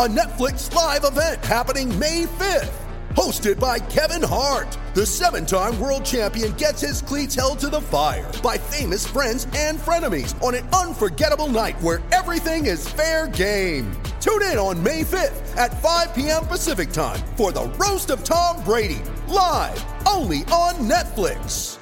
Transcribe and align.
a 0.00 0.08
Netflix 0.08 0.74
live 0.74 1.04
event 1.04 1.44
happening 1.44 1.86
May 1.98 2.24
5th. 2.24 2.72
Hosted 3.10 3.60
by 3.60 3.78
Kevin 3.78 4.26
Hart, 4.26 4.78
the 4.94 5.04
seven 5.04 5.44
time 5.44 5.78
world 5.78 6.06
champion 6.06 6.52
gets 6.52 6.80
his 6.80 7.02
cleats 7.02 7.34
held 7.34 7.58
to 7.58 7.68
the 7.68 7.82
fire 7.82 8.32
by 8.42 8.56
famous 8.56 9.06
friends 9.06 9.46
and 9.54 9.78
frenemies 9.78 10.42
on 10.42 10.54
an 10.54 10.66
unforgettable 10.68 11.48
night 11.48 11.78
where 11.82 12.00
everything 12.12 12.64
is 12.64 12.88
fair 12.88 13.28
game. 13.28 13.92
Tune 14.22 14.40
in 14.44 14.56
on 14.56 14.82
May 14.82 15.02
5th 15.02 15.54
at 15.58 15.78
5 15.82 16.14
p.m. 16.14 16.46
Pacific 16.46 16.92
time 16.92 17.20
for 17.36 17.52
the 17.52 17.66
Roast 17.78 18.08
of 18.08 18.24
Tom 18.24 18.64
Brady, 18.64 19.02
live 19.28 19.84
only 20.08 20.44
on 20.44 20.76
Netflix. 20.76 21.76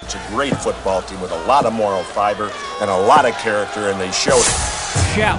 It's 0.00 0.14
a 0.14 0.22
great 0.28 0.56
football 0.56 1.02
team 1.02 1.20
with 1.20 1.32
a 1.32 1.44
lot 1.44 1.66
of 1.66 1.74
moral 1.74 2.04
fiber 2.04 2.50
and 2.80 2.88
a 2.88 2.96
lot 2.96 3.26
of 3.26 3.34
character, 3.34 3.90
and 3.90 4.00
they 4.00 4.10
showed 4.12 4.40
it. 4.40 4.80
Shout, 5.14 5.38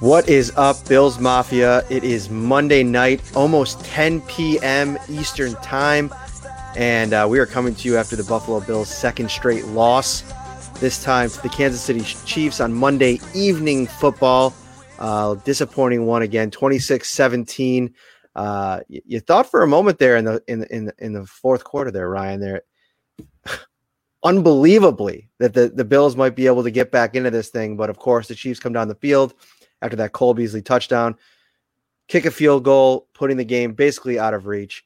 What 0.00 0.30
is 0.30 0.50
up, 0.56 0.88
Bills 0.88 1.18
Mafia? 1.18 1.84
It 1.90 2.04
is 2.04 2.30
Monday 2.30 2.82
night, 2.82 3.20
almost 3.36 3.84
10 3.84 4.22
p.m. 4.22 4.98
Eastern 5.10 5.52
Time, 5.56 6.10
and 6.74 7.12
uh, 7.12 7.26
we 7.28 7.38
are 7.38 7.44
coming 7.44 7.74
to 7.74 7.86
you 7.86 7.98
after 7.98 8.16
the 8.16 8.24
Buffalo 8.24 8.60
Bills' 8.60 8.88
second 8.88 9.30
straight 9.30 9.66
loss, 9.66 10.22
this 10.80 11.04
time 11.04 11.28
to 11.28 11.42
the 11.42 11.50
Kansas 11.50 11.82
City 11.82 12.00
Chiefs 12.00 12.60
on 12.60 12.72
Monday 12.72 13.20
evening 13.34 13.86
football. 13.86 14.54
Uh, 14.98 15.34
disappointing 15.34 16.06
one 16.06 16.22
again, 16.22 16.50
26 16.50 17.06
17. 17.06 17.94
Uh, 18.34 18.80
you, 18.88 19.02
you 19.04 19.20
thought 19.20 19.50
for 19.50 19.62
a 19.62 19.66
moment 19.66 19.98
there 19.98 20.16
in 20.16 20.24
the 20.24 20.42
in 20.48 20.64
in 20.70 20.90
in 20.98 21.12
the 21.12 21.26
fourth 21.26 21.62
quarter 21.62 21.90
there, 21.90 22.08
Ryan, 22.08 22.40
there 22.40 22.62
unbelievably 24.24 25.28
that 25.40 25.52
the, 25.52 25.68
the 25.68 25.84
Bills 25.84 26.16
might 26.16 26.34
be 26.34 26.46
able 26.46 26.62
to 26.62 26.70
get 26.70 26.90
back 26.90 27.16
into 27.16 27.30
this 27.30 27.50
thing, 27.50 27.76
but 27.76 27.90
of 27.90 27.98
course 27.98 28.28
the 28.28 28.34
Chiefs 28.34 28.60
come 28.60 28.72
down 28.72 28.88
the 28.88 28.94
field 28.94 29.34
after 29.82 29.96
that 29.96 30.12
Cole 30.12 30.34
Beasley 30.34 30.62
touchdown, 30.62 31.16
kick 32.08 32.24
a 32.24 32.30
field 32.30 32.64
goal, 32.64 33.06
putting 33.14 33.36
the 33.36 33.44
game 33.44 33.72
basically 33.72 34.18
out 34.18 34.34
of 34.34 34.46
reach. 34.46 34.84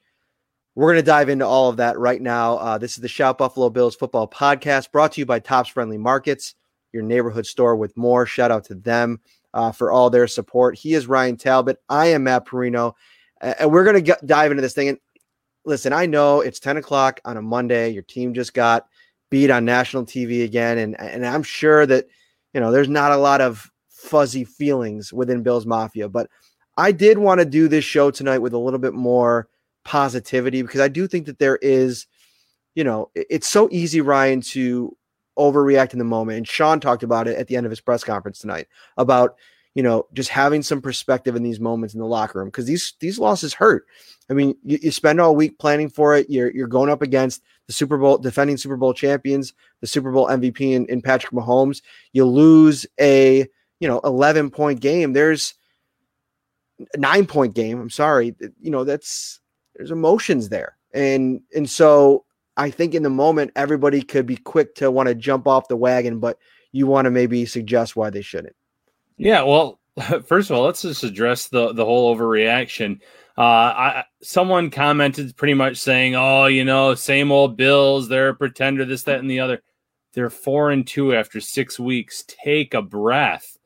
We're 0.75 0.93
going 0.93 1.03
to 1.03 1.07
dive 1.07 1.29
into 1.29 1.47
all 1.47 1.69
of 1.69 1.77
that 1.77 1.99
right 1.99 2.21
now. 2.21 2.57
Uh, 2.57 2.79
this 2.79 2.93
is 2.93 2.99
the 2.99 3.09
Shout 3.09 3.39
Buffalo 3.39 3.71
Bills 3.71 3.95
football 3.95 4.29
podcast 4.29 4.91
brought 4.91 5.13
to 5.13 5.21
you 5.21 5.27
by 5.27 5.39
Tops 5.39 5.69
Friendly 5.69 5.99
Markets, 5.99 6.57
your 6.93 7.03
neighborhood 7.03 7.47
store 7.47 7.77
with 7.77 7.97
more. 7.97 8.27
Shout 8.27 8.51
out 8.51 8.65
to 8.65 8.75
them 8.75 9.21
uh, 9.55 9.71
for 9.71 9.93
all 9.93 10.11
their 10.11 10.27
support. 10.27 10.77
He 10.77 10.95
is 10.95 11.07
Ryan 11.07 11.37
Talbot. 11.37 11.79
I 11.89 12.07
am 12.07 12.25
Matt 12.25 12.47
Parrino. 12.47 12.95
And 13.41 13.71
we're 13.71 13.85
going 13.85 14.05
to 14.05 14.19
dive 14.25 14.51
into 14.51 14.63
this 14.63 14.75
thing. 14.75 14.89
And 14.89 14.99
listen, 15.65 15.93
I 15.93 16.07
know 16.07 16.41
it's 16.41 16.61
10 16.61 16.77
o'clock 16.77 17.21
on 17.25 17.37
a 17.37 17.43
Monday. 17.43 17.91
Your 17.91 18.03
team 18.03 18.35
just 18.35 18.53
got 18.53 18.89
beat 19.31 19.51
on 19.51 19.65
national 19.65 20.07
TV 20.07 20.45
again. 20.45 20.79
And, 20.79 20.99
and 21.01 21.25
I'm 21.25 21.43
sure 21.43 21.87
that, 21.87 22.07
you 22.53 22.61
know, 22.61 22.73
there's 22.73 22.89
not 22.89 23.13
a 23.13 23.17
lot 23.17 23.41
of 23.41 23.71
fuzzy 24.05 24.45
feelings 24.45 25.13
within 25.13 25.43
Bills 25.43 25.67
Mafia. 25.67 26.09
But 26.09 26.29
I 26.77 26.93
did 26.93 27.19
want 27.19 27.41
to 27.41 27.45
do 27.45 27.69
this 27.69 27.85
show 27.85 28.11
tonight 28.11 28.39
with 28.39 28.53
a 28.53 28.59
little 28.59 28.79
bit 28.79 28.95
more 28.95 29.49
positivity 29.85 30.63
because 30.63 30.81
I 30.81 30.89
do 30.89 31.07
think 31.07 31.27
that 31.27 31.39
there 31.39 31.59
is, 31.63 32.07
you 32.75 32.85
know, 32.85 33.11
it's 33.15 33.49
so 33.49 33.69
easy, 33.71 34.01
Ryan, 34.01 34.41
to 34.43 34.97
overreact 35.39 35.93
in 35.93 35.99
the 35.99 36.05
moment. 36.05 36.39
And 36.39 36.49
Sean 36.49 36.81
talked 36.81 37.03
about 37.03 37.29
it 37.29 37.39
at 37.39 37.49
the 37.49 37.57
end 37.57 37.67
of 37.67 37.71
his 37.71 37.81
press 37.81 38.05
conference 38.05 38.39
tonight 38.39 38.67
about, 38.97 39.37
you 39.75 39.83
know, 39.83 40.07
just 40.13 40.31
having 40.31 40.63
some 40.63 40.81
perspective 40.81 41.35
in 41.35 41.43
these 41.43 41.61
moments 41.61 41.95
in 41.95 42.01
the 42.01 42.07
locker 42.07 42.39
room 42.39 42.49
because 42.49 42.67
these 42.67 42.95
these 43.01 43.19
losses 43.19 43.55
hurt. 43.55 43.87
I 44.31 44.33
mean, 44.33 44.57
you, 44.63 44.79
you 44.81 44.91
spend 44.91 45.21
all 45.21 45.35
week 45.35 45.59
planning 45.59 45.89
for 45.89 46.17
it. 46.17 46.31
You're 46.31 46.53
you're 46.53 46.69
going 46.69 46.91
up 46.91 47.03
against 47.03 47.43
the 47.67 47.73
Super 47.73 47.99
Bowl 47.99 48.19
defending 48.19 48.57
Super 48.57 48.77
Bowl 48.77 48.95
champions, 48.95 49.55
the 49.81 49.87
Super 49.87 50.13
Bowl 50.13 50.29
MVP 50.29 50.61
in, 50.61 50.87
in 50.87 51.03
Patrick 51.03 51.33
Mahomes. 51.33 51.83
You 52.13 52.25
lose 52.27 52.87
a 53.01 53.49
you 53.85 53.91
know 53.91 54.01
11 54.03 54.51
point 54.51 54.81
game 54.81 55.13
there's 55.13 55.53
a 56.95 56.97
nine 56.97 57.27
point 57.27 57.55
game 57.55 57.79
i'm 57.79 57.91
sorry 57.91 58.35
you 58.59 58.71
know 58.71 58.83
that's 58.83 59.41
there's 59.77 59.91
emotions 59.91 60.49
there. 60.49 60.79
And 60.95 61.43
and 61.55 61.69
so 61.69 62.25
i 62.57 62.71
think 62.71 62.95
in 62.95 63.03
the 63.03 63.11
moment 63.11 63.51
everybody 63.57 64.01
could 64.01 64.25
be 64.25 64.39
quick 64.39 64.75
to 64.77 64.91
want 64.91 65.11
to 65.11 65.15
jump 65.15 65.47
off 65.47 65.69
the 65.69 65.77
wagon 65.77 66.19
but 66.19 66.39
you 66.73 66.87
want 66.87 67.05
to 67.05 67.11
maybe 67.11 67.45
suggest 67.45 67.95
why 67.95 68.09
they 68.09 68.23
shouldn't. 68.23 68.57
Yeah 69.19 69.43
well 69.43 69.79
first 70.25 70.49
of 70.49 70.57
all 70.57 70.65
let's 70.65 70.81
just 70.81 71.05
address 71.05 71.49
the 71.49 71.75
the 71.75 71.85
whole 71.85 72.17
overreaction. 72.17 73.01
Uh 73.37 73.43
i 73.43 74.05
someone 74.23 74.71
commented 74.71 75.37
pretty 75.37 75.53
much 75.53 75.77
saying 75.77 76.15
oh 76.15 76.47
you 76.47 76.65
know 76.65 76.95
same 76.95 77.31
old 77.31 77.59
bills 77.59 78.09
they're 78.09 78.31
a 78.31 78.35
pretender 78.35 78.87
this 78.87 79.03
that 79.03 79.21
and 79.21 79.31
the 79.31 79.41
other. 79.41 79.61
They're 80.15 80.31
four 80.31 80.71
and 80.71 80.87
two 80.87 81.15
after 81.15 81.41
six 81.41 81.79
weeks. 81.79 82.25
Take 82.29 82.73
a 82.73 82.81
breath 82.81 83.59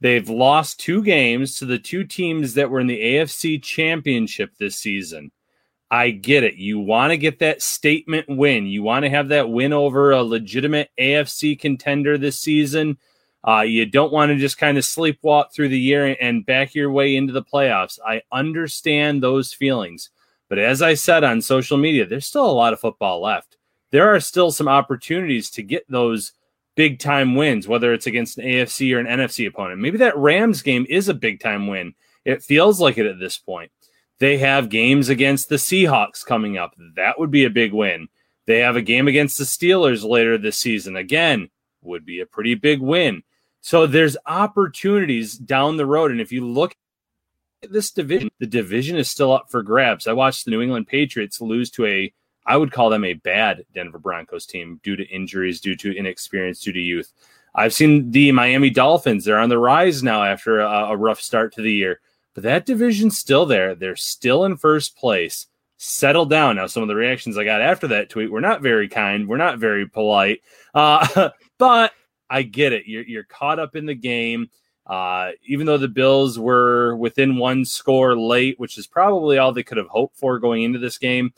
They've 0.00 0.28
lost 0.28 0.80
two 0.80 1.02
games 1.02 1.58
to 1.58 1.64
the 1.64 1.78
two 1.78 2.04
teams 2.04 2.54
that 2.54 2.70
were 2.70 2.80
in 2.80 2.86
the 2.86 3.00
AFC 3.00 3.62
championship 3.62 4.50
this 4.58 4.76
season. 4.76 5.30
I 5.90 6.10
get 6.10 6.42
it. 6.42 6.56
You 6.56 6.80
want 6.80 7.12
to 7.12 7.16
get 7.16 7.38
that 7.38 7.62
statement 7.62 8.26
win. 8.28 8.66
You 8.66 8.82
want 8.82 9.04
to 9.04 9.10
have 9.10 9.28
that 9.28 9.48
win 9.48 9.72
over 9.72 10.10
a 10.10 10.22
legitimate 10.22 10.90
AFC 10.98 11.58
contender 11.58 12.18
this 12.18 12.38
season. 12.38 12.98
Uh, 13.46 13.60
you 13.60 13.86
don't 13.86 14.12
want 14.12 14.30
to 14.30 14.36
just 14.36 14.58
kind 14.58 14.76
of 14.76 14.82
sleepwalk 14.82 15.52
through 15.54 15.68
the 15.68 15.78
year 15.78 16.16
and 16.20 16.44
back 16.44 16.74
your 16.74 16.90
way 16.90 17.14
into 17.14 17.32
the 17.32 17.44
playoffs. 17.44 17.98
I 18.04 18.22
understand 18.32 19.22
those 19.22 19.52
feelings. 19.52 20.10
But 20.48 20.58
as 20.58 20.82
I 20.82 20.94
said 20.94 21.22
on 21.22 21.40
social 21.40 21.76
media, 21.76 22.06
there's 22.06 22.26
still 22.26 22.48
a 22.48 22.52
lot 22.52 22.72
of 22.72 22.80
football 22.80 23.22
left. 23.22 23.56
There 23.92 24.12
are 24.12 24.20
still 24.20 24.50
some 24.50 24.68
opportunities 24.68 25.48
to 25.50 25.62
get 25.62 25.84
those 25.88 26.32
big 26.76 27.00
time 27.00 27.34
wins, 27.34 27.66
whether 27.66 27.92
it's 27.92 28.06
against 28.06 28.38
an 28.38 28.44
AFC 28.44 28.94
or 28.94 29.00
an 29.00 29.06
NFC 29.06 29.48
opponent. 29.48 29.80
Maybe 29.80 29.98
that 29.98 30.16
Rams 30.16 30.62
game 30.62 30.86
is 30.88 31.08
a 31.08 31.14
big 31.14 31.40
time 31.40 31.66
win. 31.66 31.94
It 32.24 32.42
feels 32.42 32.80
like 32.80 32.98
it 32.98 33.06
at 33.06 33.18
this 33.18 33.38
point. 33.38 33.72
They 34.18 34.38
have 34.38 34.68
games 34.68 35.08
against 35.08 35.48
the 35.48 35.56
Seahawks 35.56 36.24
coming 36.24 36.56
up. 36.56 36.74
That 36.94 37.18
would 37.18 37.30
be 37.30 37.44
a 37.44 37.50
big 37.50 37.72
win. 37.72 38.08
They 38.46 38.60
have 38.60 38.76
a 38.76 38.82
game 38.82 39.08
against 39.08 39.38
the 39.38 39.44
Steelers 39.44 40.08
later 40.08 40.38
this 40.38 40.58
season. 40.58 40.96
Again, 40.96 41.50
would 41.82 42.04
be 42.04 42.20
a 42.20 42.26
pretty 42.26 42.54
big 42.54 42.80
win. 42.80 43.22
So 43.60 43.86
there's 43.86 44.16
opportunities 44.26 45.36
down 45.36 45.76
the 45.76 45.86
road. 45.86 46.10
And 46.10 46.20
if 46.20 46.32
you 46.32 46.46
look 46.46 46.76
at 47.62 47.72
this 47.72 47.90
division, 47.90 48.30
the 48.38 48.46
division 48.46 48.96
is 48.96 49.10
still 49.10 49.32
up 49.32 49.50
for 49.50 49.62
grabs. 49.62 50.06
I 50.06 50.12
watched 50.12 50.44
the 50.44 50.50
New 50.50 50.62
England 50.62 50.86
Patriots 50.86 51.40
lose 51.40 51.70
to 51.72 51.86
a 51.86 52.12
I 52.46 52.56
would 52.56 52.72
call 52.72 52.90
them 52.90 53.04
a 53.04 53.14
bad 53.14 53.64
Denver 53.74 53.98
Broncos 53.98 54.46
team 54.46 54.80
due 54.82 54.96
to 54.96 55.04
injuries, 55.08 55.60
due 55.60 55.76
to 55.76 55.96
inexperience, 55.96 56.60
due 56.60 56.72
to 56.72 56.80
youth. 56.80 57.12
I've 57.54 57.74
seen 57.74 58.10
the 58.10 58.30
Miami 58.32 58.70
Dolphins. 58.70 59.24
They're 59.24 59.38
on 59.38 59.48
the 59.48 59.58
rise 59.58 60.02
now 60.02 60.22
after 60.22 60.60
a, 60.60 60.90
a 60.90 60.96
rough 60.96 61.20
start 61.20 61.54
to 61.54 61.62
the 61.62 61.72
year, 61.72 62.00
but 62.34 62.44
that 62.44 62.66
division's 62.66 63.18
still 63.18 63.46
there. 63.46 63.74
They're 63.74 63.96
still 63.96 64.44
in 64.44 64.56
first 64.56 64.96
place. 64.96 65.46
Settle 65.78 66.26
down. 66.26 66.56
Now, 66.56 66.66
some 66.66 66.82
of 66.82 66.88
the 66.88 66.94
reactions 66.94 67.36
I 67.36 67.44
got 67.44 67.60
after 67.60 67.88
that 67.88 68.10
tweet 68.10 68.30
were 68.30 68.40
not 68.40 68.62
very 68.62 68.88
kind. 68.88 69.26
We're 69.26 69.36
not 69.36 69.58
very 69.58 69.88
polite. 69.88 70.40
Uh, 70.74 71.30
but 71.58 71.92
I 72.30 72.42
get 72.42 72.72
it. 72.72 72.86
You're, 72.86 73.04
you're 73.04 73.24
caught 73.24 73.58
up 73.58 73.74
in 73.74 73.86
the 73.86 73.94
game. 73.94 74.50
Uh, 74.86 75.32
even 75.44 75.66
though 75.66 75.78
the 75.78 75.88
Bills 75.88 76.38
were 76.38 76.94
within 76.96 77.38
one 77.38 77.64
score 77.64 78.16
late, 78.16 78.58
which 78.60 78.78
is 78.78 78.86
probably 78.86 79.36
all 79.36 79.52
they 79.52 79.64
could 79.64 79.78
have 79.78 79.88
hoped 79.88 80.16
for 80.16 80.38
going 80.38 80.62
into 80.62 80.78
this 80.78 80.96
game, 80.96 81.32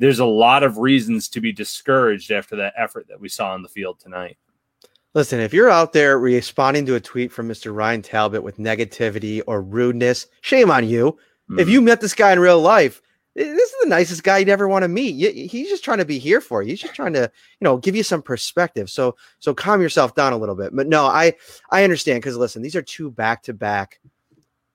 there's 0.00 0.18
a 0.18 0.24
lot 0.24 0.62
of 0.62 0.78
reasons 0.78 1.28
to 1.28 1.42
be 1.42 1.52
discouraged 1.52 2.30
after 2.30 2.56
that 2.56 2.72
effort 2.76 3.06
that 3.08 3.20
we 3.20 3.28
saw 3.28 3.52
on 3.52 3.62
the 3.62 3.68
field 3.68 4.00
tonight. 4.00 4.38
Listen, 5.12 5.40
if 5.40 5.52
you're 5.52 5.68
out 5.68 5.92
there 5.92 6.18
responding 6.18 6.86
to 6.86 6.94
a 6.94 7.00
tweet 7.00 7.30
from 7.30 7.48
Mr. 7.48 7.74
Ryan 7.74 8.00
Talbot 8.00 8.42
with 8.42 8.56
negativity 8.56 9.42
or 9.46 9.60
rudeness, 9.60 10.26
shame 10.40 10.70
on 10.70 10.88
you. 10.88 11.18
Mm. 11.50 11.60
If 11.60 11.68
you 11.68 11.82
met 11.82 12.00
this 12.00 12.14
guy 12.14 12.32
in 12.32 12.38
real 12.38 12.60
life, 12.60 13.02
this 13.34 13.46
is 13.46 13.76
the 13.82 13.88
nicest 13.88 14.22
guy 14.22 14.38
you'd 14.38 14.48
ever 14.48 14.68
want 14.68 14.84
to 14.84 14.88
meet. 14.88 15.50
He's 15.50 15.68
just 15.68 15.84
trying 15.84 15.98
to 15.98 16.04
be 16.06 16.18
here 16.18 16.40
for 16.40 16.62
you. 16.62 16.70
He's 16.70 16.80
just 16.80 16.94
trying 16.94 17.12
to, 17.12 17.30
you 17.60 17.64
know, 17.64 17.76
give 17.76 17.94
you 17.94 18.02
some 18.02 18.22
perspective. 18.22 18.88
So, 18.88 19.16
so 19.38 19.52
calm 19.52 19.82
yourself 19.82 20.14
down 20.14 20.32
a 20.32 20.38
little 20.38 20.54
bit. 20.54 20.74
But 20.74 20.86
no, 20.86 21.04
I, 21.04 21.34
I 21.70 21.84
understand 21.84 22.22
because 22.22 22.38
listen, 22.38 22.62
these 22.62 22.74
are 22.74 22.82
two 22.82 23.10
back-to-back 23.10 24.00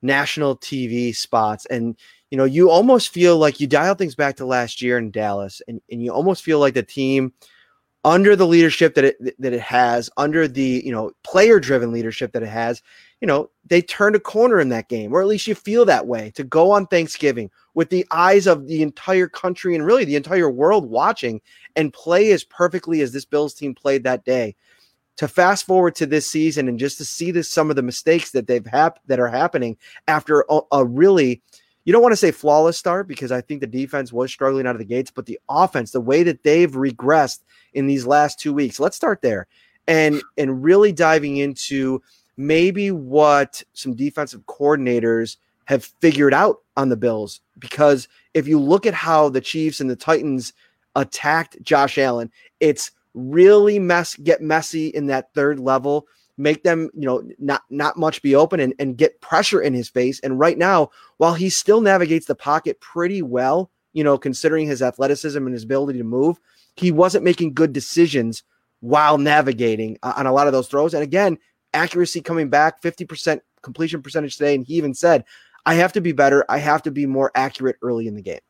national 0.02 0.56
TV 0.58 1.14
spots, 1.14 1.66
and 1.66 1.96
you 2.30 2.38
know, 2.38 2.44
you 2.44 2.70
almost 2.70 3.10
feel 3.10 3.38
like 3.38 3.60
you 3.60 3.66
dial 3.66 3.94
things 3.94 4.14
back 4.14 4.36
to 4.36 4.46
last 4.46 4.82
year 4.82 4.98
in 4.98 5.10
Dallas, 5.10 5.62
and, 5.68 5.80
and 5.90 6.02
you 6.02 6.12
almost 6.12 6.42
feel 6.42 6.58
like 6.58 6.74
the 6.74 6.82
team 6.82 7.32
under 8.04 8.36
the 8.36 8.46
leadership 8.46 8.94
that 8.94 9.04
it 9.04 9.40
that 9.40 9.52
it 9.52 9.60
has, 9.60 10.08
under 10.16 10.46
the 10.46 10.82
you 10.84 10.92
know 10.92 11.12
player 11.24 11.58
driven 11.60 11.92
leadership 11.92 12.32
that 12.32 12.42
it 12.42 12.48
has, 12.48 12.82
you 13.20 13.26
know, 13.26 13.50
they 13.64 13.80
turned 13.80 14.14
a 14.14 14.20
corner 14.20 14.60
in 14.60 14.68
that 14.68 14.88
game, 14.88 15.12
or 15.12 15.20
at 15.20 15.26
least 15.26 15.46
you 15.46 15.54
feel 15.54 15.84
that 15.84 16.06
way 16.06 16.30
to 16.34 16.44
go 16.44 16.70
on 16.70 16.86
Thanksgiving 16.86 17.50
with 17.74 17.90
the 17.90 18.06
eyes 18.10 18.46
of 18.46 18.66
the 18.66 18.82
entire 18.82 19.28
country 19.28 19.74
and 19.74 19.84
really 19.84 20.04
the 20.04 20.16
entire 20.16 20.50
world 20.50 20.88
watching 20.88 21.40
and 21.74 21.92
play 21.92 22.30
as 22.32 22.44
perfectly 22.44 23.00
as 23.00 23.12
this 23.12 23.24
Bills 23.24 23.54
team 23.54 23.74
played 23.74 24.04
that 24.04 24.24
day. 24.24 24.54
To 25.16 25.26
fast 25.26 25.64
forward 25.64 25.94
to 25.94 26.04
this 26.04 26.30
season 26.30 26.68
and 26.68 26.78
just 26.78 26.98
to 26.98 27.04
see 27.04 27.30
this 27.30 27.48
some 27.48 27.70
of 27.70 27.76
the 27.76 27.82
mistakes 27.82 28.32
that 28.32 28.46
they've 28.46 28.66
hap- 28.66 29.00
that 29.06 29.18
are 29.18 29.28
happening 29.28 29.78
after 30.06 30.44
a, 30.50 30.60
a 30.72 30.84
really 30.84 31.40
you 31.86 31.92
don't 31.92 32.02
want 32.02 32.12
to 32.12 32.16
say 32.16 32.32
flawless 32.32 32.76
start 32.76 33.06
because 33.06 33.30
I 33.30 33.40
think 33.40 33.60
the 33.60 33.66
defense 33.66 34.12
was 34.12 34.30
struggling 34.30 34.66
out 34.66 34.74
of 34.74 34.80
the 34.80 34.84
gates, 34.84 35.12
but 35.12 35.24
the 35.24 35.38
offense, 35.48 35.92
the 35.92 36.00
way 36.00 36.24
that 36.24 36.42
they've 36.42 36.70
regressed 36.70 37.38
in 37.74 37.86
these 37.86 38.04
last 38.04 38.40
two 38.40 38.52
weeks, 38.52 38.80
let's 38.80 38.96
start 38.96 39.22
there 39.22 39.46
and 39.86 40.20
and 40.36 40.64
really 40.64 40.92
diving 40.92 41.36
into 41.36 42.02
maybe 42.36 42.90
what 42.90 43.62
some 43.72 43.94
defensive 43.94 44.44
coordinators 44.46 45.36
have 45.66 45.84
figured 46.00 46.34
out 46.34 46.58
on 46.76 46.88
the 46.88 46.96
Bills. 46.96 47.40
Because 47.58 48.08
if 48.34 48.48
you 48.48 48.60
look 48.60 48.84
at 48.84 48.94
how 48.94 49.28
the 49.28 49.40
Chiefs 49.40 49.80
and 49.80 49.88
the 49.88 49.96
Titans 49.96 50.52
attacked 50.96 51.62
Josh 51.62 51.98
Allen, 51.98 52.32
it's 52.58 52.90
really 53.14 53.78
mess 53.78 54.16
get 54.16 54.42
messy 54.42 54.88
in 54.88 55.06
that 55.06 55.32
third 55.34 55.60
level 55.60 56.08
make 56.38 56.62
them, 56.62 56.90
you 56.94 57.06
know, 57.06 57.28
not 57.38 57.62
not 57.70 57.96
much 57.96 58.22
be 58.22 58.34
open 58.34 58.60
and, 58.60 58.74
and 58.78 58.96
get 58.96 59.20
pressure 59.20 59.60
in 59.60 59.74
his 59.74 59.88
face. 59.88 60.20
And 60.20 60.38
right 60.38 60.58
now, 60.58 60.90
while 61.16 61.34
he 61.34 61.48
still 61.50 61.80
navigates 61.80 62.26
the 62.26 62.34
pocket 62.34 62.80
pretty 62.80 63.22
well, 63.22 63.70
you 63.92 64.04
know, 64.04 64.18
considering 64.18 64.66
his 64.66 64.82
athleticism 64.82 65.38
and 65.38 65.52
his 65.54 65.64
ability 65.64 65.98
to 65.98 66.04
move, 66.04 66.38
he 66.74 66.92
wasn't 66.92 67.24
making 67.24 67.54
good 67.54 67.72
decisions 67.72 68.42
while 68.80 69.18
navigating 69.18 69.98
uh, 70.02 70.12
on 70.16 70.26
a 70.26 70.32
lot 70.32 70.46
of 70.46 70.52
those 70.52 70.68
throws. 70.68 70.94
And 70.94 71.02
again, 71.02 71.38
accuracy 71.72 72.20
coming 72.20 72.50
back, 72.50 72.82
50% 72.82 73.40
completion 73.62 74.02
percentage 74.02 74.36
today. 74.36 74.54
And 74.54 74.66
he 74.66 74.74
even 74.74 74.94
said, 74.94 75.24
I 75.64 75.74
have 75.74 75.92
to 75.94 76.00
be 76.00 76.12
better. 76.12 76.44
I 76.48 76.58
have 76.58 76.82
to 76.82 76.90
be 76.90 77.06
more 77.06 77.32
accurate 77.34 77.76
early 77.82 78.06
in 78.06 78.14
the 78.14 78.22
game. 78.22 78.40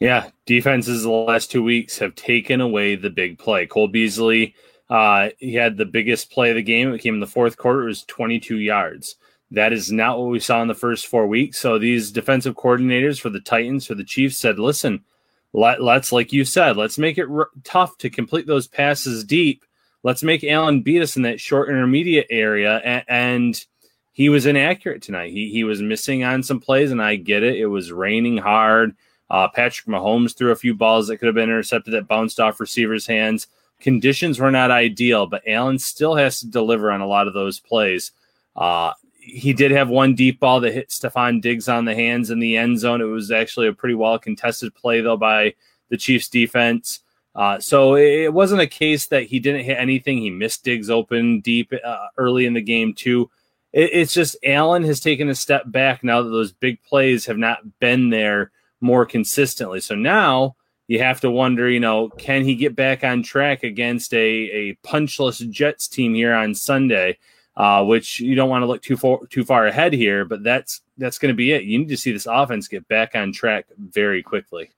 Yeah, 0.00 0.30
defenses 0.46 1.02
the 1.02 1.10
last 1.10 1.50
two 1.50 1.62
weeks 1.62 1.98
have 1.98 2.14
taken 2.14 2.60
away 2.60 2.94
the 2.94 3.10
big 3.10 3.38
play. 3.38 3.66
Cole 3.66 3.88
Beasley 3.88 4.54
uh, 4.90 5.30
he 5.38 5.54
had 5.54 5.76
the 5.76 5.84
biggest 5.84 6.30
play 6.30 6.50
of 6.50 6.56
the 6.56 6.62
game. 6.62 6.92
It 6.92 7.00
came 7.00 7.14
in 7.14 7.20
the 7.20 7.26
fourth 7.26 7.56
quarter. 7.56 7.82
It 7.82 7.88
was 7.88 8.04
22 8.04 8.58
yards. 8.58 9.16
That 9.50 9.72
is 9.72 9.90
not 9.92 10.18
what 10.18 10.28
we 10.30 10.40
saw 10.40 10.60
in 10.62 10.68
the 10.68 10.74
first 10.74 11.06
four 11.06 11.26
weeks. 11.26 11.58
So 11.58 11.78
these 11.78 12.10
defensive 12.10 12.54
coordinators 12.54 13.20
for 13.20 13.30
the 13.30 13.40
Titans, 13.40 13.86
for 13.86 13.94
the 13.94 14.04
Chiefs, 14.04 14.36
said, 14.36 14.58
"Listen, 14.58 15.04
let, 15.52 15.80
us 15.80 16.12
like 16.12 16.32
you 16.32 16.44
said, 16.44 16.76
let's 16.76 16.98
make 16.98 17.16
it 17.16 17.28
r- 17.30 17.50
tough 17.64 17.96
to 17.98 18.10
complete 18.10 18.46
those 18.46 18.66
passes 18.66 19.24
deep. 19.24 19.64
Let's 20.02 20.22
make 20.22 20.44
Allen 20.44 20.82
beat 20.82 21.02
us 21.02 21.16
in 21.16 21.22
that 21.22 21.40
short 21.40 21.70
intermediate 21.70 22.26
area." 22.28 22.76
And, 22.84 23.04
and 23.08 23.66
he 24.12 24.28
was 24.28 24.46
inaccurate 24.46 25.00
tonight. 25.02 25.32
He 25.32 25.50
he 25.50 25.64
was 25.64 25.80
missing 25.80 26.24
on 26.24 26.42
some 26.42 26.60
plays, 26.60 26.90
and 26.90 27.00
I 27.00 27.16
get 27.16 27.42
it. 27.42 27.56
It 27.56 27.66
was 27.66 27.90
raining 27.90 28.36
hard. 28.36 28.94
Uh, 29.30 29.48
Patrick 29.48 29.86
Mahomes 29.86 30.36
threw 30.36 30.52
a 30.52 30.56
few 30.56 30.74
balls 30.74 31.08
that 31.08 31.18
could 31.18 31.26
have 31.26 31.34
been 31.34 31.44
intercepted 31.44 31.94
that 31.94 32.08
bounced 32.08 32.40
off 32.40 32.60
receivers' 32.60 33.06
hands 33.06 33.46
conditions 33.80 34.38
were 34.38 34.50
not 34.50 34.70
ideal, 34.70 35.26
but 35.26 35.42
Allen 35.46 35.78
still 35.78 36.16
has 36.16 36.40
to 36.40 36.46
deliver 36.46 36.90
on 36.90 37.00
a 37.00 37.06
lot 37.06 37.28
of 37.28 37.34
those 37.34 37.60
plays. 37.60 38.12
Uh, 38.56 38.92
he 39.18 39.52
did 39.52 39.70
have 39.70 39.88
one 39.88 40.14
deep 40.14 40.40
ball 40.40 40.60
that 40.60 40.72
hit 40.72 40.88
Stefon 40.88 41.40
Diggs 41.40 41.68
on 41.68 41.84
the 41.84 41.94
hands 41.94 42.30
in 42.30 42.38
the 42.38 42.56
end 42.56 42.78
zone. 42.78 43.00
It 43.00 43.04
was 43.04 43.30
actually 43.30 43.68
a 43.68 43.72
pretty 43.72 43.94
well 43.94 44.18
contested 44.18 44.74
play, 44.74 45.00
though, 45.00 45.16
by 45.16 45.54
the 45.90 45.96
Chiefs 45.96 46.28
defense. 46.28 47.00
Uh, 47.34 47.60
so 47.60 47.94
it 47.96 48.32
wasn't 48.32 48.60
a 48.60 48.66
case 48.66 49.06
that 49.06 49.24
he 49.24 49.38
didn't 49.38 49.64
hit 49.64 49.78
anything. 49.78 50.18
He 50.18 50.30
missed 50.30 50.64
Diggs 50.64 50.90
open 50.90 51.40
deep 51.40 51.72
uh, 51.84 52.06
early 52.16 52.46
in 52.46 52.54
the 52.54 52.62
game, 52.62 52.94
too. 52.94 53.30
It, 53.72 53.90
it's 53.92 54.14
just 54.14 54.36
Allen 54.44 54.82
has 54.84 54.98
taken 54.98 55.28
a 55.28 55.34
step 55.34 55.64
back 55.66 56.02
now 56.02 56.22
that 56.22 56.30
those 56.30 56.52
big 56.52 56.82
plays 56.82 57.26
have 57.26 57.38
not 57.38 57.78
been 57.78 58.10
there 58.10 58.50
more 58.80 59.04
consistently. 59.06 59.80
So 59.80 59.94
now 59.94 60.56
you 60.88 60.98
have 60.98 61.20
to 61.20 61.30
wonder, 61.30 61.68
you 61.68 61.80
know, 61.80 62.08
can 62.08 62.44
he 62.44 62.56
get 62.56 62.74
back 62.74 63.04
on 63.04 63.22
track 63.22 63.62
against 63.62 64.12
a, 64.12 64.18
a 64.18 64.74
punchless 64.82 65.48
Jets 65.50 65.86
team 65.86 66.14
here 66.14 66.34
on 66.34 66.54
Sunday? 66.54 67.18
Uh, 67.56 67.84
which 67.84 68.20
you 68.20 68.36
don't 68.36 68.48
want 68.48 68.62
to 68.62 68.66
look 68.66 68.80
too 68.80 68.96
far 68.96 69.18
too 69.30 69.44
far 69.44 69.66
ahead 69.66 69.92
here, 69.92 70.24
but 70.24 70.44
that's 70.44 70.80
that's 70.96 71.18
going 71.18 71.32
to 71.32 71.36
be 71.36 71.50
it. 71.50 71.64
You 71.64 71.76
need 71.80 71.88
to 71.88 71.96
see 71.96 72.12
this 72.12 72.26
offense 72.26 72.68
get 72.68 72.86
back 72.86 73.16
on 73.16 73.32
track 73.32 73.66
very 73.76 74.22
quickly. 74.22 74.70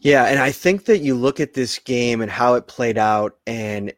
Yeah, 0.00 0.24
and 0.24 0.38
I 0.38 0.52
think 0.52 0.84
that 0.84 0.98
you 0.98 1.14
look 1.14 1.40
at 1.40 1.54
this 1.54 1.78
game 1.78 2.20
and 2.20 2.30
how 2.30 2.52
it 2.54 2.66
played 2.66 2.98
out, 2.98 3.38
and 3.46 3.94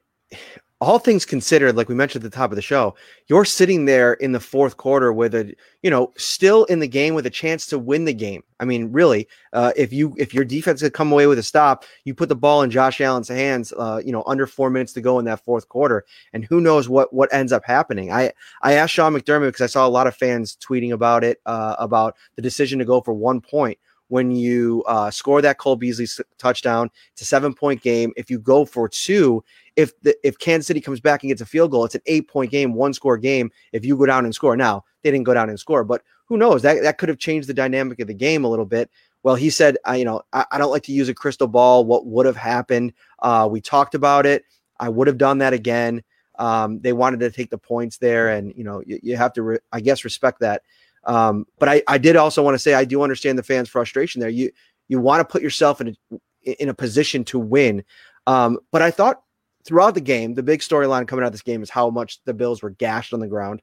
all 0.80 1.00
things 1.00 1.24
considered, 1.24 1.74
like 1.74 1.88
we 1.88 1.94
mentioned 1.94 2.24
at 2.24 2.30
the 2.30 2.36
top 2.36 2.52
of 2.52 2.56
the 2.56 2.62
show, 2.62 2.94
you're 3.26 3.44
sitting 3.44 3.84
there 3.84 4.12
in 4.14 4.30
the 4.30 4.38
fourth 4.38 4.76
quarter 4.76 5.12
with 5.12 5.34
a, 5.34 5.52
you 5.82 5.90
know, 5.90 6.12
still 6.16 6.64
in 6.66 6.78
the 6.78 6.86
game 6.86 7.14
with 7.14 7.26
a 7.26 7.30
chance 7.30 7.66
to 7.66 7.78
win 7.78 8.04
the 8.04 8.14
game. 8.14 8.44
I 8.60 8.64
mean, 8.64 8.92
really, 8.92 9.26
uh, 9.52 9.72
if 9.76 9.92
you 9.92 10.14
if 10.18 10.32
your 10.32 10.44
defense 10.44 10.80
could 10.80 10.92
come 10.92 11.10
away 11.10 11.26
with 11.26 11.38
a 11.38 11.42
stop, 11.42 11.84
you 12.04 12.14
put 12.14 12.28
the 12.28 12.36
ball 12.36 12.62
in 12.62 12.70
Josh 12.70 13.00
Allen's 13.00 13.28
hands, 13.28 13.72
uh, 13.76 14.00
you 14.04 14.12
know, 14.12 14.22
under 14.26 14.46
four 14.46 14.70
minutes 14.70 14.92
to 14.92 15.00
go 15.00 15.18
in 15.18 15.24
that 15.24 15.44
fourth 15.44 15.68
quarter, 15.68 16.04
and 16.32 16.44
who 16.44 16.60
knows 16.60 16.88
what 16.88 17.12
what 17.12 17.32
ends 17.32 17.52
up 17.52 17.64
happening. 17.64 18.12
I 18.12 18.32
I 18.62 18.74
asked 18.74 18.94
Sean 18.94 19.14
McDermott 19.14 19.48
because 19.48 19.62
I 19.62 19.66
saw 19.66 19.86
a 19.86 19.88
lot 19.88 20.06
of 20.06 20.16
fans 20.16 20.56
tweeting 20.56 20.92
about 20.92 21.24
it, 21.24 21.40
uh, 21.44 21.74
about 21.78 22.14
the 22.36 22.42
decision 22.42 22.78
to 22.78 22.84
go 22.84 23.00
for 23.00 23.14
one 23.14 23.40
point 23.40 23.78
when 24.08 24.30
you 24.30 24.82
uh, 24.86 25.10
score 25.10 25.40
that 25.42 25.58
Cole 25.58 25.76
Beasley 25.76 26.06
touchdown. 26.38 26.90
It's 27.12 27.22
a 27.22 27.24
seven 27.24 27.54
point 27.54 27.82
game. 27.82 28.12
If 28.16 28.30
you 28.30 28.38
go 28.38 28.64
for 28.64 28.88
two, 28.88 29.44
if 29.76 29.98
the, 30.02 30.16
if 30.26 30.38
Kansas 30.38 30.66
City 30.66 30.80
comes 30.80 31.00
back 31.00 31.22
and 31.22 31.30
gets 31.30 31.40
a 31.40 31.46
field 31.46 31.70
goal, 31.70 31.84
it's 31.84 31.94
an 31.94 32.02
eight 32.06 32.28
point 32.28 32.50
game, 32.50 32.74
one 32.74 32.92
score 32.92 33.16
game. 33.16 33.50
If 33.72 33.84
you 33.84 33.96
go 33.96 34.06
down 34.06 34.24
and 34.24 34.34
score, 34.34 34.56
now 34.56 34.84
they 35.02 35.10
didn't 35.10 35.26
go 35.26 35.34
down 35.34 35.48
and 35.48 35.60
score, 35.60 35.84
but 35.84 36.02
who 36.26 36.36
knows? 36.36 36.62
That 36.62 36.82
that 36.82 36.98
could 36.98 37.08
have 37.08 37.18
changed 37.18 37.48
the 37.48 37.54
dynamic 37.54 38.00
of 38.00 38.06
the 38.06 38.14
game 38.14 38.44
a 38.44 38.48
little 38.48 38.66
bit. 38.66 38.90
Well, 39.22 39.34
he 39.34 39.50
said, 39.50 39.76
I, 39.84 39.96
you 39.96 40.04
know, 40.04 40.22
I, 40.32 40.44
I 40.52 40.58
don't 40.58 40.70
like 40.70 40.84
to 40.84 40.92
use 40.92 41.08
a 41.08 41.14
crystal 41.14 41.48
ball. 41.48 41.84
What 41.84 42.06
would 42.06 42.26
have 42.26 42.36
happened? 42.36 42.92
Uh, 43.18 43.48
we 43.50 43.60
talked 43.60 43.94
about 43.94 44.26
it. 44.26 44.44
I 44.78 44.88
would 44.88 45.06
have 45.06 45.18
done 45.18 45.38
that 45.38 45.52
again. 45.52 46.02
Um, 46.38 46.78
they 46.80 46.92
wanted 46.92 47.20
to 47.20 47.30
take 47.30 47.50
the 47.50 47.58
points 47.58 47.98
there, 47.98 48.28
and 48.28 48.52
you 48.56 48.62
know, 48.62 48.80
you, 48.86 49.00
you 49.02 49.16
have 49.16 49.32
to, 49.32 49.42
re- 49.42 49.58
I 49.72 49.80
guess, 49.80 50.04
respect 50.04 50.40
that. 50.40 50.62
Um, 51.08 51.46
but 51.58 51.68
I, 51.68 51.82
I 51.88 51.98
did 51.98 52.16
also 52.16 52.42
want 52.42 52.54
to 52.54 52.58
say 52.58 52.74
I 52.74 52.84
do 52.84 53.02
understand 53.02 53.38
the 53.38 53.42
fans' 53.42 53.70
frustration 53.70 54.20
there. 54.20 54.28
You 54.28 54.50
you 54.88 55.00
want 55.00 55.20
to 55.20 55.24
put 55.24 55.42
yourself 55.42 55.80
in 55.80 55.96
a, 56.12 56.62
in 56.62 56.68
a 56.68 56.74
position 56.74 57.24
to 57.24 57.38
win. 57.38 57.82
Um, 58.26 58.58
but 58.70 58.82
I 58.82 58.90
thought 58.90 59.22
throughout 59.64 59.94
the 59.94 60.00
game, 60.00 60.34
the 60.34 60.42
big 60.42 60.60
storyline 60.60 61.08
coming 61.08 61.24
out 61.24 61.28
of 61.28 61.32
this 61.32 61.42
game 61.42 61.62
is 61.62 61.70
how 61.70 61.90
much 61.90 62.22
the 62.24 62.34
Bills 62.34 62.62
were 62.62 62.70
gashed 62.70 63.12
on 63.12 63.20
the 63.20 63.26
ground. 63.26 63.62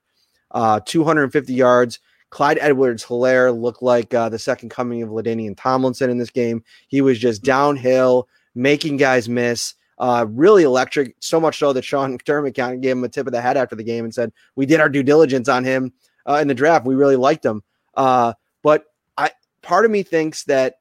Uh, 0.51 0.79
250 0.85 1.53
yards. 1.53 1.99
Clyde 2.31 2.57
Edwards 2.59 3.05
Helaire 3.05 3.55
looked 3.55 3.81
like 3.81 4.13
uh, 4.13 4.29
the 4.29 4.39
second 4.39 4.69
coming 4.69 5.01
of 5.03 5.09
LaDainian 5.09 5.55
Tomlinson 5.55 6.09
in 6.09 6.17
this 6.17 6.31
game. 6.31 6.63
He 6.87 7.01
was 7.01 7.19
just 7.19 7.43
downhill, 7.43 8.27
making 8.55 8.97
guys 8.97 9.29
miss. 9.29 9.75
Uh, 9.97 10.25
really 10.29 10.63
electric, 10.63 11.15
so 11.21 11.39
much 11.39 11.57
so 11.57 11.71
that 11.73 11.85
Sean 11.85 12.17
McDermott 12.17 12.81
gave 12.81 12.91
him 12.91 13.03
a 13.03 13.09
tip 13.09 13.27
of 13.27 13.33
the 13.33 13.41
head 13.41 13.55
after 13.55 13.75
the 13.75 13.83
game 13.83 14.03
and 14.03 14.13
said, 14.13 14.31
We 14.55 14.65
did 14.65 14.79
our 14.79 14.89
due 14.89 15.03
diligence 15.03 15.47
on 15.47 15.63
him 15.63 15.93
uh, 16.25 16.39
in 16.41 16.47
the 16.47 16.53
draft. 16.53 16.85
We 16.85 16.95
really 16.95 17.15
liked 17.15 17.45
him. 17.45 17.63
Uh, 17.95 18.33
but 18.63 18.85
I 19.17 19.31
part 19.61 19.85
of 19.85 19.91
me 19.91 20.03
thinks 20.03 20.43
that 20.45 20.75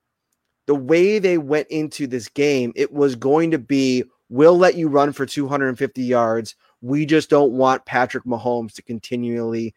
the 0.67 0.75
way 0.75 1.19
they 1.19 1.39
went 1.39 1.69
into 1.69 2.07
this 2.07 2.29
game, 2.29 2.73
it 2.75 2.93
was 2.93 3.15
going 3.15 3.51
to 3.51 3.59
be 3.59 4.05
we'll 4.31 4.57
let 4.57 4.75
you 4.75 4.89
run 4.89 5.13
for 5.13 5.27
250 5.27 6.03
yards. 6.03 6.55
We 6.81 7.07
just 7.07 7.31
don't 7.31 7.53
want 7.53 7.85
Patrick 7.85 8.25
Mahomes 8.25 8.75
to 8.75 8.83
continually 8.83 9.75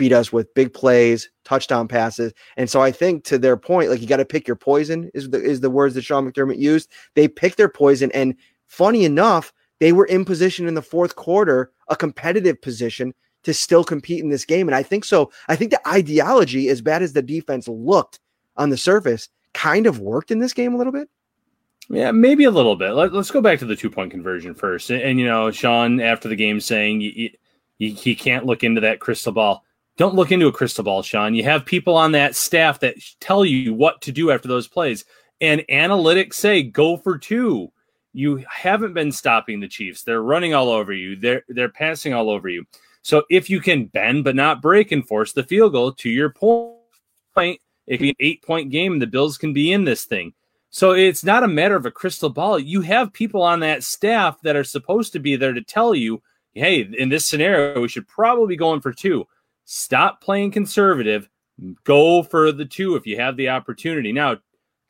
beat 0.00 0.12
us 0.12 0.32
with 0.32 0.52
big 0.54 0.72
plays, 0.72 1.28
touchdown 1.44 1.86
passes. 1.86 2.32
And 2.56 2.70
so 2.70 2.80
I 2.80 2.90
think 2.90 3.24
to 3.24 3.38
their 3.38 3.58
point, 3.58 3.90
like 3.90 4.00
you 4.00 4.06
got 4.06 4.16
to 4.16 4.24
pick 4.24 4.48
your 4.48 4.56
poison 4.56 5.10
is 5.12 5.28
the 5.28 5.42
is 5.42 5.60
the 5.60 5.70
words 5.70 5.94
that 5.94 6.02
Sean 6.02 6.30
McDermott 6.30 6.58
used. 6.58 6.90
They 7.14 7.28
picked 7.28 7.58
their 7.58 7.68
poison, 7.68 8.10
and 8.12 8.34
funny 8.66 9.04
enough, 9.04 9.52
they 9.78 9.92
were 9.92 10.06
in 10.06 10.24
position 10.24 10.66
in 10.66 10.74
the 10.74 10.82
fourth 10.82 11.16
quarter, 11.16 11.70
a 11.88 11.96
competitive 11.96 12.60
position 12.62 13.12
to 13.44 13.54
still 13.54 13.84
compete 13.84 14.22
in 14.22 14.30
this 14.30 14.44
game. 14.44 14.68
And 14.68 14.74
I 14.74 14.82
think 14.82 15.04
so. 15.04 15.30
I 15.48 15.56
think 15.56 15.70
the 15.70 15.88
ideology, 15.88 16.68
as 16.68 16.80
bad 16.80 17.02
as 17.02 17.12
the 17.12 17.22
defense 17.22 17.68
looked 17.68 18.20
on 18.56 18.70
the 18.70 18.76
surface, 18.76 19.28
kind 19.54 19.86
of 19.86 20.00
worked 20.00 20.30
in 20.30 20.38
this 20.38 20.52
game 20.52 20.74
a 20.74 20.78
little 20.78 20.92
bit. 20.92 21.08
Yeah, 21.88 22.12
maybe 22.12 22.44
a 22.44 22.50
little 22.50 22.76
bit. 22.76 22.92
Let, 22.92 23.12
us 23.14 23.30
go 23.30 23.40
back 23.40 23.58
to 23.58 23.64
the 23.64 23.74
two 23.74 23.90
point 23.90 24.12
conversion 24.12 24.54
first. 24.54 24.90
And, 24.90 25.02
and, 25.02 25.18
you 25.18 25.26
know, 25.26 25.50
Sean 25.50 26.00
after 26.00 26.28
the 26.28 26.36
game 26.36 26.60
saying 26.60 27.00
you, 27.00 27.30
you 27.78 28.14
can't 28.14 28.46
look 28.46 28.62
into 28.62 28.80
that 28.82 29.00
crystal 29.00 29.32
ball. 29.32 29.64
Don't 29.96 30.14
look 30.14 30.30
into 30.30 30.46
a 30.46 30.52
crystal 30.52 30.84
ball, 30.84 31.02
Sean. 31.02 31.34
You 31.34 31.42
have 31.44 31.66
people 31.66 31.96
on 31.96 32.12
that 32.12 32.36
staff 32.36 32.80
that 32.80 32.96
tell 33.20 33.44
you 33.44 33.74
what 33.74 34.00
to 34.02 34.12
do 34.12 34.30
after 34.30 34.48
those 34.48 34.68
plays. 34.68 35.04
And 35.40 35.64
analytics 35.70 36.34
say 36.34 36.62
go 36.62 36.96
for 36.96 37.18
two. 37.18 37.72
You 38.12 38.44
haven't 38.48 38.92
been 38.92 39.12
stopping 39.12 39.60
the 39.60 39.68
Chiefs. 39.68 40.02
They're 40.02 40.22
running 40.22 40.54
all 40.54 40.68
over 40.68 40.92
you. 40.92 41.16
They're 41.16 41.44
they're 41.48 41.68
passing 41.68 42.12
all 42.12 42.30
over 42.30 42.48
you. 42.48 42.64
So 43.02 43.24
if 43.30 43.48
you 43.48 43.60
can 43.60 43.86
bend 43.86 44.24
but 44.24 44.36
not 44.36 44.62
break 44.62 44.92
and 44.92 45.06
force 45.06 45.32
the 45.32 45.42
field 45.42 45.72
goal, 45.72 45.92
to 45.92 46.10
your 46.10 46.30
point, 46.30 47.60
it 47.86 47.96
can 47.96 47.98
be 47.98 48.10
an 48.10 48.16
eight 48.20 48.42
point 48.42 48.70
game. 48.70 48.98
The 48.98 49.06
Bills 49.06 49.38
can 49.38 49.52
be 49.52 49.72
in 49.72 49.84
this 49.84 50.04
thing. 50.04 50.34
So 50.70 50.92
it's 50.92 51.24
not 51.24 51.42
a 51.42 51.48
matter 51.48 51.74
of 51.74 51.86
a 51.86 51.90
crystal 51.90 52.30
ball. 52.30 52.58
You 52.58 52.80
have 52.82 53.12
people 53.12 53.42
on 53.42 53.60
that 53.60 53.82
staff 53.82 54.40
that 54.42 54.54
are 54.54 54.64
supposed 54.64 55.12
to 55.14 55.18
be 55.18 55.34
there 55.34 55.52
to 55.52 55.62
tell 55.62 55.94
you, 55.94 56.22
hey, 56.54 56.82
in 56.96 57.08
this 57.08 57.26
scenario, 57.26 57.80
we 57.80 57.88
should 57.88 58.06
probably 58.06 58.46
be 58.46 58.56
going 58.56 58.80
for 58.80 58.92
two. 58.92 59.26
Stop 59.64 60.20
playing 60.20 60.52
conservative. 60.52 61.28
Go 61.84 62.22
for 62.22 62.52
the 62.52 62.64
two 62.64 62.94
if 62.94 63.06
you 63.06 63.16
have 63.16 63.36
the 63.36 63.48
opportunity. 63.48 64.12
Now, 64.12 64.36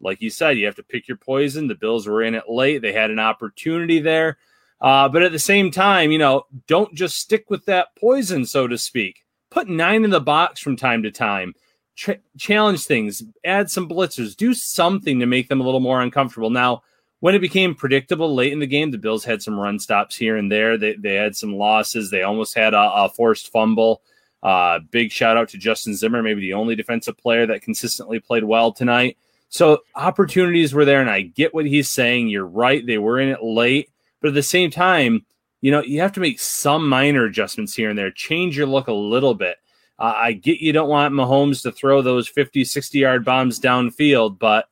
like 0.00 0.20
you 0.20 0.30
said, 0.30 0.58
you 0.58 0.66
have 0.66 0.76
to 0.76 0.82
pick 0.82 1.08
your 1.08 1.16
poison. 1.16 1.66
The 1.66 1.74
Bills 1.74 2.06
were 2.06 2.22
in 2.22 2.34
it 2.34 2.48
late. 2.48 2.82
They 2.82 2.92
had 2.92 3.10
an 3.10 3.18
opportunity 3.18 4.00
there. 4.00 4.38
Uh, 4.80 5.08
but 5.08 5.22
at 5.22 5.32
the 5.32 5.38
same 5.38 5.70
time, 5.70 6.10
you 6.10 6.18
know, 6.18 6.46
don't 6.66 6.94
just 6.94 7.18
stick 7.18 7.50
with 7.50 7.64
that 7.66 7.88
poison, 7.98 8.46
so 8.46 8.66
to 8.66 8.78
speak. 8.78 9.24
Put 9.50 9.68
nine 9.68 10.04
in 10.04 10.10
the 10.10 10.20
box 10.20 10.60
from 10.60 10.76
time 10.76 11.02
to 11.02 11.10
time. 11.10 11.54
Ch- 11.96 12.20
challenge 12.38 12.86
things, 12.86 13.22
add 13.44 13.70
some 13.70 13.88
blitzers, 13.88 14.36
do 14.36 14.54
something 14.54 15.20
to 15.20 15.26
make 15.26 15.48
them 15.48 15.60
a 15.60 15.64
little 15.64 15.80
more 15.80 16.00
uncomfortable. 16.00 16.50
Now, 16.50 16.82
when 17.18 17.34
it 17.34 17.40
became 17.40 17.74
predictable 17.74 18.34
late 18.34 18.52
in 18.52 18.58
the 18.60 18.66
game, 18.66 18.90
the 18.90 18.98
Bills 18.98 19.24
had 19.24 19.42
some 19.42 19.58
run 19.58 19.78
stops 19.78 20.16
here 20.16 20.36
and 20.36 20.50
there. 20.50 20.78
They, 20.78 20.94
they 20.94 21.14
had 21.14 21.36
some 21.36 21.54
losses. 21.54 22.10
They 22.10 22.22
almost 22.22 22.54
had 22.54 22.72
a, 22.72 22.78
a 22.78 23.08
forced 23.10 23.52
fumble. 23.52 24.00
Uh, 24.42 24.78
big 24.90 25.12
shout 25.12 25.36
out 25.36 25.50
to 25.50 25.58
Justin 25.58 25.94
Zimmer, 25.94 26.22
maybe 26.22 26.40
the 26.40 26.54
only 26.54 26.74
defensive 26.74 27.18
player 27.18 27.46
that 27.46 27.60
consistently 27.60 28.20
played 28.20 28.44
well 28.44 28.72
tonight. 28.72 29.18
So 29.50 29.80
opportunities 29.94 30.72
were 30.72 30.86
there, 30.86 31.00
and 31.00 31.10
I 31.10 31.22
get 31.22 31.52
what 31.52 31.66
he's 31.66 31.88
saying. 31.88 32.28
You're 32.28 32.46
right; 32.46 32.86
they 32.86 32.98
were 32.98 33.20
in 33.20 33.28
it 33.28 33.42
late, 33.42 33.90
but 34.20 34.28
at 34.28 34.34
the 34.34 34.42
same 34.42 34.70
time, 34.70 35.24
you 35.60 35.70
know 35.70 35.82
you 35.82 36.00
have 36.00 36.12
to 36.12 36.20
make 36.20 36.40
some 36.40 36.88
minor 36.88 37.24
adjustments 37.24 37.74
here 37.74 37.90
and 37.90 37.98
there, 37.98 38.10
change 38.10 38.56
your 38.56 38.66
look 38.66 38.88
a 38.88 38.92
little 38.92 39.34
bit. 39.34 39.56
Uh, 39.98 40.14
I 40.16 40.32
get 40.32 40.60
you 40.60 40.72
don't 40.72 40.88
want 40.88 41.14
Mahomes 41.14 41.62
to 41.62 41.72
throw 41.72 42.00
those 42.00 42.28
50, 42.28 42.64
60 42.64 42.98
yard 42.98 43.24
bombs 43.24 43.60
downfield, 43.60 44.38
but 44.38 44.66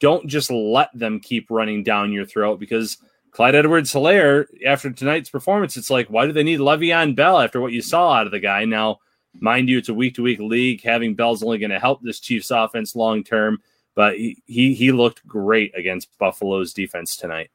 don't 0.00 0.26
just 0.26 0.50
let 0.50 0.90
them 0.96 1.20
keep 1.20 1.50
running 1.50 1.82
down 1.82 2.12
your 2.12 2.24
throat 2.24 2.58
because 2.60 2.98
Clyde 3.30 3.54
Edwards 3.54 3.92
Helaire, 3.92 4.46
after 4.66 4.90
tonight's 4.90 5.30
performance, 5.30 5.76
it's 5.76 5.90
like, 5.90 6.08
why 6.08 6.26
do 6.26 6.32
they 6.32 6.42
need 6.42 6.60
Le'Veon 6.60 7.14
Bell 7.14 7.40
after 7.40 7.60
what 7.60 7.72
you 7.72 7.82
saw 7.82 8.12
out 8.12 8.26
of 8.26 8.32
the 8.32 8.40
guy? 8.40 8.64
Now, 8.64 8.98
mind 9.34 9.68
you, 9.68 9.78
it's 9.78 9.88
a 9.88 9.94
week 9.94 10.14
to 10.14 10.22
week 10.22 10.40
league. 10.40 10.82
Having 10.82 11.14
Bell's 11.14 11.42
only 11.42 11.58
going 11.58 11.70
to 11.70 11.78
help 11.78 12.02
this 12.02 12.20
Chiefs 12.20 12.50
offense 12.50 12.96
long 12.96 13.22
term, 13.22 13.60
but 13.94 14.16
he, 14.16 14.42
he, 14.46 14.74
he 14.74 14.92
looked 14.92 15.26
great 15.26 15.76
against 15.76 16.16
Buffalo's 16.18 16.72
defense 16.72 17.16
tonight. 17.16 17.50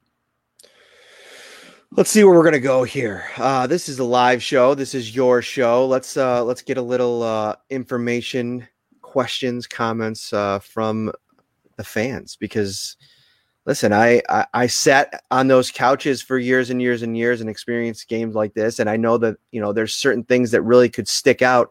Let's 1.95 2.09
see 2.09 2.23
where 2.23 2.33
we're 2.33 2.43
gonna 2.43 2.59
go 2.59 2.83
here. 2.83 3.25
Uh, 3.37 3.67
this 3.67 3.87
is 3.87 3.99
a 3.99 4.03
live 4.03 4.41
show. 4.41 4.73
This 4.73 4.95
is 4.95 5.15
your 5.15 5.43
show. 5.43 5.85
Let's 5.85 6.17
uh, 6.17 6.43
let's 6.43 6.63
get 6.63 6.79
a 6.79 6.81
little 6.81 7.21
uh, 7.21 7.55
information, 7.69 8.67
questions, 9.03 9.67
comments 9.67 10.33
uh, 10.33 10.57
from 10.57 11.11
the 11.77 11.83
fans 11.83 12.35
because 12.35 12.97
listen, 13.67 13.93
I, 13.93 14.23
I, 14.27 14.47
I 14.55 14.67
sat 14.67 15.23
on 15.29 15.47
those 15.47 15.69
couches 15.69 16.19
for 16.19 16.39
years 16.39 16.71
and 16.71 16.81
years 16.81 17.03
and 17.03 17.15
years 17.15 17.41
and 17.41 17.49
experienced 17.49 18.07
games 18.07 18.33
like 18.33 18.55
this, 18.55 18.79
and 18.79 18.89
I 18.89 18.97
know 18.97 19.19
that 19.19 19.37
you 19.51 19.61
know 19.61 19.71
there's 19.71 19.93
certain 19.93 20.23
things 20.23 20.49
that 20.49 20.63
really 20.63 20.89
could 20.89 21.07
stick 21.07 21.43
out, 21.43 21.69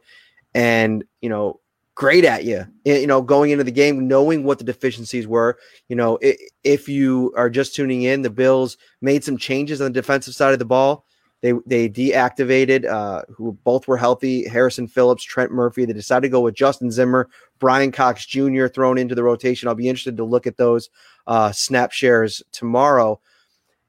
and 0.55 1.03
you 1.21 1.31
know 1.31 1.59
great 1.95 2.25
at 2.25 2.45
you. 2.45 2.67
You 2.85 3.07
know, 3.07 3.23
going 3.23 3.51
into 3.51 3.65
the 3.65 3.71
game, 3.71 4.09
knowing 4.09 4.45
what 4.45 4.59
the 4.59 4.65
deficiencies 4.65 5.27
were. 5.27 5.59
You 5.89 5.97
know, 5.97 6.19
if 6.65 6.89
you 6.89 7.33
are 7.37 7.51
just 7.51 7.75
tuning 7.75 8.03
in, 8.03 8.23
the 8.23 8.31
Bills 8.31 8.77
made 9.01 9.25
some 9.25 9.37
changes 9.37 9.81
on 9.81 9.93
the 9.93 10.01
defensive 10.01 10.35
side 10.35 10.53
of 10.53 10.59
the 10.59 10.65
ball. 10.65 11.07
They 11.41 11.53
they 11.67 11.89
deactivated 11.89 12.87
uh, 12.87 13.23
who 13.29 13.53
both 13.65 13.89
were 13.89 13.97
healthy, 13.97 14.47
Harrison 14.47 14.87
Phillips, 14.87 15.25
Trent 15.25 15.51
Murphy. 15.51 15.85
They 15.85 15.93
decided 15.93 16.23
to 16.23 16.29
go 16.29 16.41
with 16.41 16.55
Justin 16.55 16.91
Zimmer, 16.91 17.29
Bryan 17.59 17.91
Cox 17.91 18.25
Jr. 18.25 18.69
thrown 18.69 18.97
into 18.97 19.17
the 19.17 19.25
rotation. 19.25 19.69
I'll 19.69 19.75
be 19.75 19.89
interested 19.89 20.17
to 20.17 20.25
look 20.25 20.47
at 20.47 20.57
those 20.57 20.89
uh, 21.27 21.51
snap 21.51 21.91
shares 21.91 22.43
tomorrow. 22.53 23.21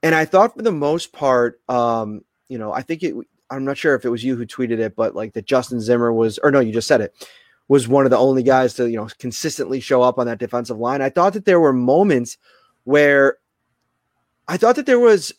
And 0.02 0.16
I 0.16 0.26
thought 0.26 0.56
for 0.56 0.64
the 0.64 0.72
most 0.72 1.14
part, 1.14 1.62
um, 1.70 2.22
you 2.50 2.58
know, 2.58 2.74
I 2.74 2.82
think 2.82 3.04
it. 3.04 3.16
I'm 3.52 3.66
not 3.66 3.78
sure 3.78 3.94
if 3.94 4.04
it 4.04 4.10
was 4.10 4.24
you 4.24 4.36
who 4.36 4.48
tweeted 4.48 4.80
it, 4.80 4.96
but 4.96 5.14
like 5.14 5.34
that 5.34 5.46
Justin 5.46 5.80
Zimmer 5.80 6.12
was, 6.12 6.40
or 6.40 6.50
no, 6.50 6.60
you 6.60 6.74
just 6.74 6.88
said 6.88 7.02
it 7.02 7.14
was 7.74 7.88
one 7.88 8.06
of 8.06 8.12
the 8.12 8.18
only 8.20 8.44
guys 8.44 8.76
to 8.76 8.88
you 8.88 8.96
know 8.96 9.08
consistently 9.18 9.80
show 9.80 10.04
up 10.04 10.20
on 10.20 10.28
that 10.28 10.38
defensive 10.38 10.78
line. 10.78 11.02
I 11.02 11.10
thought 11.10 11.34
that 11.34 11.46
there 11.46 11.60
were 11.60 11.74
moments 11.74 12.38
where 12.84 13.38
I 14.48 14.58
thought 14.58 14.76
that 14.76 14.86
there 14.86 15.00
was 15.00 15.34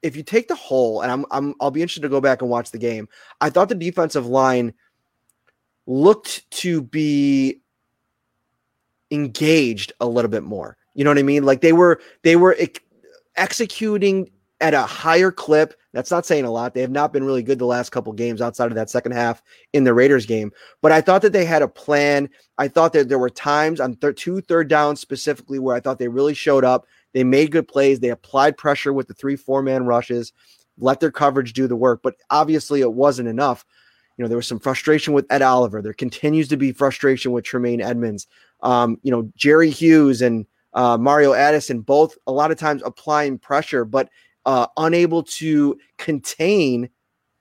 if 0.00 0.14
you 0.14 0.22
take 0.22 0.46
the 0.46 0.54
whole 0.54 1.00
and 1.00 1.10
I'm, 1.10 1.26
I'm 1.32 1.54
I'll 1.60 1.72
be 1.72 1.82
interested 1.82 2.02
to 2.02 2.08
go 2.08 2.20
back 2.20 2.40
and 2.40 2.48
watch 2.48 2.70
the 2.70 2.78
game. 2.78 3.08
I 3.40 3.50
thought 3.50 3.68
the 3.68 3.74
defensive 3.74 4.28
line 4.28 4.74
looked 5.88 6.48
to 6.52 6.82
be 6.82 7.60
engaged 9.10 9.92
a 9.98 10.06
little 10.06 10.30
bit 10.30 10.44
more. 10.44 10.76
You 10.94 11.02
know 11.02 11.10
what 11.10 11.18
I 11.18 11.24
mean? 11.24 11.42
Like 11.42 11.62
they 11.62 11.72
were 11.72 12.00
they 12.22 12.36
were 12.36 12.54
ex- 12.60 12.78
executing 13.34 14.30
at 14.60 14.72
a 14.72 14.82
higher 14.82 15.32
clip. 15.32 15.74
That's 15.96 16.10
not 16.10 16.26
saying 16.26 16.44
a 16.44 16.50
lot. 16.50 16.74
They 16.74 16.82
have 16.82 16.90
not 16.90 17.10
been 17.10 17.24
really 17.24 17.42
good 17.42 17.58
the 17.58 17.64
last 17.64 17.88
couple 17.88 18.12
games 18.12 18.42
outside 18.42 18.66
of 18.66 18.74
that 18.74 18.90
second 18.90 19.12
half 19.12 19.42
in 19.72 19.84
the 19.84 19.94
Raiders 19.94 20.26
game. 20.26 20.52
But 20.82 20.92
I 20.92 21.00
thought 21.00 21.22
that 21.22 21.32
they 21.32 21.46
had 21.46 21.62
a 21.62 21.68
plan. 21.68 22.28
I 22.58 22.68
thought 22.68 22.92
that 22.92 23.08
there 23.08 23.18
were 23.18 23.30
times 23.30 23.80
on 23.80 23.96
two 24.14 24.42
third 24.42 24.68
downs 24.68 25.00
specifically 25.00 25.58
where 25.58 25.74
I 25.74 25.80
thought 25.80 25.98
they 25.98 26.08
really 26.08 26.34
showed 26.34 26.64
up. 26.64 26.86
They 27.14 27.24
made 27.24 27.50
good 27.50 27.66
plays. 27.66 27.98
They 27.98 28.10
applied 28.10 28.58
pressure 28.58 28.92
with 28.92 29.08
the 29.08 29.14
three 29.14 29.36
four 29.36 29.62
man 29.62 29.86
rushes, 29.86 30.34
let 30.76 31.00
their 31.00 31.10
coverage 31.10 31.54
do 31.54 31.66
the 31.66 31.76
work. 31.76 32.00
But 32.02 32.16
obviously, 32.28 32.82
it 32.82 32.92
wasn't 32.92 33.30
enough. 33.30 33.64
You 34.18 34.22
know, 34.22 34.28
there 34.28 34.36
was 34.36 34.46
some 34.46 34.60
frustration 34.60 35.14
with 35.14 35.24
Ed 35.30 35.40
Oliver. 35.40 35.80
There 35.80 35.94
continues 35.94 36.48
to 36.48 36.58
be 36.58 36.72
frustration 36.72 37.32
with 37.32 37.46
Tremaine 37.46 37.80
Edmunds. 37.80 38.26
Um, 38.60 38.98
you 39.02 39.10
know, 39.10 39.32
Jerry 39.34 39.70
Hughes 39.70 40.20
and 40.20 40.44
uh, 40.74 40.98
Mario 40.98 41.32
Addison 41.32 41.80
both 41.80 42.18
a 42.26 42.32
lot 42.32 42.50
of 42.50 42.58
times 42.58 42.82
applying 42.84 43.38
pressure, 43.38 43.86
but 43.86 44.10
uh, 44.46 44.68
unable 44.76 45.24
to 45.24 45.76
contain 45.98 46.88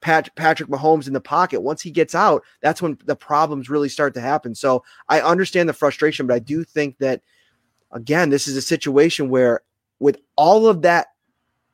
Pat- 0.02 0.36
Patrick 0.36 0.70
Mahomes 0.70 1.08
in 1.08 1.14
the 1.14 1.22
pocket. 1.22 1.62
Once 1.62 1.82
he 1.82 1.92
gets 1.92 2.16
out, 2.16 2.44
that's 2.62 2.82
when 2.82 2.98
the 3.06 3.16
problems 3.16 3.70
really 3.70 3.90
start 3.90 4.14
to 4.16 4.22
happen. 4.22 4.56
So 4.56 4.84
I 5.08 5.22
understand 5.22 5.70
the 5.70 5.74
frustration, 5.74 6.28
but 6.28 6.34
I 6.34 6.40
do 6.40 6.64
think 6.64 6.98
that, 6.98 7.22
again, 7.92 8.32
this 8.32 8.48
is 8.48 8.58
a 8.58 8.62
situation 8.62 9.30
where, 9.30 9.62
with 10.00 10.18
all 10.36 10.68
of 10.68 10.82
that 10.82 11.08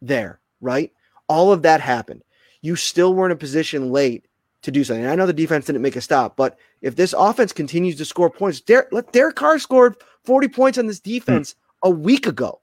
there, 0.01 0.41
right? 0.59 0.91
All 1.27 1.51
of 1.51 1.61
that 1.63 1.81
happened. 1.81 2.23
You 2.61 2.75
still 2.75 3.13
were 3.13 3.25
in 3.25 3.31
a 3.31 3.37
position 3.37 3.91
late 3.91 4.27
to 4.63 4.71
do 4.71 4.83
something. 4.83 5.03
And 5.03 5.11
I 5.11 5.15
know 5.15 5.25
the 5.25 5.33
defense 5.33 5.65
didn't 5.65 5.81
make 5.81 5.95
a 5.95 6.01
stop, 6.01 6.35
but 6.35 6.57
if 6.81 6.95
this 6.95 7.15
offense 7.17 7.53
continues 7.53 7.95
to 7.95 8.05
score 8.05 8.29
points, 8.29 8.61
Derek, 8.61 8.89
Derek 9.11 9.35
Carr 9.35 9.59
scored 9.59 9.95
40 10.25 10.49
points 10.49 10.77
on 10.77 10.87
this 10.87 10.99
defense 10.99 11.53
mm. 11.53 11.57
a 11.83 11.89
week 11.89 12.27
ago. 12.27 12.61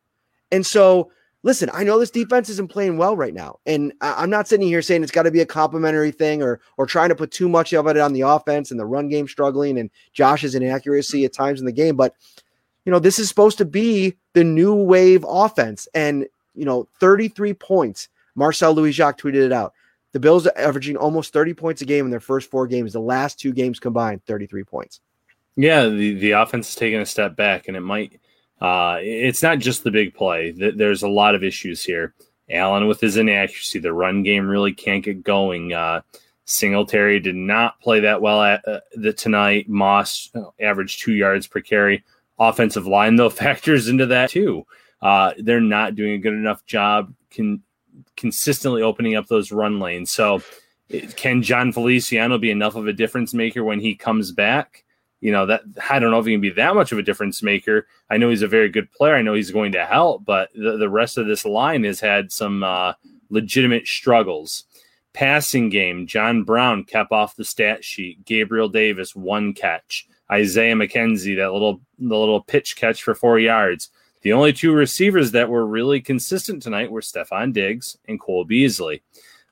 And 0.52 0.64
so 0.64 1.10
listen, 1.48 1.70
I 1.72 1.82
know 1.82 1.98
this 1.98 2.10
defense 2.10 2.50
isn't 2.50 2.70
playing 2.70 2.98
well 2.98 3.16
right 3.16 3.32
now, 3.32 3.58
and 3.64 3.94
I'm 4.02 4.28
not 4.28 4.46
sitting 4.46 4.66
here 4.66 4.82
saying 4.82 5.02
it's 5.02 5.10
got 5.10 5.22
to 5.22 5.30
be 5.30 5.40
a 5.40 5.46
complimentary 5.46 6.10
thing 6.10 6.42
or 6.42 6.60
or 6.76 6.84
trying 6.84 7.08
to 7.08 7.14
put 7.14 7.30
too 7.30 7.48
much 7.48 7.72
of 7.72 7.86
it 7.86 7.96
on 7.96 8.12
the 8.12 8.20
offense 8.20 8.70
and 8.70 8.78
the 8.78 8.84
run 8.84 9.08
game 9.08 9.26
struggling 9.26 9.78
and 9.78 9.88
Josh's 10.12 10.54
inaccuracy 10.54 11.24
at 11.24 11.32
times 11.32 11.58
in 11.58 11.64
the 11.64 11.72
game, 11.72 11.96
but 11.96 12.14
you 12.84 12.92
know 12.92 12.98
this 12.98 13.18
is 13.18 13.30
supposed 13.30 13.56
to 13.58 13.64
be 13.64 14.14
the 14.34 14.44
new 14.44 14.74
wave 14.74 15.24
offense, 15.26 15.88
and 15.94 16.26
you 16.54 16.66
know 16.66 16.86
33 17.00 17.54
points. 17.54 18.08
Marcel 18.34 18.74
Louis 18.74 18.92
Jacques 18.92 19.18
tweeted 19.18 19.46
it 19.46 19.52
out. 19.52 19.72
The 20.12 20.20
Bills 20.20 20.46
are 20.46 20.52
averaging 20.54 20.98
almost 20.98 21.32
30 21.32 21.54
points 21.54 21.80
a 21.80 21.86
game 21.86 22.04
in 22.04 22.10
their 22.10 22.20
first 22.20 22.50
four 22.50 22.66
games. 22.66 22.92
The 22.92 23.00
last 23.00 23.40
two 23.40 23.54
games 23.54 23.80
combined, 23.80 24.22
33 24.26 24.64
points. 24.64 25.00
Yeah, 25.56 25.86
the, 25.86 26.14
the 26.14 26.32
offense 26.32 26.68
is 26.68 26.74
taking 26.74 27.00
a 27.00 27.06
step 27.06 27.36
back, 27.36 27.68
and 27.68 27.76
it 27.76 27.80
might 27.80 28.20
uh, 28.60 28.98
it's 29.00 29.42
not 29.42 29.58
just 29.58 29.84
the 29.84 29.90
big 29.90 30.14
play. 30.14 30.50
There's 30.50 31.02
a 31.02 31.08
lot 31.08 31.34
of 31.34 31.44
issues 31.44 31.82
here. 31.82 32.14
Allen 32.50 32.86
with 32.86 33.00
his 33.00 33.16
inaccuracy, 33.16 33.78
the 33.78 33.92
run 33.92 34.22
game 34.22 34.48
really 34.48 34.72
can't 34.72 35.04
get 35.04 35.22
going. 35.22 35.72
Uh, 35.72 36.00
Singletary 36.44 37.20
did 37.20 37.36
not 37.36 37.78
play 37.80 38.00
that 38.00 38.22
well 38.22 38.42
at 38.42 38.66
uh, 38.66 38.80
the 38.94 39.12
tonight. 39.12 39.68
Moss 39.68 40.30
averaged 40.58 41.02
two 41.02 41.12
yards 41.12 41.46
per 41.46 41.60
carry. 41.60 42.04
Offensive 42.38 42.86
line 42.86 43.16
though 43.16 43.30
factors 43.30 43.88
into 43.88 44.06
that 44.06 44.30
too. 44.30 44.64
Uh, 45.02 45.32
they're 45.38 45.60
not 45.60 45.94
doing 45.94 46.12
a 46.12 46.18
good 46.18 46.32
enough 46.32 46.64
job 46.64 47.14
con- 47.34 47.62
consistently 48.16 48.82
opening 48.82 49.14
up 49.14 49.26
those 49.26 49.52
run 49.52 49.78
lanes. 49.78 50.10
So, 50.10 50.42
can 51.16 51.42
Jon 51.42 51.70
Feliciano 51.70 52.38
be 52.38 52.50
enough 52.50 52.74
of 52.74 52.86
a 52.86 52.94
difference 52.94 53.34
maker 53.34 53.62
when 53.62 53.78
he 53.78 53.94
comes 53.94 54.32
back? 54.32 54.84
You 55.20 55.32
know 55.32 55.46
that 55.46 55.62
I 55.90 55.98
don't 55.98 56.10
know 56.10 56.20
if 56.20 56.26
he 56.26 56.32
can 56.32 56.40
be 56.40 56.50
that 56.50 56.74
much 56.74 56.92
of 56.92 56.98
a 56.98 57.02
difference 57.02 57.42
maker. 57.42 57.86
I 58.08 58.18
know 58.18 58.30
he's 58.30 58.42
a 58.42 58.48
very 58.48 58.68
good 58.68 58.90
player. 58.92 59.14
I 59.14 59.22
know 59.22 59.34
he's 59.34 59.50
going 59.50 59.72
to 59.72 59.84
help, 59.84 60.24
but 60.24 60.50
the, 60.54 60.76
the 60.76 60.88
rest 60.88 61.18
of 61.18 61.26
this 61.26 61.44
line 61.44 61.84
has 61.84 61.98
had 61.98 62.30
some 62.30 62.62
uh, 62.62 62.92
legitimate 63.30 63.86
struggles. 63.86 64.64
Passing 65.14 65.70
game, 65.70 66.06
John 66.06 66.44
Brown 66.44 66.84
kept 66.84 67.10
off 67.10 67.34
the 67.34 67.44
stat 67.44 67.84
sheet. 67.84 68.24
Gabriel 68.24 68.68
Davis 68.68 69.16
one 69.16 69.52
catch. 69.52 70.06
Isaiah 70.30 70.74
McKenzie 70.74 71.36
that 71.36 71.52
little 71.52 71.80
the 71.98 72.16
little 72.16 72.42
pitch 72.42 72.76
catch 72.76 73.02
for 73.02 73.14
four 73.14 73.38
yards. 73.38 73.90
The 74.22 74.32
only 74.32 74.52
two 74.52 74.72
receivers 74.72 75.30
that 75.32 75.48
were 75.48 75.66
really 75.66 76.00
consistent 76.00 76.62
tonight 76.62 76.90
were 76.90 77.00
Stefon 77.00 77.52
Diggs 77.52 77.96
and 78.06 78.20
Cole 78.20 78.44
Beasley. 78.44 79.02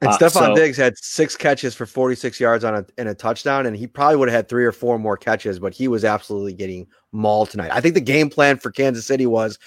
And 0.03 0.11
Uh, 0.11 0.19
Stefon 0.19 0.31
so- 0.49 0.55
Diggs 0.55 0.77
had 0.77 0.97
six 0.99 1.37
catches 1.37 1.75
for 1.75 1.87
46 1.87 2.39
yards 2.39 2.65
on 2.65 2.75
a 2.75 2.85
and 2.99 3.09
a 3.09 3.15
touchdown, 3.15 3.65
and 3.67 3.75
he 3.77 3.87
probably 3.87 4.17
would 4.17 4.29
have 4.29 4.37
had 4.37 4.49
three 4.49 4.65
or 4.67 4.73
four 4.73 4.99
more 4.99 5.17
catches, 5.17 5.59
but 5.59 5.73
he 5.73 5.89
was 5.89 6.05
absolutely 6.05 6.53
getting 6.53 6.87
mauled 7.13 7.49
tonight. 7.51 7.71
I 7.73 7.81
think 7.81 7.95
the 7.95 8.01
game 8.03 8.29
plan 8.29 8.59
for 8.59 8.71
Kansas 8.71 9.07
City 9.07 9.25
was 9.27 9.59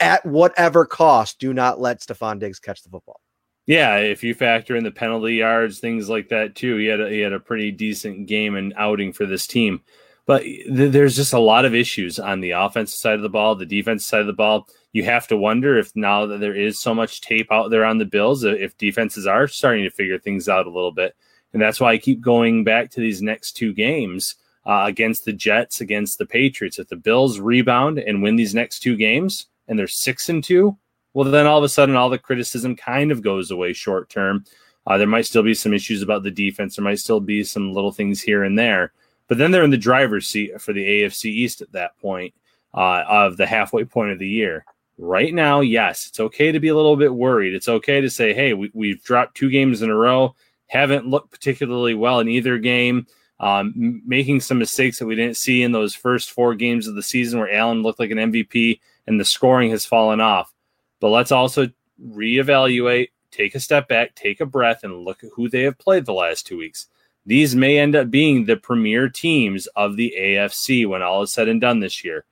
at 0.00 0.24
whatever 0.24 0.86
cost, 0.86 1.38
do 1.40 1.52
not 1.52 1.80
let 1.80 2.00
Stefon 2.00 2.38
Diggs 2.38 2.58
catch 2.58 2.82
the 2.82 2.88
football. 2.88 3.20
Yeah, 3.66 3.96
if 3.96 4.22
you 4.22 4.34
factor 4.34 4.76
in 4.76 4.84
the 4.84 4.90
penalty 4.90 5.34
yards, 5.36 5.78
things 5.78 6.08
like 6.08 6.28
that 6.28 6.54
too, 6.54 6.76
he 6.76 6.86
had 6.86 7.00
a, 7.00 7.10
he 7.10 7.20
had 7.20 7.32
a 7.32 7.40
pretty 7.40 7.70
decent 7.70 8.26
game 8.26 8.56
and 8.56 8.72
outing 8.76 9.12
for 9.12 9.26
this 9.26 9.46
team. 9.46 9.80
But 10.26 10.42
th- 10.42 10.92
there's 10.92 11.16
just 11.16 11.32
a 11.34 11.38
lot 11.38 11.64
of 11.64 11.74
issues 11.74 12.18
on 12.18 12.40
the 12.40 12.52
offensive 12.52 12.98
side 12.98 13.14
of 13.16 13.22
the 13.22 13.28
ball, 13.28 13.54
the 13.56 13.66
defense 13.66 14.06
side 14.06 14.20
of 14.20 14.26
the 14.26 14.32
ball. 14.32 14.68
You 14.94 15.02
have 15.02 15.26
to 15.26 15.36
wonder 15.36 15.76
if 15.76 15.94
now 15.96 16.24
that 16.24 16.38
there 16.38 16.54
is 16.54 16.80
so 16.80 16.94
much 16.94 17.20
tape 17.20 17.50
out 17.50 17.70
there 17.72 17.84
on 17.84 17.98
the 17.98 18.04
Bills, 18.04 18.44
if 18.44 18.78
defenses 18.78 19.26
are 19.26 19.48
starting 19.48 19.82
to 19.82 19.90
figure 19.90 20.20
things 20.20 20.48
out 20.48 20.66
a 20.68 20.70
little 20.70 20.92
bit. 20.92 21.16
And 21.52 21.60
that's 21.60 21.80
why 21.80 21.90
I 21.90 21.98
keep 21.98 22.20
going 22.20 22.62
back 22.62 22.92
to 22.92 23.00
these 23.00 23.20
next 23.20 23.52
two 23.56 23.74
games 23.74 24.36
uh, 24.64 24.84
against 24.86 25.24
the 25.24 25.32
Jets, 25.32 25.80
against 25.80 26.18
the 26.18 26.26
Patriots. 26.26 26.78
If 26.78 26.88
the 26.88 26.96
Bills 26.96 27.40
rebound 27.40 27.98
and 27.98 28.22
win 28.22 28.36
these 28.36 28.54
next 28.54 28.80
two 28.80 28.96
games, 28.96 29.46
and 29.66 29.76
they're 29.76 29.88
six 29.88 30.28
and 30.28 30.44
two, 30.44 30.78
well, 31.12 31.28
then 31.28 31.46
all 31.48 31.58
of 31.58 31.64
a 31.64 31.68
sudden, 31.68 31.96
all 31.96 32.08
the 32.08 32.16
criticism 32.16 32.76
kind 32.76 33.10
of 33.10 33.20
goes 33.20 33.50
away 33.50 33.72
short 33.72 34.08
term. 34.08 34.44
Uh, 34.86 34.96
there 34.96 35.08
might 35.08 35.26
still 35.26 35.42
be 35.42 35.54
some 35.54 35.74
issues 35.74 36.02
about 36.02 36.22
the 36.22 36.30
defense. 36.30 36.76
There 36.76 36.84
might 36.84 37.00
still 37.00 37.20
be 37.20 37.42
some 37.42 37.72
little 37.72 37.92
things 37.92 38.22
here 38.22 38.44
and 38.44 38.56
there. 38.56 38.92
But 39.26 39.38
then 39.38 39.50
they're 39.50 39.64
in 39.64 39.70
the 39.70 39.76
driver's 39.76 40.28
seat 40.28 40.60
for 40.60 40.72
the 40.72 40.84
AFC 40.84 41.24
East 41.26 41.62
at 41.62 41.72
that 41.72 41.98
point 41.98 42.32
uh, 42.74 43.02
of 43.08 43.36
the 43.36 43.46
halfway 43.46 43.84
point 43.84 44.12
of 44.12 44.20
the 44.20 44.28
year. 44.28 44.64
Right 44.96 45.34
now, 45.34 45.60
yes, 45.60 46.06
it's 46.06 46.20
okay 46.20 46.52
to 46.52 46.60
be 46.60 46.68
a 46.68 46.74
little 46.74 46.96
bit 46.96 47.12
worried. 47.12 47.54
It's 47.54 47.68
okay 47.68 48.00
to 48.00 48.08
say, 48.08 48.32
hey, 48.32 48.54
we, 48.54 48.70
we've 48.74 49.02
dropped 49.02 49.36
two 49.36 49.50
games 49.50 49.82
in 49.82 49.90
a 49.90 49.94
row, 49.94 50.36
haven't 50.66 51.08
looked 51.08 51.32
particularly 51.32 51.94
well 51.94 52.20
in 52.20 52.28
either 52.28 52.58
game, 52.58 53.06
um, 53.40 54.02
making 54.06 54.40
some 54.40 54.58
mistakes 54.58 54.98
that 54.98 55.06
we 55.06 55.16
didn't 55.16 55.36
see 55.36 55.62
in 55.62 55.72
those 55.72 55.94
first 55.94 56.30
four 56.30 56.54
games 56.54 56.86
of 56.86 56.94
the 56.94 57.02
season 57.02 57.40
where 57.40 57.52
Allen 57.52 57.82
looked 57.82 57.98
like 57.98 58.12
an 58.12 58.18
MVP 58.18 58.80
and 59.06 59.18
the 59.18 59.24
scoring 59.24 59.70
has 59.70 59.84
fallen 59.84 60.20
off. 60.20 60.52
But 61.00 61.08
let's 61.08 61.32
also 61.32 61.68
reevaluate, 62.00 63.08
take 63.32 63.56
a 63.56 63.60
step 63.60 63.88
back, 63.88 64.14
take 64.14 64.40
a 64.40 64.46
breath, 64.46 64.84
and 64.84 65.04
look 65.04 65.24
at 65.24 65.30
who 65.34 65.48
they 65.48 65.62
have 65.62 65.78
played 65.78 66.06
the 66.06 66.12
last 66.12 66.46
two 66.46 66.56
weeks. 66.56 66.86
These 67.26 67.56
may 67.56 67.78
end 67.78 67.96
up 67.96 68.10
being 68.10 68.44
the 68.44 68.56
premier 68.56 69.08
teams 69.08 69.66
of 69.68 69.96
the 69.96 70.14
AFC 70.16 70.86
when 70.86 71.02
all 71.02 71.22
is 71.22 71.32
said 71.32 71.48
and 71.48 71.60
done 71.60 71.80
this 71.80 72.04
year. 72.04 72.24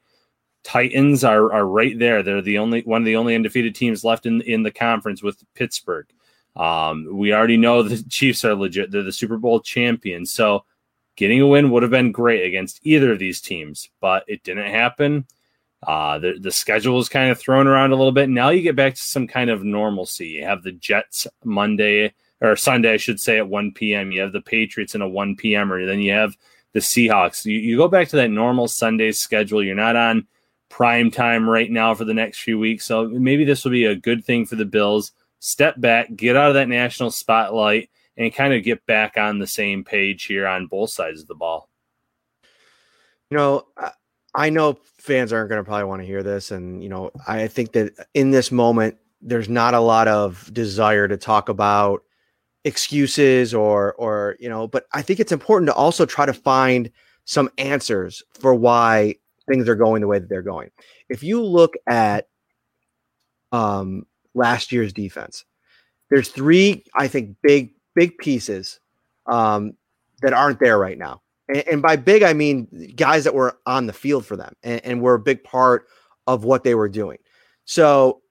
Titans 0.64 1.24
are 1.24 1.52
are 1.52 1.66
right 1.66 1.98
there. 1.98 2.22
They're 2.22 2.42
the 2.42 2.58
only 2.58 2.82
one 2.82 3.02
of 3.02 3.06
the 3.06 3.16
only 3.16 3.34
undefeated 3.34 3.74
teams 3.74 4.04
left 4.04 4.26
in 4.26 4.40
in 4.42 4.62
the 4.62 4.70
conference 4.70 5.22
with 5.22 5.42
Pittsburgh. 5.54 6.06
Um, 6.56 7.08
we 7.10 7.32
already 7.32 7.56
know 7.56 7.82
the 7.82 8.02
Chiefs 8.08 8.44
are 8.44 8.54
legit. 8.54 8.90
They're 8.90 9.02
the 9.02 9.12
Super 9.12 9.38
Bowl 9.38 9.60
champions. 9.60 10.32
So 10.32 10.64
getting 11.16 11.40
a 11.40 11.46
win 11.46 11.70
would 11.70 11.82
have 11.82 11.90
been 11.90 12.12
great 12.12 12.46
against 12.46 12.80
either 12.82 13.12
of 13.12 13.18
these 13.18 13.40
teams, 13.40 13.90
but 14.00 14.24
it 14.28 14.42
didn't 14.42 14.70
happen. 14.70 15.26
Uh, 15.84 16.18
the, 16.18 16.34
the 16.40 16.52
schedule 16.52 17.00
is 17.00 17.08
kind 17.08 17.30
of 17.30 17.38
thrown 17.38 17.66
around 17.66 17.90
a 17.90 17.96
little 17.96 18.12
bit. 18.12 18.28
Now 18.28 18.50
you 18.50 18.62
get 18.62 18.76
back 18.76 18.94
to 18.94 19.02
some 19.02 19.26
kind 19.26 19.50
of 19.50 19.64
normalcy. 19.64 20.28
You 20.28 20.44
have 20.44 20.62
the 20.62 20.72
Jets 20.72 21.26
Monday 21.44 22.14
or 22.40 22.54
Sunday, 22.54 22.92
I 22.92 22.96
should 22.98 23.18
say, 23.18 23.38
at 23.38 23.48
1 23.48 23.72
p.m. 23.72 24.12
You 24.12 24.20
have 24.20 24.32
the 24.32 24.40
Patriots 24.40 24.94
in 24.94 25.02
a 25.02 25.08
1 25.08 25.36
p.m. 25.36 25.72
or 25.72 25.84
then 25.84 26.00
you 26.00 26.12
have 26.12 26.36
the 26.72 26.80
Seahawks. 26.80 27.44
You, 27.44 27.58
you 27.58 27.76
go 27.76 27.88
back 27.88 28.08
to 28.08 28.16
that 28.16 28.30
normal 28.30 28.68
Sunday 28.68 29.10
schedule. 29.10 29.62
You're 29.62 29.74
not 29.74 29.96
on 29.96 30.28
prime 30.72 31.10
time 31.10 31.46
right 31.46 31.70
now 31.70 31.94
for 31.94 32.06
the 32.06 32.14
next 32.14 32.40
few 32.40 32.58
weeks. 32.58 32.86
So 32.86 33.06
maybe 33.06 33.44
this 33.44 33.62
will 33.62 33.72
be 33.72 33.84
a 33.84 33.94
good 33.94 34.24
thing 34.24 34.46
for 34.46 34.56
the 34.56 34.64
Bills. 34.64 35.12
Step 35.38 35.78
back, 35.78 36.16
get 36.16 36.34
out 36.34 36.48
of 36.48 36.54
that 36.54 36.66
national 36.66 37.10
spotlight, 37.10 37.90
and 38.16 38.34
kind 38.34 38.54
of 38.54 38.64
get 38.64 38.84
back 38.86 39.18
on 39.18 39.38
the 39.38 39.46
same 39.46 39.84
page 39.84 40.24
here 40.24 40.46
on 40.46 40.66
both 40.66 40.88
sides 40.88 41.20
of 41.20 41.28
the 41.28 41.34
ball. 41.34 41.68
You 43.30 43.36
know, 43.36 43.66
I- 44.34 44.48
know 44.48 44.78
fans 44.96 45.30
aren't 45.30 45.50
going 45.50 45.60
to 45.60 45.64
probably 45.64 45.84
want 45.84 46.00
to 46.00 46.06
hear 46.06 46.22
this, 46.22 46.50
and 46.50 46.82
you 46.82 46.88
know, 46.88 47.10
I 47.28 47.48
think 47.48 47.72
that 47.72 47.92
in 48.14 48.30
this 48.30 48.50
moment, 48.50 48.96
there's 49.20 49.50
not 49.50 49.74
a 49.74 49.80
lot 49.80 50.08
of 50.08 50.48
desire 50.54 51.06
to 51.06 51.18
talk 51.18 51.50
about 51.50 52.02
excuses 52.64 53.52
or 53.52 53.92
or 53.94 54.36
you 54.40 54.48
know, 54.48 54.68
but 54.68 54.86
I 54.92 55.02
think 55.02 55.20
it's 55.20 55.32
important 55.32 55.68
to 55.68 55.74
also 55.74 56.06
try 56.06 56.24
to 56.24 56.32
find 56.32 56.90
some 57.24 57.50
answers 57.58 58.22
for 58.32 58.54
why 58.54 59.16
things 59.48 59.68
are 59.68 59.74
going 59.74 60.00
the 60.00 60.06
way 60.06 60.18
that 60.18 60.28
they're 60.28 60.42
going. 60.42 60.70
If 61.08 61.22
you 61.22 61.42
look 61.42 61.74
at 61.86 62.28
um 63.50 64.06
last 64.34 64.72
year's 64.72 64.92
defense, 64.92 65.44
there's 66.10 66.28
three, 66.28 66.84
I 66.94 67.08
think, 67.08 67.36
big 67.42 67.74
big 67.94 68.18
pieces 68.18 68.80
um, 69.26 69.74
that 70.22 70.32
aren't 70.32 70.60
there 70.60 70.78
right 70.78 70.98
now. 70.98 71.22
And, 71.48 71.64
and 71.68 71.82
by 71.82 71.96
big, 71.96 72.22
I 72.22 72.32
mean 72.32 72.92
guys 72.96 73.24
that 73.24 73.34
were 73.34 73.58
on 73.66 73.86
the 73.86 73.92
field 73.92 74.26
for 74.26 74.36
them 74.36 74.54
and, 74.62 74.84
and 74.84 75.02
were 75.02 75.14
a 75.14 75.20
big 75.20 75.42
part 75.44 75.86
of 76.26 76.44
what 76.44 76.64
they 76.64 76.74
were 76.74 76.88
doing. 76.88 77.18
So 77.64 78.22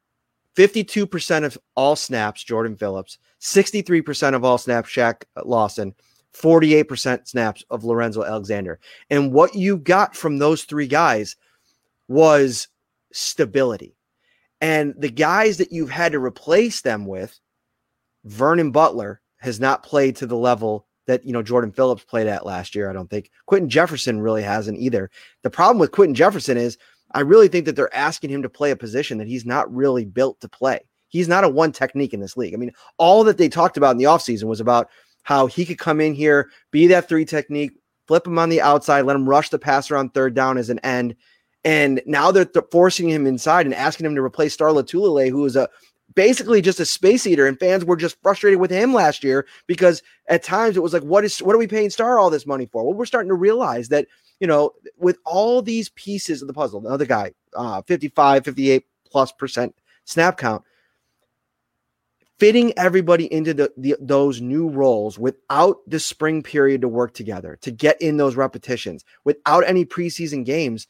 52% 0.55 1.45
of 1.45 1.57
all 1.75 1.95
snaps, 1.95 2.43
Jordan 2.43 2.75
Phillips, 2.75 3.17
63% 3.41 4.35
of 4.35 4.43
all 4.43 4.57
snaps, 4.57 4.89
Shaq 4.89 5.23
Lawson, 5.43 5.95
48% 6.33 7.27
snaps 7.27 7.63
of 7.69 7.83
Lorenzo 7.83 8.23
Alexander. 8.23 8.79
And 9.09 9.33
what 9.33 9.55
you 9.55 9.77
got 9.77 10.15
from 10.15 10.37
those 10.37 10.63
three 10.63 10.87
guys 10.87 11.35
was 12.07 12.67
stability. 13.11 13.95
And 14.61 14.93
the 14.97 15.09
guys 15.09 15.57
that 15.57 15.71
you've 15.71 15.89
had 15.89 16.11
to 16.11 16.19
replace 16.19 16.81
them 16.81 17.05
with, 17.05 17.39
Vernon 18.25 18.71
Butler 18.71 19.21
has 19.37 19.59
not 19.59 19.83
played 19.83 20.15
to 20.17 20.27
the 20.27 20.37
level 20.37 20.85
that 21.07 21.25
you 21.25 21.33
know 21.33 21.41
Jordan 21.41 21.71
Phillips 21.71 22.03
played 22.03 22.27
at 22.27 22.45
last 22.45 22.75
year. 22.75 22.89
I 22.89 22.93
don't 22.93 23.09
think 23.09 23.31
Quinton 23.47 23.69
Jefferson 23.69 24.21
really 24.21 24.43
hasn't 24.43 24.79
either. 24.79 25.09
The 25.41 25.49
problem 25.49 25.79
with 25.79 25.91
Quinton 25.91 26.13
Jefferson 26.13 26.57
is 26.57 26.77
I 27.13 27.21
really 27.21 27.47
think 27.47 27.65
that 27.65 27.75
they're 27.75 27.93
asking 27.95 28.29
him 28.29 28.43
to 28.43 28.49
play 28.49 28.71
a 28.71 28.75
position 28.75 29.17
that 29.17 29.27
he's 29.27 29.45
not 29.45 29.73
really 29.73 30.05
built 30.05 30.39
to 30.41 30.47
play. 30.47 30.79
He's 31.09 31.27
not 31.27 31.43
a 31.43 31.49
one 31.49 31.71
technique 31.71 32.13
in 32.13 32.21
this 32.21 32.37
league. 32.37 32.53
I 32.53 32.57
mean, 32.57 32.71
all 32.97 33.23
that 33.25 33.37
they 33.37 33.49
talked 33.49 33.77
about 33.77 33.91
in 33.91 33.97
the 33.97 34.05
offseason 34.05 34.45
was 34.45 34.61
about 34.61 34.89
how 35.23 35.47
he 35.47 35.65
could 35.65 35.77
come 35.77 36.01
in 36.01 36.13
here, 36.13 36.49
be 36.71 36.87
that 36.87 37.07
three 37.07 37.25
technique, 37.25 37.71
flip 38.07 38.25
him 38.25 38.39
on 38.39 38.49
the 38.49 38.61
outside, 38.61 39.01
let 39.01 39.15
him 39.15 39.29
rush 39.29 39.49
the 39.49 39.59
passer 39.59 39.95
on 39.95 40.09
third 40.09 40.33
down 40.33 40.57
as 40.57 40.69
an 40.69 40.79
end. 40.79 41.15
And 41.63 42.01
now 42.05 42.31
they're 42.31 42.45
th- 42.45 42.65
forcing 42.71 43.09
him 43.09 43.27
inside 43.27 43.65
and 43.65 43.75
asking 43.75 44.05
him 44.05 44.15
to 44.15 44.21
replace 44.21 44.53
Star 44.53 44.69
Lotulelei, 44.69 45.29
who 45.29 45.45
is 45.45 45.55
a 45.55 45.69
basically 46.15 46.61
just 46.61 46.79
a 46.79 46.85
space 46.85 47.25
eater. 47.27 47.45
And 47.45 47.59
fans 47.59 47.85
were 47.85 47.95
just 47.95 48.17
frustrated 48.21 48.59
with 48.59 48.71
him 48.71 48.93
last 48.93 49.23
year 49.23 49.45
because 49.67 50.01
at 50.27 50.43
times 50.43 50.75
it 50.75 50.83
was 50.83 50.93
like, 50.93 51.03
what 51.03 51.23
is 51.23 51.39
what 51.39 51.55
are 51.55 51.59
we 51.59 51.67
paying 51.67 51.89
Star 51.89 52.19
all 52.19 52.29
this 52.29 52.47
money 52.47 52.65
for? 52.65 52.83
Well, 52.83 52.95
we're 52.95 53.05
starting 53.05 53.29
to 53.29 53.35
realize 53.35 53.89
that, 53.89 54.07
you 54.39 54.47
know, 54.47 54.71
with 54.97 55.17
all 55.25 55.61
these 55.61 55.89
pieces 55.89 56.41
of 56.41 56.47
the 56.47 56.53
puzzle, 56.53 56.85
another 56.85 57.05
guy, 57.05 57.33
uh, 57.55 57.81
55, 57.83 58.43
58 58.43 58.85
plus 59.05 59.31
percent 59.31 59.75
snap 60.05 60.37
count, 60.37 60.63
fitting 62.41 62.73
everybody 62.75 63.31
into 63.31 63.53
the, 63.53 63.71
the 63.77 63.95
those 64.01 64.41
new 64.41 64.67
roles 64.67 65.19
without 65.19 65.77
the 65.85 65.99
spring 65.99 66.41
period 66.41 66.81
to 66.81 66.87
work 66.87 67.13
together, 67.13 67.55
to 67.61 67.69
get 67.69 68.01
in 68.01 68.17
those 68.17 68.35
repetitions, 68.35 69.05
without 69.25 69.63
any 69.67 69.85
preseason 69.85 70.43
games 70.43 70.87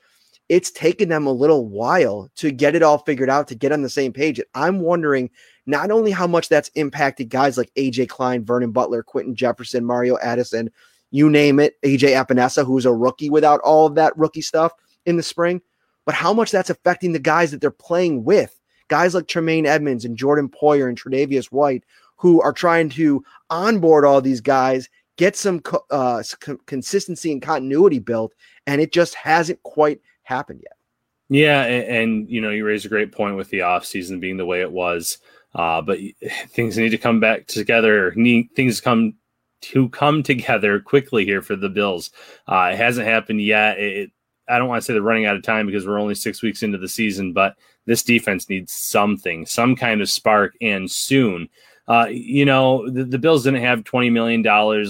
it's 0.52 0.70
taken 0.70 1.08
them 1.08 1.26
a 1.26 1.32
little 1.32 1.66
while 1.66 2.30
to 2.36 2.52
get 2.52 2.76
it 2.76 2.84
all 2.84 2.98
figured 2.98 3.30
out 3.30 3.48
to 3.48 3.56
get 3.56 3.72
on 3.72 3.84
the 3.84 3.90
same 3.90 4.12
page. 4.12 4.38
And 4.38 4.48
I'm 4.54 4.82
wondering 4.82 5.30
not 5.66 5.92
only 5.92 6.12
how 6.12 6.28
much 6.28 6.50
that's 6.50 6.68
impacted 6.76 7.30
guys 7.30 7.58
like 7.58 7.74
AJ 7.76 8.10
Klein, 8.10 8.44
Vernon 8.44 8.74
Butler, 8.74 9.02
Quinton 9.02 9.34
Jefferson, 9.34 9.86
Mario 9.86 10.18
Addison, 10.22 10.70
you 11.10 11.30
name 11.30 11.62
it, 11.62 11.82
AJ 11.84 12.22
Epenesa, 12.22 12.66
who's 12.66 12.86
a 12.86 12.94
rookie 12.94 13.30
without 13.30 13.62
all 13.62 13.88
of 13.88 13.96
that 13.96 14.18
rookie 14.18 14.42
stuff 14.42 14.74
in 15.06 15.16
the 15.16 15.24
spring, 15.24 15.62
but 16.06 16.16
how 16.16 16.34
much 16.34 16.52
that's 16.52 16.70
affecting 16.70 17.14
the 17.14 17.20
guys 17.20 17.52
that 17.52 17.62
they're 17.62 17.72
playing 17.72 18.26
with. 18.26 18.60
Guys 18.92 19.16
like 19.16 19.28
Tremaine 19.30 19.66
Edmunds 19.66 20.04
and 20.04 20.18
Jordan 20.18 20.50
Poyer 20.50 20.90
and 20.90 21.00
Tredavious 21.00 21.46
White, 21.46 21.86
who 22.18 22.42
are 22.42 22.52
trying 22.52 22.90
to 22.90 23.24
onboard 23.50 24.04
all 24.04 24.20
these 24.20 24.42
guys, 24.42 24.90
get 25.16 25.38
some 25.38 25.62
uh, 25.92 26.22
consistency 26.66 27.32
and 27.32 27.42
continuity 27.42 28.00
built, 28.00 28.34
and 28.68 28.82
it 28.82 28.92
just 28.92 29.16
hasn't 29.16 29.64
quite 29.64 30.02
happened 30.24 30.60
yet. 30.62 30.78
Yeah, 31.30 31.64
and, 31.64 31.86
and, 31.86 32.30
you 32.30 32.42
know, 32.42 32.50
you 32.50 32.66
raised 32.66 32.86
a 32.86 32.90
great 32.90 33.14
point 33.14 33.38
with 33.38 33.50
the 33.50 33.60
offseason 33.60 34.20
being 34.20 34.36
the 34.36 34.46
way 34.46 34.60
it 34.60 34.74
was. 34.74 35.20
Uh, 35.56 35.82
but 35.82 35.98
things 36.50 36.78
need 36.78 36.90
to 36.90 36.98
come 36.98 37.22
back 37.22 37.48
together. 37.48 38.12
Need 38.18 38.50
things 38.58 38.82
come 38.82 39.14
to 39.62 39.88
come 39.88 40.22
together 40.22 40.82
quickly 40.82 41.24
here 41.24 41.42
for 41.42 41.56
the 41.56 41.70
Bills. 41.70 42.12
Uh, 42.46 42.72
it 42.74 42.78
hasn't 42.78 43.08
happened 43.08 43.42
yet. 43.42 43.80
It, 43.80 44.12
I 44.50 44.60
don't 44.60 44.68
want 44.68 44.82
to 44.82 44.86
say 44.86 44.92
they're 44.92 45.02
running 45.02 45.26
out 45.26 45.38
of 45.38 45.44
time 45.44 45.66
because 45.66 45.88
we're 45.88 46.00
only 46.00 46.16
six 46.16 46.42
weeks 46.42 46.64
into 46.64 46.78
the 46.78 46.90
season, 46.90 47.32
but 47.32 47.56
this 47.86 48.04
defense 48.04 48.50
needs 48.50 48.72
something, 48.72 49.46
some 49.46 49.76
kind 49.76 50.02
of 50.02 50.10
spark, 50.10 50.54
and 50.62 50.90
soon. 50.90 51.50
Uh, 51.88 52.08
you 52.10 52.46
know, 52.46 52.90
the, 52.90 53.04
the, 53.04 53.18
Bills 53.18 53.44
didn't 53.44 53.64
have 53.64 53.84
$20 53.84 54.12
million 54.12 54.44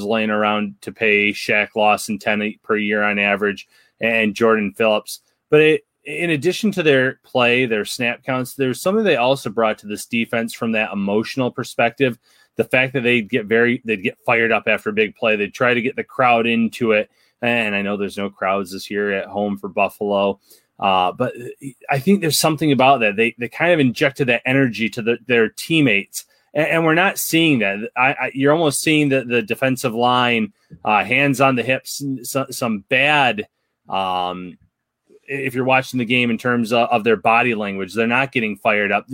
laying 0.04 0.30
around 0.30 0.76
to 0.82 0.92
pay 0.92 1.32
Shaq 1.32 1.70
Lawson 1.76 2.20
10 2.20 2.56
per 2.64 2.78
year 2.78 3.02
on 3.02 3.18
average 3.18 3.68
and 4.00 4.36
Jordan 4.36 4.74
Phillips. 4.76 5.22
But 5.50 5.62
it, 5.62 5.86
in 6.04 6.32
addition 6.32 6.72
to 6.74 6.84
their 6.84 7.20
play, 7.24 7.66
their 7.66 7.86
snap 7.86 8.24
counts, 8.24 8.56
there's 8.56 8.82
something 8.82 9.04
they 9.04 9.18
also 9.18 9.50
brought 9.50 9.78
to 9.80 9.88
this 9.88 10.06
defense 10.06 10.54
from 10.54 10.72
that 10.74 10.92
emotional 10.92 11.52
perspective. 11.52 12.18
The 12.58 12.64
fact 12.66 12.94
that 12.94 13.02
they'd 13.02 13.30
get 13.30 13.46
very, 13.46 13.82
they'd 13.86 14.04
get 14.04 14.18
fired 14.26 14.52
up 14.52 14.68
after 14.68 14.90
a 14.90 14.94
big 14.94 15.16
play. 15.16 15.36
They'd 15.36 15.54
try 15.54 15.74
to 15.74 15.82
get 15.82 15.96
the 15.96 16.04
crowd 16.04 16.48
into 16.48 16.92
it. 16.92 17.10
And 17.42 17.74
I 17.74 17.82
know 17.82 17.98
there's 17.98 18.18
no 18.18 18.30
crowds 18.30 18.72
this 18.72 18.92
year 18.92 19.12
at 19.12 19.28
home 19.28 19.58
for 19.58 19.70
Buffalo. 19.70 20.40
Uh, 20.82 21.12
but 21.12 21.34
I 21.90 22.00
think 22.00 22.22
there's 22.22 22.40
something 22.40 22.72
about 22.72 23.02
that. 23.02 23.16
They, 23.16 23.36
they 23.38 23.48
kind 23.48 23.72
of 23.72 23.80
injected 23.80 24.28
that 24.28 24.42
energy 24.46 24.90
to 24.90 25.02
the, 25.02 25.20
their 25.28 25.48
teammates 25.48 26.26
and, 26.54 26.68
and 26.68 26.86
we're 26.86 26.94
not 26.94 27.18
seeing 27.18 27.60
that. 27.60 27.90
I, 27.96 28.14
I, 28.14 28.32
you're 28.34 28.54
almost 28.54 28.82
seeing 28.82 29.10
the, 29.10 29.24
the 29.24 29.42
defensive 29.42 29.94
line, 29.94 30.54
uh, 30.84 31.04
hands 31.04 31.42
on 31.42 31.56
the 31.56 31.64
hips, 31.64 32.04
some, 32.24 32.80
bad. 32.90 33.48
Um, 33.90 34.58
if 35.24 35.54
you're 35.54 35.66
watching 35.66 35.98
the 35.98 36.06
game 36.06 36.30
in 36.30 36.38
terms 36.38 36.74
of, 36.74 36.90
of, 36.90 37.04
their 37.04 37.16
body 37.16 37.56
language, 37.56 37.94
they're 37.94 38.08
not 38.08 38.32
getting 38.32 38.58
fired 38.58 38.92
up. 38.92 39.08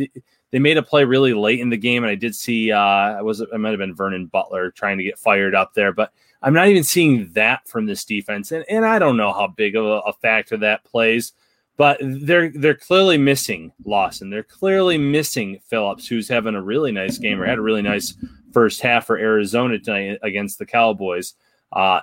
They, 0.52 0.60
made 0.60 0.78
a 0.78 0.84
play 0.84 1.04
really 1.04 1.34
late 1.34 1.60
in 1.60 1.70
the 1.70 1.78
game, 1.78 2.04
and 2.04 2.12
I 2.12 2.16
did 2.16 2.36
see 2.36 2.72
uh, 2.72 3.22
was 3.22 3.42
it 3.42 3.56
might 3.60 3.72
have 3.72 3.80
been 3.80 3.96
Vernon 3.96 4.28
Butler 4.28 4.72
trying 4.72 4.98
to 4.98 5.04
get 5.04 5.20
fired 5.20 5.54
up 5.54 5.74
there, 5.74 5.94
but 5.94 6.12
I'm 6.42 6.54
not 6.54 6.68
even 6.68 6.84
seeing 6.84 7.32
that 7.34 7.68
from 7.68 7.86
this 7.86 8.06
defense, 8.06 8.52
and 8.52 8.66
and 8.70 8.86
I 8.86 8.98
don't 8.98 9.18
know 9.18 9.34
how 9.34 9.48
big 9.48 9.76
of 9.76 9.86
a, 9.86 10.00
a 10.00 10.14
factor 10.14 10.58
that 10.58 10.86
plays 10.86 11.34
but 11.78 12.00
they're 12.02 12.50
they're 12.50 12.76
clearly 12.76 13.18
missing 13.18 13.72
Lawson. 13.86 14.30
They're 14.30 14.44
clearly 14.44 14.98
missing 14.98 15.60
Phillips, 15.68 16.08
who's 16.08 16.28
having 16.28 16.56
a 16.56 16.62
really 16.62 16.92
nice 16.92 17.18
game 17.18 17.40
or 17.40 17.46
had 17.46 17.60
a 17.60 17.62
really 17.62 17.84
nice 17.84 18.16
first 18.52 18.82
half 18.82 19.06
for 19.06 19.18
Arizona 19.18 19.78
tonight 19.78 20.20
against 20.24 20.58
the 20.58 20.66
Cowboys. 20.66 21.36
Uh, 21.72 22.02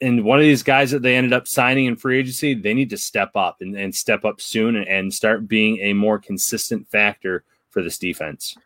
and 0.00 0.24
one 0.24 0.38
of 0.38 0.44
these 0.44 0.62
guys 0.62 0.90
that 0.90 1.02
they 1.02 1.16
ended 1.16 1.32
up 1.32 1.48
signing 1.48 1.86
in 1.86 1.96
free 1.96 2.18
agency, 2.18 2.54
they 2.54 2.74
need 2.74 2.90
to 2.90 2.98
step 2.98 3.30
up 3.34 3.56
and, 3.60 3.74
and 3.74 3.94
step 3.94 4.24
up 4.24 4.40
soon 4.40 4.76
and, 4.76 4.86
and 4.86 5.14
start 5.14 5.48
being 5.48 5.78
a 5.78 5.92
more 5.92 6.18
consistent 6.18 6.88
factor 6.88 7.42
for 7.70 7.82
this 7.82 7.98
defense. 7.98 8.56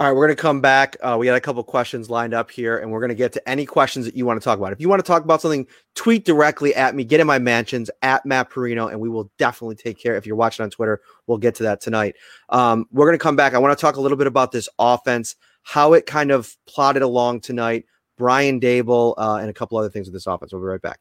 All 0.00 0.06
right, 0.06 0.12
we're 0.12 0.26
going 0.28 0.36
to 0.36 0.40
come 0.40 0.60
back. 0.60 0.96
Uh, 1.02 1.16
we 1.18 1.26
got 1.26 1.34
a 1.34 1.40
couple 1.40 1.64
questions 1.64 2.08
lined 2.08 2.32
up 2.32 2.52
here, 2.52 2.78
and 2.78 2.92
we're 2.92 3.00
going 3.00 3.08
to 3.08 3.16
get 3.16 3.32
to 3.32 3.48
any 3.48 3.66
questions 3.66 4.06
that 4.06 4.14
you 4.14 4.24
want 4.24 4.40
to 4.40 4.44
talk 4.44 4.56
about. 4.56 4.72
If 4.72 4.80
you 4.80 4.88
want 4.88 5.04
to 5.04 5.06
talk 5.06 5.24
about 5.24 5.40
something, 5.40 5.66
tweet 5.96 6.24
directly 6.24 6.72
at 6.72 6.94
me. 6.94 7.02
Get 7.02 7.18
in 7.18 7.26
my 7.26 7.40
mansions 7.40 7.90
at 8.02 8.24
Matt 8.24 8.48
Parrino, 8.48 8.86
and 8.86 9.00
we 9.00 9.08
will 9.08 9.28
definitely 9.38 9.74
take 9.74 9.98
care. 10.00 10.14
If 10.14 10.24
you're 10.24 10.36
watching 10.36 10.62
on 10.62 10.70
Twitter, 10.70 11.00
we'll 11.26 11.38
get 11.38 11.56
to 11.56 11.64
that 11.64 11.80
tonight. 11.80 12.14
Um, 12.50 12.86
we're 12.92 13.06
going 13.06 13.18
to 13.18 13.22
come 13.22 13.34
back. 13.34 13.54
I 13.54 13.58
want 13.58 13.76
to 13.76 13.80
talk 13.80 13.96
a 13.96 14.00
little 14.00 14.16
bit 14.16 14.28
about 14.28 14.52
this 14.52 14.68
offense, 14.78 15.34
how 15.64 15.94
it 15.94 16.06
kind 16.06 16.30
of 16.30 16.56
plotted 16.68 17.02
along 17.02 17.40
tonight. 17.40 17.84
Brian 18.16 18.60
Daboll, 18.60 19.14
uh, 19.18 19.38
and 19.40 19.50
a 19.50 19.54
couple 19.54 19.78
other 19.78 19.90
things 19.90 20.06
with 20.06 20.14
this 20.14 20.28
offense. 20.28 20.52
We'll 20.52 20.62
be 20.62 20.66
right 20.66 20.80
back. 20.80 21.00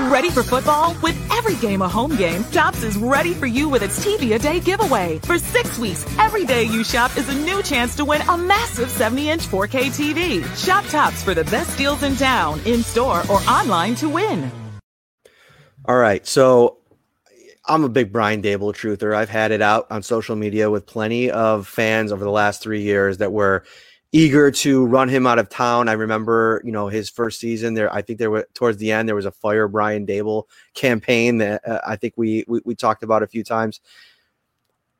Ready 0.00 0.28
for 0.28 0.42
football? 0.42 0.96
With 1.02 1.16
every 1.30 1.54
game 1.56 1.80
a 1.80 1.88
home 1.88 2.16
game, 2.16 2.42
Tops 2.44 2.82
is 2.82 2.96
ready 2.96 3.32
for 3.32 3.46
you 3.46 3.68
with 3.68 3.80
its 3.80 4.04
TV 4.04 4.34
a 4.34 4.38
day 4.40 4.58
giveaway. 4.58 5.20
For 5.20 5.38
six 5.38 5.78
weeks, 5.78 6.04
every 6.18 6.44
day 6.44 6.64
you 6.64 6.82
shop 6.82 7.16
is 7.16 7.28
a 7.28 7.34
new 7.34 7.62
chance 7.62 7.94
to 7.96 8.04
win 8.04 8.20
a 8.22 8.36
massive 8.36 8.90
70 8.90 9.30
inch 9.30 9.46
4K 9.46 9.86
TV. 9.92 10.64
Shop 10.66 10.84
Tops 10.86 11.22
for 11.22 11.32
the 11.32 11.44
best 11.44 11.78
deals 11.78 12.02
in 12.02 12.16
town, 12.16 12.60
in 12.66 12.82
store, 12.82 13.22
or 13.30 13.38
online 13.42 13.94
to 13.96 14.08
win. 14.08 14.50
All 15.84 15.96
right. 15.96 16.26
So 16.26 16.78
I'm 17.64 17.84
a 17.84 17.88
big 17.88 18.12
Brian 18.12 18.42
Daboll 18.42 18.74
truther. 18.74 19.14
I've 19.14 19.30
had 19.30 19.52
it 19.52 19.62
out 19.62 19.86
on 19.92 20.02
social 20.02 20.34
media 20.34 20.70
with 20.72 20.86
plenty 20.86 21.30
of 21.30 21.68
fans 21.68 22.10
over 22.10 22.24
the 22.24 22.32
last 22.32 22.62
three 22.62 22.82
years 22.82 23.18
that 23.18 23.30
were 23.30 23.62
eager 24.14 24.48
to 24.48 24.86
run 24.86 25.08
him 25.08 25.26
out 25.26 25.40
of 25.40 25.48
town. 25.48 25.88
I 25.88 25.92
remember, 25.94 26.62
you 26.64 26.70
know, 26.70 26.86
his 26.86 27.10
first 27.10 27.40
season 27.40 27.74
there. 27.74 27.92
I 27.92 28.00
think 28.00 28.20
there 28.20 28.30
was 28.30 28.44
towards 28.54 28.78
the 28.78 28.92
end 28.92 29.08
there 29.08 29.16
was 29.16 29.26
a 29.26 29.32
fire 29.32 29.66
Brian 29.66 30.06
Daboll 30.06 30.44
campaign 30.74 31.38
that 31.38 31.66
uh, 31.66 31.80
I 31.84 31.96
think 31.96 32.14
we, 32.16 32.44
we 32.46 32.60
we 32.64 32.76
talked 32.76 33.02
about 33.02 33.24
a 33.24 33.26
few 33.26 33.42
times. 33.42 33.80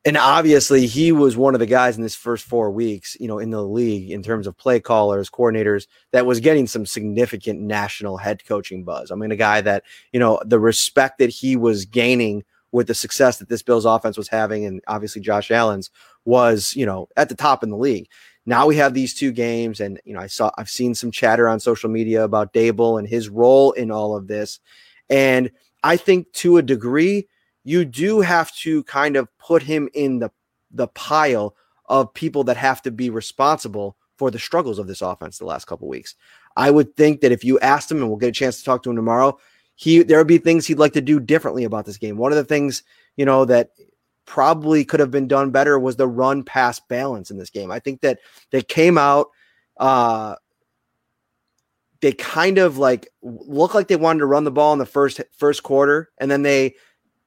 And 0.03 0.17
obviously, 0.17 0.85
he 0.85 1.13
was 1.13 1.37
one 1.37 1.55
of 1.55 1.59
the 1.59 1.65
guys 1.65 1.95
in 1.95 2.03
this 2.03 2.13
first 2.13 2.43
four 2.43 2.69
weeks, 2.69 3.15
you 3.19 3.27
know, 3.27 3.39
in 3.39 3.51
the 3.51 3.63
league 3.63 4.11
in 4.11 4.21
terms 4.21 4.47
of 4.47 4.57
play 4.57 4.81
callers, 4.81 5.29
coordinators, 5.29 5.87
that 6.11 6.25
was 6.25 6.41
getting 6.41 6.67
some 6.67 6.85
significant 6.85 7.61
national 7.61 8.17
head 8.17 8.45
coaching 8.45 8.83
buzz. 8.83 9.11
I 9.11 9.15
mean, 9.15 9.31
a 9.31 9.37
guy 9.37 9.61
that, 9.61 9.83
you 10.11 10.19
know, 10.19 10.41
the 10.45 10.59
respect 10.59 11.19
that 11.19 11.29
he 11.29 11.55
was 11.55 11.85
gaining 11.85 12.43
with 12.73 12.87
the 12.87 12.93
success 12.93 13.37
that 13.37 13.47
this 13.47 13.63
Bills 13.63 13.85
offense 13.85 14.17
was 14.17 14.27
having, 14.27 14.65
and 14.65 14.81
obviously 14.87 15.21
Josh 15.21 15.49
Allen's 15.49 15.89
was, 16.25 16.75
you 16.75 16.85
know, 16.85 17.07
at 17.15 17.29
the 17.29 17.35
top 17.35 17.63
in 17.63 17.69
the 17.69 17.77
league 17.77 18.09
now 18.45 18.67
we 18.67 18.75
have 18.77 18.93
these 18.93 19.13
two 19.13 19.31
games, 19.31 19.79
and 19.79 19.99
you 20.05 20.13
know, 20.13 20.19
I 20.19 20.27
saw 20.27 20.51
I've 20.57 20.69
seen 20.69 20.93
some 20.93 21.11
chatter 21.11 21.47
on 21.47 21.59
social 21.59 21.89
media 21.89 22.23
about 22.23 22.53
Daboll 22.53 22.99
and 22.99 23.07
his 23.07 23.29
role 23.29 23.71
in 23.71 23.91
all 23.91 24.15
of 24.15 24.27
this. 24.27 24.59
And 25.09 25.51
I 25.83 25.97
think 25.97 26.31
to 26.33 26.57
a 26.57 26.61
degree, 26.61 27.27
you 27.63 27.85
do 27.85 28.21
have 28.21 28.55
to 28.57 28.83
kind 28.83 29.15
of 29.15 29.27
put 29.37 29.63
him 29.63 29.89
in 29.93 30.19
the 30.19 30.31
the 30.71 30.87
pile 30.89 31.55
of 31.87 32.13
people 32.13 32.43
that 32.43 32.57
have 32.57 32.81
to 32.83 32.91
be 32.91 33.09
responsible 33.09 33.95
for 34.17 34.31
the 34.31 34.39
struggles 34.39 34.79
of 34.79 34.87
this 34.87 35.01
offense 35.01 35.37
the 35.37 35.45
last 35.45 35.65
couple 35.65 35.87
weeks. 35.87 36.15
I 36.55 36.71
would 36.71 36.95
think 36.95 37.21
that 37.21 37.31
if 37.31 37.43
you 37.43 37.59
asked 37.59 37.91
him, 37.91 37.97
and 37.97 38.07
we'll 38.07 38.17
get 38.17 38.29
a 38.29 38.31
chance 38.31 38.59
to 38.59 38.63
talk 38.63 38.83
to 38.83 38.89
him 38.89 38.95
tomorrow, 38.95 39.37
he 39.75 40.03
there 40.03 40.19
would 40.19 40.27
be 40.27 40.37
things 40.37 40.65
he'd 40.65 40.79
like 40.79 40.93
to 40.93 41.01
do 41.01 41.19
differently 41.19 41.63
about 41.63 41.85
this 41.85 41.97
game. 41.97 42.17
One 42.17 42.31
of 42.31 42.37
the 42.37 42.45
things, 42.45 42.83
you 43.17 43.25
know, 43.25 43.45
that 43.45 43.71
probably 44.25 44.85
could 44.85 44.99
have 44.99 45.11
been 45.11 45.27
done 45.27 45.51
better 45.51 45.79
was 45.79 45.95
the 45.95 46.07
run 46.07 46.43
pass 46.43 46.79
balance 46.79 47.31
in 47.31 47.37
this 47.37 47.49
game. 47.49 47.71
I 47.71 47.79
think 47.79 48.01
that 48.01 48.19
they 48.51 48.61
came 48.61 48.97
out 48.97 49.27
uh 49.77 50.35
they 52.01 52.11
kind 52.11 52.57
of 52.57 52.77
like 52.77 53.07
looked 53.21 53.75
like 53.75 53.87
they 53.87 53.95
wanted 53.95 54.19
to 54.19 54.25
run 54.25 54.43
the 54.43 54.51
ball 54.51 54.73
in 54.73 54.79
the 54.79 54.85
first 54.85 55.21
first 55.37 55.63
quarter 55.63 56.09
and 56.17 56.29
then 56.29 56.43
they 56.43 56.75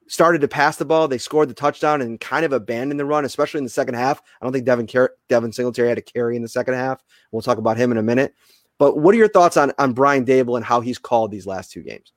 started 0.07 0.41
to 0.41 0.47
pass 0.47 0.77
the 0.77 0.85
ball. 0.85 1.07
They 1.07 1.17
scored 1.17 1.49
the 1.49 1.53
touchdown 1.53 2.01
and 2.01 2.19
kind 2.19 2.43
of 2.43 2.51
abandoned 2.51 2.99
the 2.99 3.05
run, 3.05 3.25
especially 3.25 3.59
in 3.59 3.63
the 3.63 3.69
second 3.69 3.93
half. 3.93 4.21
I 4.41 4.45
don't 4.45 4.51
think 4.51 4.65
Devin 4.65 4.87
Car- 4.87 5.13
Devin 5.29 5.53
Singletary 5.53 5.89
had 5.89 5.97
a 5.97 6.01
carry 6.01 6.35
in 6.35 6.41
the 6.41 6.47
second 6.47 6.73
half. 6.73 7.03
We'll 7.31 7.41
talk 7.41 7.59
about 7.59 7.77
him 7.77 7.91
in 7.91 7.97
a 7.97 8.03
minute. 8.03 8.33
But 8.79 8.97
what 8.97 9.13
are 9.13 9.17
your 9.17 9.29
thoughts 9.29 9.55
on 9.55 9.71
on 9.77 9.93
Brian 9.93 10.25
Daboll 10.25 10.57
and 10.57 10.65
how 10.65 10.81
he's 10.81 10.97
called 10.97 11.31
these 11.31 11.45
last 11.45 11.71
two 11.71 11.83
games? 11.83 12.11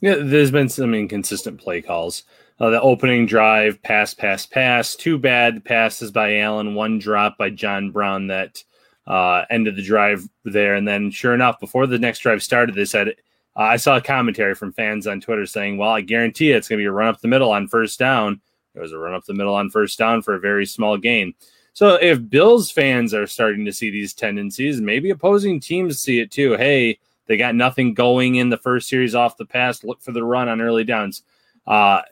Yeah, 0.00 0.16
there's 0.18 0.50
been 0.50 0.68
some 0.68 0.94
inconsistent 0.94 1.60
play 1.60 1.82
calls. 1.82 2.24
Uh, 2.58 2.70
the 2.70 2.80
opening 2.80 3.26
drive, 3.26 3.82
pass, 3.82 4.14
pass, 4.14 4.46
pass. 4.46 4.94
Two 4.94 5.18
bad 5.18 5.64
passes 5.64 6.10
by 6.10 6.38
Allen, 6.38 6.74
one 6.74 6.98
drop 6.98 7.38
by 7.38 7.50
John 7.50 7.90
Brown 7.90 8.26
that 8.28 8.62
uh, 9.06 9.44
ended 9.50 9.76
the 9.76 9.82
drive 9.82 10.28
there. 10.44 10.74
And 10.74 10.86
then, 10.86 11.10
sure 11.10 11.34
enough, 11.34 11.58
before 11.58 11.86
the 11.86 11.98
next 11.98 12.20
drive 12.20 12.42
started, 12.42 12.74
they 12.74 12.84
said, 12.84 13.08
uh, 13.08 13.62
I 13.62 13.76
saw 13.76 13.96
a 13.96 14.02
commentary 14.02 14.54
from 14.54 14.72
fans 14.72 15.06
on 15.06 15.20
Twitter 15.20 15.46
saying, 15.46 15.78
Well, 15.78 15.90
I 15.90 16.02
guarantee 16.02 16.52
it's 16.52 16.68
going 16.68 16.78
to 16.78 16.82
be 16.82 16.86
a 16.86 16.92
run 16.92 17.08
up 17.08 17.20
the 17.20 17.28
middle 17.28 17.50
on 17.50 17.66
first 17.66 17.98
down. 17.98 18.40
It 18.74 18.80
was 18.80 18.92
a 18.92 18.98
run 18.98 19.14
up 19.14 19.24
the 19.24 19.34
middle 19.34 19.54
on 19.54 19.70
first 19.70 19.98
down 19.98 20.22
for 20.22 20.34
a 20.34 20.40
very 20.40 20.66
small 20.66 20.96
gain. 20.96 21.34
So 21.72 21.94
if 21.94 22.28
Bills 22.28 22.70
fans 22.70 23.14
are 23.14 23.26
starting 23.26 23.64
to 23.64 23.72
see 23.72 23.90
these 23.90 24.14
tendencies, 24.14 24.80
maybe 24.80 25.10
opposing 25.10 25.60
teams 25.60 26.00
see 26.00 26.20
it 26.20 26.30
too. 26.30 26.56
Hey, 26.56 26.98
they 27.30 27.36
got 27.36 27.54
nothing 27.54 27.94
going 27.94 28.34
in 28.34 28.48
the 28.48 28.56
first 28.56 28.88
series 28.88 29.14
off 29.14 29.36
the 29.36 29.46
pass. 29.46 29.84
Look 29.84 30.02
for 30.02 30.10
the 30.10 30.24
run 30.24 30.48
on 30.48 30.60
early 30.60 30.82
downs. 30.82 31.22
Uh, 31.64 32.02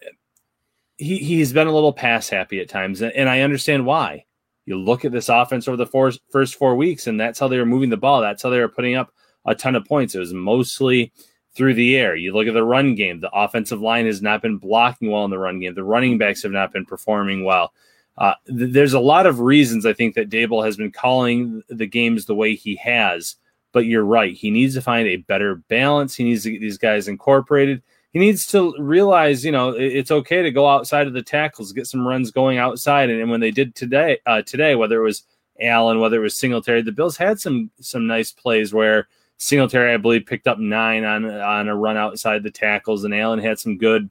he 0.96 1.18
he's 1.18 1.52
been 1.52 1.66
a 1.66 1.74
little 1.74 1.92
pass 1.92 2.28
happy 2.28 2.60
at 2.60 2.68
times, 2.68 3.02
and 3.02 3.28
I 3.28 3.40
understand 3.40 3.84
why. 3.84 4.26
You 4.64 4.78
look 4.78 5.04
at 5.04 5.10
this 5.10 5.28
offense 5.28 5.66
over 5.66 5.76
the 5.76 5.86
four, 5.86 6.12
first 6.30 6.54
four 6.54 6.76
weeks, 6.76 7.08
and 7.08 7.18
that's 7.18 7.40
how 7.40 7.48
they 7.48 7.58
were 7.58 7.66
moving 7.66 7.90
the 7.90 7.96
ball. 7.96 8.20
That's 8.20 8.44
how 8.44 8.50
they 8.50 8.60
were 8.60 8.68
putting 8.68 8.94
up 8.94 9.12
a 9.44 9.56
ton 9.56 9.74
of 9.74 9.84
points. 9.86 10.14
It 10.14 10.20
was 10.20 10.32
mostly 10.32 11.12
through 11.56 11.74
the 11.74 11.96
air. 11.96 12.14
You 12.14 12.32
look 12.32 12.46
at 12.46 12.54
the 12.54 12.62
run 12.62 12.94
game. 12.94 13.18
The 13.18 13.32
offensive 13.32 13.80
line 13.80 14.06
has 14.06 14.22
not 14.22 14.40
been 14.40 14.56
blocking 14.56 15.10
well 15.10 15.24
in 15.24 15.32
the 15.32 15.38
run 15.40 15.58
game. 15.58 15.74
The 15.74 15.82
running 15.82 16.16
backs 16.16 16.44
have 16.44 16.52
not 16.52 16.72
been 16.72 16.86
performing 16.86 17.42
well. 17.42 17.72
Uh, 18.16 18.34
th- 18.46 18.72
there's 18.72 18.92
a 18.92 19.00
lot 19.00 19.26
of 19.26 19.40
reasons 19.40 19.84
I 19.84 19.94
think 19.94 20.14
that 20.14 20.30
Daboll 20.30 20.64
has 20.64 20.76
been 20.76 20.92
calling 20.92 21.64
the 21.68 21.86
games 21.86 22.26
the 22.26 22.36
way 22.36 22.54
he 22.54 22.76
has. 22.76 23.34
But 23.72 23.86
you're 23.86 24.04
right. 24.04 24.34
He 24.34 24.50
needs 24.50 24.74
to 24.74 24.82
find 24.82 25.06
a 25.06 25.16
better 25.16 25.56
balance. 25.56 26.14
He 26.14 26.24
needs 26.24 26.42
to 26.44 26.52
get 26.52 26.60
these 26.60 26.78
guys 26.78 27.08
incorporated 27.08 27.82
he 28.12 28.18
needs 28.18 28.46
to 28.48 28.74
realize, 28.78 29.44
you 29.44 29.52
know, 29.52 29.70
it's 29.70 30.10
okay 30.10 30.42
to 30.42 30.50
go 30.50 30.66
outside 30.66 31.06
of 31.06 31.12
the 31.12 31.22
tackles, 31.22 31.72
get 31.72 31.86
some 31.86 32.06
runs 32.06 32.30
going 32.30 32.58
outside. 32.58 33.10
And, 33.10 33.30
when 33.30 33.40
they 33.40 33.50
did 33.50 33.74
today, 33.74 34.18
uh, 34.26 34.42
today, 34.42 34.74
whether 34.74 35.00
it 35.00 35.04
was 35.04 35.24
Allen, 35.60 36.00
whether 36.00 36.16
it 36.16 36.22
was 36.22 36.36
Singletary, 36.36 36.82
the 36.82 36.92
Bills 36.92 37.16
had 37.16 37.38
some 37.38 37.70
some 37.80 38.06
nice 38.06 38.32
plays 38.32 38.72
where 38.72 39.08
Singletary, 39.36 39.92
I 39.92 39.98
believe, 39.98 40.24
picked 40.24 40.46
up 40.46 40.58
nine 40.58 41.04
on 41.04 41.26
on 41.26 41.68
a 41.68 41.76
run 41.76 41.96
outside 41.96 42.42
the 42.42 42.50
tackles, 42.50 43.04
and 43.04 43.14
Allen 43.14 43.40
had 43.40 43.58
some 43.58 43.76
good 43.76 44.08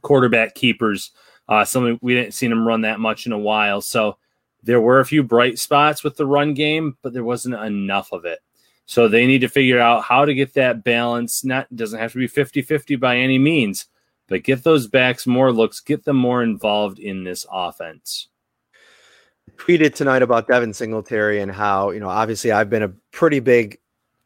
quarterback 0.00 0.54
keepers. 0.54 1.12
Uh, 1.48 1.64
something 1.64 1.98
we 2.02 2.14
didn't 2.14 2.34
see 2.34 2.46
him 2.46 2.66
run 2.66 2.80
that 2.80 3.00
much 3.00 3.26
in 3.26 3.32
a 3.32 3.38
while. 3.38 3.80
So 3.80 4.16
there 4.64 4.80
were 4.80 5.00
a 5.00 5.06
few 5.06 5.22
bright 5.22 5.58
spots 5.58 6.02
with 6.02 6.16
the 6.16 6.26
run 6.26 6.54
game, 6.54 6.96
but 7.02 7.12
there 7.12 7.24
wasn't 7.24 7.54
enough 7.54 8.12
of 8.12 8.24
it. 8.24 8.40
So 8.86 9.08
they 9.08 9.26
need 9.26 9.40
to 9.40 9.48
figure 9.48 9.78
out 9.78 10.04
how 10.04 10.24
to 10.24 10.34
get 10.34 10.54
that 10.54 10.84
balance. 10.84 11.44
Not 11.44 11.74
doesn't 11.74 11.98
have 11.98 12.12
to 12.12 12.18
be 12.18 12.28
50-50 12.28 12.98
by 12.98 13.16
any 13.16 13.38
means, 13.38 13.86
but 14.28 14.42
get 14.42 14.64
those 14.64 14.86
backs 14.86 15.26
more 15.26 15.52
looks, 15.52 15.80
get 15.80 16.04
them 16.04 16.16
more 16.16 16.42
involved 16.42 16.98
in 16.98 17.24
this 17.24 17.46
offense. 17.50 18.28
Tweeted 19.56 19.94
tonight 19.94 20.22
about 20.22 20.48
Devin 20.48 20.72
Singletary 20.72 21.40
and 21.40 21.50
how, 21.50 21.90
you 21.90 22.00
know, 22.00 22.08
obviously 22.08 22.52
I've 22.52 22.70
been 22.70 22.82
a 22.82 22.92
pretty 23.12 23.40
big 23.40 23.78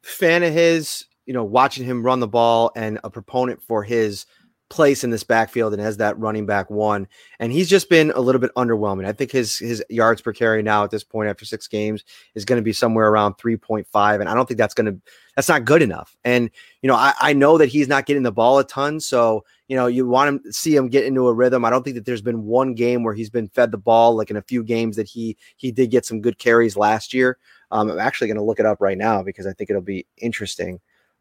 fan 0.02 0.42
of 0.42 0.52
his, 0.52 1.04
you 1.26 1.34
know, 1.34 1.44
watching 1.44 1.84
him 1.84 2.04
run 2.04 2.20
the 2.20 2.28
ball 2.28 2.70
and 2.76 2.98
a 3.04 3.10
proponent 3.10 3.62
for 3.62 3.82
his 3.82 4.26
place 4.68 5.04
in 5.04 5.10
this 5.10 5.22
backfield 5.22 5.72
and 5.72 5.80
as 5.80 5.96
that 5.98 6.18
running 6.18 6.46
back 6.46 6.70
one. 6.70 7.06
And 7.38 7.52
he's 7.52 7.68
just 7.68 7.88
been 7.88 8.10
a 8.12 8.20
little 8.20 8.40
bit 8.40 8.54
underwhelming. 8.56 9.06
I 9.06 9.12
think 9.12 9.30
his 9.30 9.58
his 9.58 9.82
yards 9.88 10.20
per 10.20 10.32
carry 10.32 10.62
now 10.62 10.84
at 10.84 10.90
this 10.90 11.04
point 11.04 11.28
after 11.28 11.44
six 11.44 11.68
games 11.68 12.04
is 12.34 12.44
going 12.44 12.58
to 12.58 12.64
be 12.64 12.72
somewhere 12.72 13.08
around 13.08 13.34
3.5. 13.34 14.20
And 14.20 14.28
I 14.28 14.34
don't 14.34 14.46
think 14.46 14.58
that's 14.58 14.74
going 14.74 14.86
to 14.86 15.00
that's 15.36 15.48
not 15.48 15.64
good 15.64 15.82
enough. 15.82 16.16
And 16.24 16.50
you 16.82 16.88
know, 16.88 16.96
I, 16.96 17.14
I 17.20 17.32
know 17.32 17.58
that 17.58 17.68
he's 17.68 17.88
not 17.88 18.06
getting 18.06 18.22
the 18.22 18.32
ball 18.32 18.58
a 18.58 18.64
ton. 18.64 18.98
So, 19.00 19.44
you 19.68 19.76
know, 19.76 19.86
you 19.86 20.06
want 20.06 20.42
to 20.42 20.52
see 20.52 20.74
him 20.74 20.88
get 20.88 21.04
into 21.04 21.28
a 21.28 21.34
rhythm. 21.34 21.64
I 21.64 21.70
don't 21.70 21.82
think 21.82 21.96
that 21.96 22.04
there's 22.04 22.22
been 22.22 22.44
one 22.44 22.74
game 22.74 23.02
where 23.04 23.14
he's 23.14 23.30
been 23.30 23.48
fed 23.48 23.70
the 23.70 23.78
ball, 23.78 24.16
like 24.16 24.30
in 24.30 24.36
a 24.36 24.42
few 24.42 24.64
games 24.64 24.96
that 24.96 25.06
he 25.06 25.36
he 25.56 25.70
did 25.70 25.90
get 25.90 26.04
some 26.04 26.20
good 26.20 26.38
carries 26.38 26.76
last 26.76 27.14
year. 27.14 27.38
Um, 27.70 27.90
I'm 27.90 27.98
actually 27.98 28.28
going 28.28 28.36
to 28.36 28.44
look 28.44 28.60
it 28.60 28.66
up 28.66 28.80
right 28.80 28.98
now 28.98 29.22
because 29.22 29.46
I 29.46 29.52
think 29.52 29.70
it'll 29.70 29.82
be 29.82 30.06
interesting. 30.18 30.80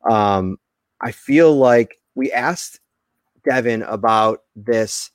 Um, 0.10 0.58
I 1.02 1.12
feel 1.12 1.56
like 1.56 2.00
we 2.14 2.32
asked 2.32 2.80
Devin 3.48 3.84
about 3.84 4.42
this 4.56 5.12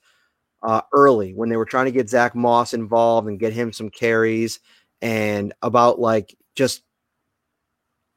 uh, 0.63 0.83
early 0.93 1.33
when 1.33 1.49
they 1.49 1.57
were 1.57 1.65
trying 1.65 1.87
to 1.87 1.93
get 1.93 2.09
Zach 2.09 2.35
Moss 2.35 2.75
involved 2.75 3.29
and 3.29 3.39
get 3.39 3.53
him 3.53 3.73
some 3.73 3.89
carries 3.89 4.61
and 5.01 5.53
about 5.63 5.99
like 5.99 6.37
just 6.55 6.83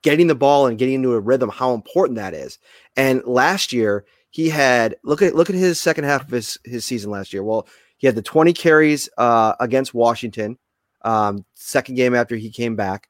getting 0.01 0.27
the 0.27 0.35
ball 0.35 0.67
and 0.67 0.77
getting 0.77 0.95
into 0.95 1.13
a 1.13 1.19
rhythm, 1.19 1.49
how 1.49 1.73
important 1.73 2.17
that 2.17 2.33
is. 2.33 2.59
And 2.95 3.23
last 3.25 3.71
year 3.71 4.05
he 4.29 4.49
had 4.49 4.97
look 5.03 5.21
at 5.21 5.35
look 5.35 5.49
at 5.49 5.55
his 5.55 5.79
second 5.79 6.03
half 6.03 6.23
of 6.23 6.29
his, 6.29 6.57
his 6.65 6.85
season 6.85 7.11
last 7.11 7.33
year. 7.33 7.43
Well, 7.43 7.67
he 7.97 8.07
had 8.07 8.15
the 8.15 8.21
20 8.21 8.51
carries 8.53 9.09
uh, 9.17 9.53
against 9.59 9.93
Washington, 9.93 10.57
um, 11.03 11.45
second 11.53 11.95
game 11.95 12.13
after 12.13 12.35
he 12.35 12.51
came 12.51 12.75
back. 12.75 13.07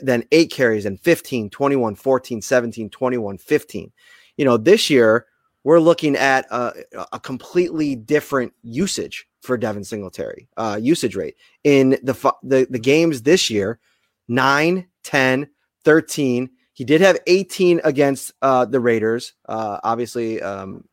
Then 0.00 0.24
eight 0.32 0.50
carries 0.50 0.86
and 0.86 0.98
15, 0.98 1.50
21, 1.50 1.94
14, 1.94 2.40
17, 2.40 2.88
21, 2.88 3.36
15. 3.36 3.92
You 4.38 4.44
know, 4.46 4.56
this 4.56 4.88
year 4.88 5.26
we're 5.64 5.80
looking 5.80 6.14
at 6.14 6.46
a, 6.50 6.72
a 7.12 7.18
completely 7.18 7.96
different 7.96 8.52
usage 8.62 9.26
for 9.40 9.56
Devin 9.56 9.84
Singletary, 9.84 10.48
uh, 10.56 10.78
usage 10.80 11.16
rate 11.16 11.36
in 11.64 11.90
the, 12.02 12.32
the 12.42 12.66
the 12.70 12.78
games 12.78 13.22
this 13.22 13.50
year 13.50 13.80
9, 14.28 14.86
10, 15.02 15.50
13. 15.84 16.50
He 16.72 16.84
did 16.84 17.00
have 17.02 17.18
18 17.28 17.80
against 17.84 18.32
uh, 18.42 18.64
the 18.64 18.80
Raiders. 18.80 19.34
Uh, 19.48 19.78
obviously, 19.84 20.42
um, 20.42 20.84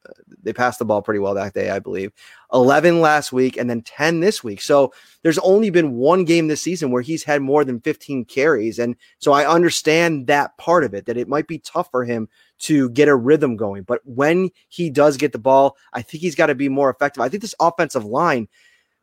they 0.43 0.53
passed 0.53 0.77
the 0.77 0.85
ball 0.85 1.01
pretty 1.01 1.19
well 1.19 1.33
that 1.33 1.55
day, 1.55 1.71
I 1.71 1.79
believe. 1.79 2.11
11 2.53 3.01
last 3.01 3.33
week 3.33 3.57
and 3.57 3.67
then 3.67 3.81
10 3.81 4.19
this 4.19 4.43
week. 4.43 4.61
So 4.61 4.93
there's 5.23 5.39
only 5.39 5.71
been 5.71 5.93
one 5.95 6.23
game 6.23 6.47
this 6.47 6.61
season 6.61 6.91
where 6.91 7.01
he's 7.01 7.23
had 7.23 7.41
more 7.41 7.65
than 7.65 7.79
15 7.81 8.25
carries. 8.25 8.77
And 8.77 8.95
so 9.17 9.31
I 9.31 9.51
understand 9.51 10.27
that 10.27 10.55
part 10.57 10.83
of 10.83 10.93
it, 10.93 11.07
that 11.07 11.17
it 11.17 11.27
might 11.27 11.47
be 11.47 11.57
tough 11.57 11.89
for 11.89 12.05
him 12.05 12.29
to 12.61 12.89
get 12.91 13.07
a 13.07 13.15
rhythm 13.15 13.55
going. 13.55 13.83
But 13.83 14.01
when 14.05 14.49
he 14.69 14.89
does 14.89 15.17
get 15.17 15.31
the 15.31 15.39
ball, 15.39 15.77
I 15.93 16.01
think 16.01 16.21
he's 16.21 16.35
got 16.35 16.47
to 16.47 16.55
be 16.55 16.69
more 16.69 16.89
effective. 16.89 17.21
I 17.21 17.29
think 17.29 17.41
this 17.41 17.55
offensive 17.59 18.05
line, 18.05 18.47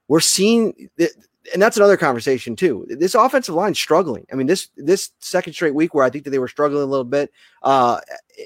we're 0.06 0.20
seeing, 0.20 0.88
and 1.52 1.60
that's 1.60 1.76
another 1.76 1.96
conversation 1.96 2.56
too. 2.56 2.86
This 2.88 3.14
offensive 3.14 3.54
line 3.54 3.74
struggling. 3.74 4.26
I 4.32 4.36
mean, 4.36 4.46
this 4.46 4.68
this 4.76 5.10
second 5.18 5.52
straight 5.52 5.74
week 5.74 5.92
where 5.92 6.04
I 6.04 6.10
think 6.10 6.24
that 6.24 6.30
they 6.30 6.38
were 6.38 6.48
struggling 6.48 6.82
a 6.82 6.86
little 6.86 7.04
bit 7.04 7.32
uh, 7.62 8.00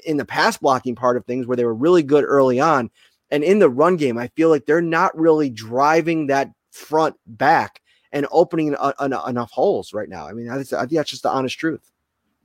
in 0.05 0.17
the 0.17 0.25
pass 0.25 0.57
blocking 0.57 0.95
part 0.95 1.17
of 1.17 1.25
things, 1.25 1.45
where 1.45 1.57
they 1.57 1.65
were 1.65 1.75
really 1.75 2.03
good 2.03 2.23
early 2.23 2.59
on, 2.59 2.89
and 3.29 3.43
in 3.43 3.59
the 3.59 3.69
run 3.69 3.97
game, 3.97 4.17
I 4.17 4.27
feel 4.29 4.49
like 4.49 4.65
they're 4.65 4.81
not 4.81 5.17
really 5.17 5.49
driving 5.49 6.27
that 6.27 6.51
front 6.71 7.15
back 7.27 7.81
and 8.11 8.27
opening 8.31 8.75
a, 8.79 8.93
a, 8.99 9.29
enough 9.29 9.51
holes 9.51 9.93
right 9.93 10.09
now. 10.09 10.27
I 10.27 10.33
mean, 10.33 10.49
I 10.49 10.55
think 10.61 10.69
that's 10.69 11.09
just 11.09 11.23
the 11.23 11.29
honest 11.29 11.57
truth. 11.57 11.91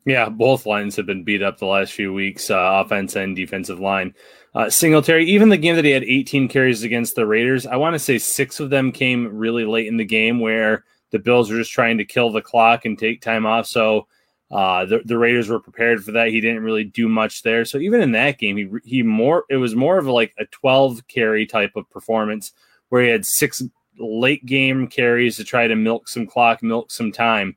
Yeah, 0.08 0.30
both 0.30 0.64
lines 0.64 0.96
have 0.96 1.04
been 1.04 1.22
beat 1.22 1.42
up 1.42 1.58
the 1.58 1.66
last 1.66 1.92
few 1.92 2.14
weeks, 2.14 2.50
uh, 2.50 2.82
offense 2.82 3.14
and 3.14 3.36
defensive 3.36 3.78
line. 3.78 4.14
Uh, 4.54 4.70
Singletary, 4.70 5.26
even 5.26 5.50
the 5.50 5.58
game 5.58 5.76
that 5.76 5.84
he 5.84 5.90
had 5.90 6.02
18 6.02 6.48
carries 6.48 6.82
against 6.82 7.14
the 7.14 7.26
Raiders, 7.26 7.66
I 7.66 7.76
want 7.76 7.92
to 7.92 7.98
say 7.98 8.16
six 8.16 8.58
of 8.58 8.70
them 8.70 8.90
came 8.90 9.28
really 9.36 9.66
late 9.66 9.86
in 9.86 9.98
the 9.98 10.06
game 10.06 10.40
where 10.40 10.86
the 11.10 11.18
Bills 11.18 11.50
were 11.50 11.58
just 11.58 11.72
trying 11.72 11.98
to 11.98 12.06
kill 12.06 12.32
the 12.32 12.40
clock 12.40 12.86
and 12.86 12.98
take 12.98 13.20
time 13.20 13.44
off. 13.44 13.66
So 13.66 14.06
uh, 14.50 14.86
the, 14.86 15.02
the 15.04 15.18
Raiders 15.18 15.50
were 15.50 15.60
prepared 15.60 16.02
for 16.02 16.12
that. 16.12 16.28
He 16.28 16.40
didn't 16.40 16.62
really 16.62 16.84
do 16.84 17.06
much 17.06 17.42
there. 17.42 17.66
So 17.66 17.76
even 17.76 18.00
in 18.00 18.12
that 18.12 18.38
game, 18.38 18.56
he 18.56 18.68
he 18.84 19.02
more 19.02 19.44
it 19.50 19.56
was 19.56 19.74
more 19.74 19.98
of 19.98 20.06
like 20.06 20.32
a 20.38 20.46
12 20.46 21.06
carry 21.06 21.44
type 21.44 21.72
of 21.76 21.90
performance 21.90 22.52
where 22.88 23.02
he 23.02 23.10
had 23.10 23.26
six 23.26 23.62
late 23.98 24.46
game 24.46 24.86
carries 24.86 25.36
to 25.36 25.44
try 25.44 25.66
to 25.66 25.76
milk 25.76 26.08
some 26.08 26.26
clock, 26.26 26.62
milk 26.62 26.90
some 26.90 27.12
time. 27.12 27.56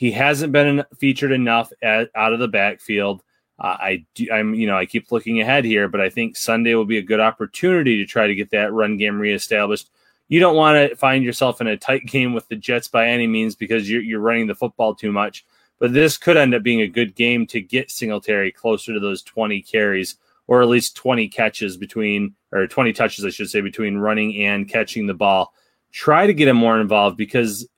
He 0.00 0.12
hasn't 0.12 0.54
been 0.54 0.82
featured 0.98 1.30
enough 1.30 1.74
at, 1.82 2.08
out 2.14 2.32
of 2.32 2.38
the 2.38 2.48
backfield. 2.48 3.22
Uh, 3.58 3.76
I 3.78 4.06
do, 4.14 4.28
I'm, 4.32 4.54
you 4.54 4.66
know, 4.66 4.74
I 4.74 4.86
keep 4.86 5.12
looking 5.12 5.42
ahead 5.42 5.66
here, 5.66 5.88
but 5.88 6.00
I 6.00 6.08
think 6.08 6.38
Sunday 6.38 6.74
will 6.74 6.86
be 6.86 6.96
a 6.96 7.02
good 7.02 7.20
opportunity 7.20 7.98
to 7.98 8.06
try 8.06 8.26
to 8.26 8.34
get 8.34 8.50
that 8.52 8.72
run 8.72 8.96
game 8.96 9.18
reestablished. 9.18 9.90
You 10.28 10.40
don't 10.40 10.56
want 10.56 10.88
to 10.88 10.96
find 10.96 11.22
yourself 11.22 11.60
in 11.60 11.66
a 11.66 11.76
tight 11.76 12.06
game 12.06 12.32
with 12.32 12.48
the 12.48 12.56
Jets 12.56 12.88
by 12.88 13.08
any 13.08 13.26
means 13.26 13.54
because 13.54 13.90
you're, 13.90 14.00
you're 14.00 14.20
running 14.20 14.46
the 14.46 14.54
football 14.54 14.94
too 14.94 15.12
much. 15.12 15.44
But 15.78 15.92
this 15.92 16.16
could 16.16 16.38
end 16.38 16.54
up 16.54 16.62
being 16.62 16.80
a 16.80 16.88
good 16.88 17.14
game 17.14 17.46
to 17.48 17.60
get 17.60 17.90
Singletary 17.90 18.52
closer 18.52 18.94
to 18.94 19.00
those 19.00 19.20
20 19.20 19.60
carries 19.60 20.16
or 20.46 20.62
at 20.62 20.68
least 20.68 20.96
20 20.96 21.28
catches 21.28 21.76
between, 21.76 22.34
or 22.52 22.66
20 22.66 22.94
touches, 22.94 23.26
I 23.26 23.28
should 23.28 23.50
say, 23.50 23.60
between 23.60 23.98
running 23.98 24.46
and 24.46 24.66
catching 24.66 25.06
the 25.06 25.12
ball. 25.12 25.52
Try 25.92 26.26
to 26.26 26.32
get 26.32 26.48
him 26.48 26.56
more 26.56 26.80
involved 26.80 27.18
because 27.18 27.68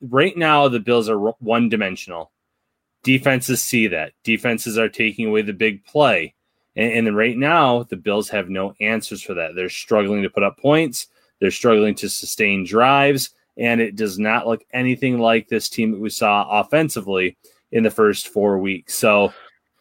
right 0.00 0.36
now 0.36 0.68
the 0.68 0.80
Bills 0.80 1.08
are 1.08 1.18
one 1.18 1.68
dimensional. 1.68 2.32
Defenses 3.02 3.62
see 3.62 3.86
that. 3.88 4.12
Defenses 4.24 4.78
are 4.78 4.88
taking 4.88 5.26
away 5.26 5.42
the 5.42 5.52
big 5.52 5.84
play. 5.84 6.34
And, 6.74 7.08
and 7.08 7.16
right 7.16 7.36
now, 7.36 7.84
the 7.84 7.96
Bills 7.96 8.28
have 8.30 8.48
no 8.48 8.74
answers 8.80 9.22
for 9.22 9.34
that. 9.34 9.54
They're 9.54 9.68
struggling 9.68 10.22
to 10.22 10.30
put 10.30 10.42
up 10.42 10.58
points, 10.58 11.08
they're 11.40 11.50
struggling 11.50 11.94
to 11.96 12.08
sustain 12.08 12.64
drives, 12.64 13.30
and 13.56 13.80
it 13.80 13.96
does 13.96 14.18
not 14.18 14.46
look 14.46 14.62
anything 14.72 15.18
like 15.18 15.48
this 15.48 15.68
team 15.68 15.92
that 15.92 16.00
we 16.00 16.10
saw 16.10 16.60
offensively 16.60 17.36
in 17.72 17.82
the 17.82 17.90
first 17.90 18.28
four 18.28 18.58
weeks. 18.58 18.94
So, 18.94 19.32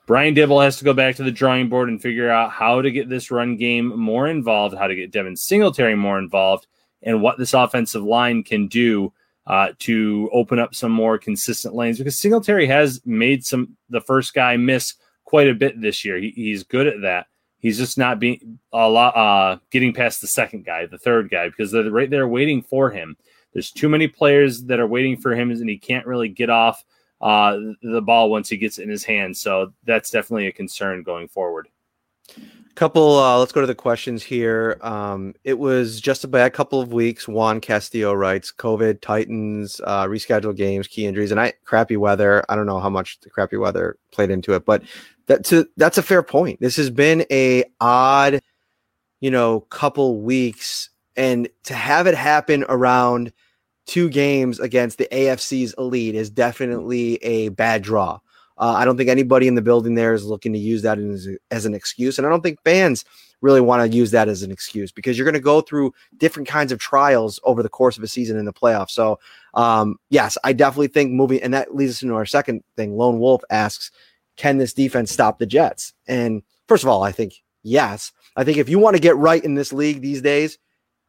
Brian 0.07 0.35
Daboll 0.35 0.63
has 0.63 0.77
to 0.77 0.85
go 0.85 0.93
back 0.93 1.15
to 1.15 1.23
the 1.23 1.31
drawing 1.31 1.67
board 1.67 1.89
and 1.89 1.99
figure 1.99 2.29
out 2.29 2.51
how 2.51 2.79
to 2.79 2.91
get 2.91 3.09
this 3.09 3.31
run 3.31 3.57
game 3.57 3.87
more 3.97 4.27
involved, 4.27 4.77
how 4.77 4.85
to 4.85 4.95
get 4.95 5.11
Devin 5.11 5.35
Singletary 5.35 5.95
more 5.95 6.19
involved, 6.19 6.67
and 7.01 7.23
what 7.23 7.39
this 7.39 7.55
offensive 7.55 8.03
line 8.03 8.43
can 8.43 8.67
do 8.67 9.11
uh, 9.47 9.69
to 9.79 10.29
open 10.33 10.59
up 10.59 10.73
some 10.73 10.91
more 10.91 11.17
consistent 11.17 11.75
lanes 11.75 11.97
because 11.97 12.17
Singletary 12.17 12.65
has 12.67 13.01
made 13.05 13.45
some 13.45 13.75
the 13.89 14.01
first 14.01 14.33
guy 14.33 14.57
miss 14.57 14.95
quite 15.23 15.47
a 15.47 15.53
bit 15.53 15.79
this 15.79 16.03
year. 16.03 16.17
He, 16.17 16.31
he's 16.35 16.63
good 16.63 16.87
at 16.87 17.01
that. 17.01 17.27
He's 17.59 17.77
just 17.77 17.97
not 17.97 18.19
being 18.19 18.59
a 18.73 18.87
lot 18.87 19.15
uh, 19.15 19.59
getting 19.71 19.93
past 19.93 20.21
the 20.21 20.27
second 20.27 20.65
guy, 20.65 20.85
the 20.85 20.97
third 20.97 21.29
guy, 21.29 21.49
because 21.49 21.71
they're 21.71 21.89
right 21.89 22.09
there 22.09 22.27
waiting 22.27 22.61
for 22.61 22.91
him. 22.91 23.17
There's 23.53 23.71
too 23.71 23.89
many 23.89 24.07
players 24.07 24.63
that 24.65 24.79
are 24.79 24.87
waiting 24.87 25.17
for 25.17 25.33
him, 25.33 25.49
and 25.49 25.69
he 25.69 25.77
can't 25.77 26.05
really 26.05 26.27
get 26.27 26.49
off 26.49 26.83
uh, 27.21 27.57
the 27.81 28.01
ball 28.01 28.29
once 28.29 28.49
he 28.49 28.57
gets 28.57 28.77
in 28.77 28.89
his 28.89 29.03
hands. 29.03 29.41
So 29.41 29.73
that's 29.85 30.11
definitely 30.11 30.47
a 30.47 30.51
concern 30.51 31.03
going 31.03 31.27
forward. 31.27 31.69
Couple, 32.75 33.17
uh, 33.19 33.39
let's 33.39 33.53
go 33.53 33.61
to 33.61 33.67
the 33.67 33.73
questions 33.73 34.21
here. 34.21 34.77
Um, 34.81 35.33
it 35.45 35.57
was 35.57 36.01
just 36.01 36.25
a 36.25 36.27
bad 36.27 36.51
couple 36.51 36.81
of 36.81 36.91
weeks. 36.91 37.25
Juan 37.25 37.61
Castillo 37.61 38.13
writes 38.13 38.51
COVID, 38.51 38.99
Titans, 38.99 39.79
uh, 39.85 40.03
rescheduled 40.07 40.57
games, 40.57 40.85
key 40.85 41.05
injuries, 41.05 41.31
and 41.31 41.39
I 41.39 41.53
crappy 41.63 41.95
weather. 41.95 42.43
I 42.49 42.55
don't 42.57 42.65
know 42.65 42.81
how 42.81 42.89
much 42.89 43.21
the 43.21 43.29
crappy 43.29 43.55
weather 43.55 43.95
played 44.11 44.29
into 44.29 44.53
it, 44.55 44.65
but 44.65 44.83
that's 45.25 45.53
a, 45.53 45.65
that's 45.77 45.97
a 45.97 46.03
fair 46.03 46.21
point. 46.21 46.59
This 46.59 46.75
has 46.75 46.89
been 46.89 47.25
a 47.31 47.63
odd, 47.79 48.41
you 49.21 49.31
know, 49.31 49.61
couple 49.61 50.19
weeks, 50.19 50.89
and 51.15 51.47
to 51.63 51.73
have 51.73 52.07
it 52.07 52.15
happen 52.15 52.65
around 52.67 53.31
two 53.85 54.09
games 54.09 54.59
against 54.59 54.97
the 54.97 55.07
AFC's 55.13 55.73
elite 55.77 56.15
is 56.15 56.29
definitely 56.29 57.23
a 57.23 57.49
bad 57.49 57.83
draw. 57.83 58.19
Uh, 58.57 58.73
I 58.77 58.85
don't 58.85 58.97
think 58.97 59.09
anybody 59.09 59.47
in 59.47 59.55
the 59.55 59.61
building 59.61 59.95
there 59.95 60.13
is 60.13 60.25
looking 60.25 60.53
to 60.53 60.59
use 60.59 60.81
that 60.83 60.97
as, 60.97 61.27
as 61.51 61.65
an 61.65 61.73
excuse. 61.73 62.17
And 62.17 62.25
I 62.25 62.29
don't 62.29 62.41
think 62.41 62.59
fans 62.63 63.03
really 63.41 63.61
want 63.61 63.81
to 63.89 63.95
use 63.95 64.11
that 64.11 64.27
as 64.27 64.43
an 64.43 64.51
excuse 64.51 64.91
because 64.91 65.17
you're 65.17 65.25
going 65.25 65.33
to 65.33 65.39
go 65.39 65.61
through 65.61 65.93
different 66.17 66.47
kinds 66.47 66.71
of 66.71 66.79
trials 66.79 67.39
over 67.43 67.61
the 67.61 67.69
course 67.69 67.97
of 67.97 68.03
a 68.03 68.07
season 68.07 68.37
in 68.37 68.45
the 68.45 68.53
playoffs. 68.53 68.91
So, 68.91 69.19
um, 69.53 69.97
yes, 70.09 70.37
I 70.43 70.53
definitely 70.53 70.87
think 70.87 71.11
moving, 71.11 71.41
and 71.41 71.53
that 71.53 71.75
leads 71.75 71.91
us 71.91 72.01
into 72.01 72.15
our 72.15 72.25
second 72.25 72.63
thing. 72.75 72.95
Lone 72.95 73.19
Wolf 73.19 73.43
asks, 73.49 73.91
can 74.37 74.57
this 74.57 74.73
defense 74.73 75.11
stop 75.11 75.37
the 75.37 75.45
Jets? 75.45 75.93
And 76.07 76.41
first 76.67 76.83
of 76.83 76.89
all, 76.89 77.03
I 77.03 77.11
think 77.11 77.33
yes. 77.63 78.11
I 78.35 78.43
think 78.43 78.57
if 78.57 78.69
you 78.69 78.79
want 78.79 78.95
to 78.95 79.01
get 79.01 79.17
right 79.17 79.43
in 79.43 79.55
this 79.55 79.71
league 79.71 80.01
these 80.01 80.21
days, 80.21 80.57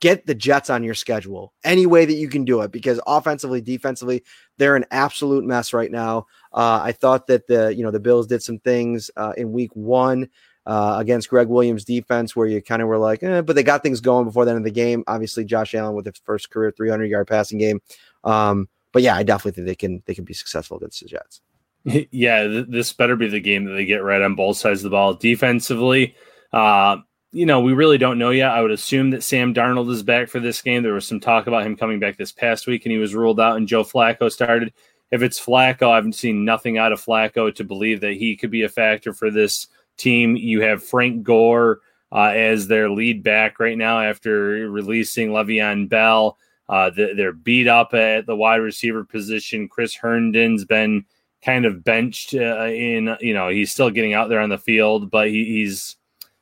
get 0.00 0.26
the 0.26 0.34
Jets 0.34 0.70
on 0.70 0.84
your 0.84 0.94
schedule 0.94 1.52
any 1.64 1.86
way 1.86 2.04
that 2.04 2.14
you 2.14 2.28
can 2.28 2.44
do 2.44 2.60
it 2.62 2.70
because 2.70 3.00
offensively, 3.06 3.60
defensively, 3.60 4.22
they're 4.58 4.76
an 4.76 4.84
absolute 4.90 5.44
mess 5.44 5.72
right 5.72 5.90
now. 5.90 6.26
Uh, 6.52 6.80
I 6.82 6.92
thought 6.92 7.26
that 7.28 7.46
the 7.46 7.74
you 7.74 7.82
know 7.82 7.90
the 7.90 8.00
Bills 8.00 8.26
did 8.26 8.42
some 8.42 8.58
things 8.58 9.10
uh, 9.16 9.32
in 9.36 9.52
Week 9.52 9.74
One 9.74 10.28
uh, 10.66 10.96
against 10.98 11.30
Gregg 11.30 11.48
Williams' 11.48 11.84
defense 11.84 12.34
where 12.34 12.46
you 12.46 12.60
kind 12.60 12.82
of 12.82 12.88
were 12.88 12.98
like, 12.98 13.22
eh, 13.22 13.40
but 13.40 13.56
they 13.56 13.62
got 13.62 13.82
things 13.82 14.00
going 14.00 14.24
before 14.24 14.44
the 14.44 14.50
end 14.50 14.58
of 14.58 14.64
the 14.64 14.70
game. 14.70 15.04
Obviously, 15.06 15.44
Josh 15.44 15.74
Allen 15.74 15.94
with 15.94 16.06
his 16.06 16.20
first 16.24 16.50
career 16.50 16.70
300 16.70 17.06
yard 17.06 17.28
passing 17.28 17.58
game. 17.58 17.80
Um, 18.24 18.68
but 18.92 19.02
yeah, 19.02 19.14
I 19.14 19.22
definitely 19.22 19.52
think 19.52 19.66
they 19.66 19.74
can 19.74 20.02
they 20.06 20.14
can 20.14 20.24
be 20.24 20.34
successful 20.34 20.76
against 20.76 21.00
the 21.00 21.08
Jets. 21.08 21.40
Yeah, 22.10 22.42
th- 22.48 22.66
this 22.68 22.92
better 22.92 23.14
be 23.14 23.28
the 23.28 23.38
game 23.38 23.64
that 23.66 23.72
they 23.74 23.84
get 23.84 24.02
right 24.02 24.20
on 24.20 24.34
both 24.34 24.56
sides 24.56 24.80
of 24.80 24.84
the 24.84 24.96
ball. 24.96 25.14
Defensively, 25.14 26.16
uh, 26.52 26.96
you 27.36 27.44
know, 27.44 27.60
we 27.60 27.74
really 27.74 27.98
don't 27.98 28.18
know 28.18 28.30
yet. 28.30 28.50
I 28.50 28.62
would 28.62 28.70
assume 28.70 29.10
that 29.10 29.22
Sam 29.22 29.52
Darnold 29.52 29.90
is 29.90 30.02
back 30.02 30.30
for 30.30 30.40
this 30.40 30.62
game. 30.62 30.82
There 30.82 30.94
was 30.94 31.06
some 31.06 31.20
talk 31.20 31.46
about 31.46 31.66
him 31.66 31.76
coming 31.76 32.00
back 32.00 32.16
this 32.16 32.32
past 32.32 32.66
week, 32.66 32.86
and 32.86 32.92
he 32.92 32.96
was 32.96 33.14
ruled 33.14 33.38
out, 33.38 33.58
and 33.58 33.68
Joe 33.68 33.84
Flacco 33.84 34.32
started. 34.32 34.72
If 35.10 35.20
it's 35.20 35.38
Flacco, 35.38 35.90
I 35.90 35.96
haven't 35.96 36.14
seen 36.14 36.46
nothing 36.46 36.78
out 36.78 36.92
of 36.92 37.04
Flacco 37.04 37.54
to 37.54 37.62
believe 37.62 38.00
that 38.00 38.14
he 38.14 38.36
could 38.36 38.50
be 38.50 38.62
a 38.62 38.70
factor 38.70 39.12
for 39.12 39.30
this 39.30 39.66
team. 39.98 40.34
You 40.34 40.62
have 40.62 40.82
Frank 40.82 41.24
Gore 41.24 41.80
uh, 42.10 42.32
as 42.34 42.68
their 42.68 42.88
lead 42.88 43.22
back 43.22 43.60
right 43.60 43.76
now 43.76 44.00
after 44.00 44.70
releasing 44.70 45.28
Le'Veon 45.28 45.90
Bell. 45.90 46.38
Uh, 46.70 46.90
they're 46.90 47.32
beat 47.32 47.68
up 47.68 47.92
at 47.92 48.24
the 48.24 48.34
wide 48.34 48.56
receiver 48.56 49.04
position. 49.04 49.68
Chris 49.68 49.94
Herndon's 49.94 50.64
been 50.64 51.04
kind 51.44 51.66
of 51.66 51.84
benched 51.84 52.32
uh, 52.34 52.64
in, 52.64 53.14
you 53.20 53.34
know, 53.34 53.50
he's 53.50 53.70
still 53.70 53.90
getting 53.90 54.14
out 54.14 54.30
there 54.30 54.40
on 54.40 54.48
the 54.48 54.56
field, 54.56 55.10
but 55.10 55.28
he, 55.28 55.44
he's 55.44 55.96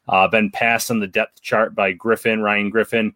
uh, 0.08 0.28
been 0.28 0.50
passed 0.50 0.90
on 0.90 1.00
the 1.00 1.06
depth 1.06 1.40
chart 1.42 1.74
by 1.74 1.92
Griffin, 1.92 2.40
Ryan 2.40 2.70
Griffin. 2.70 3.14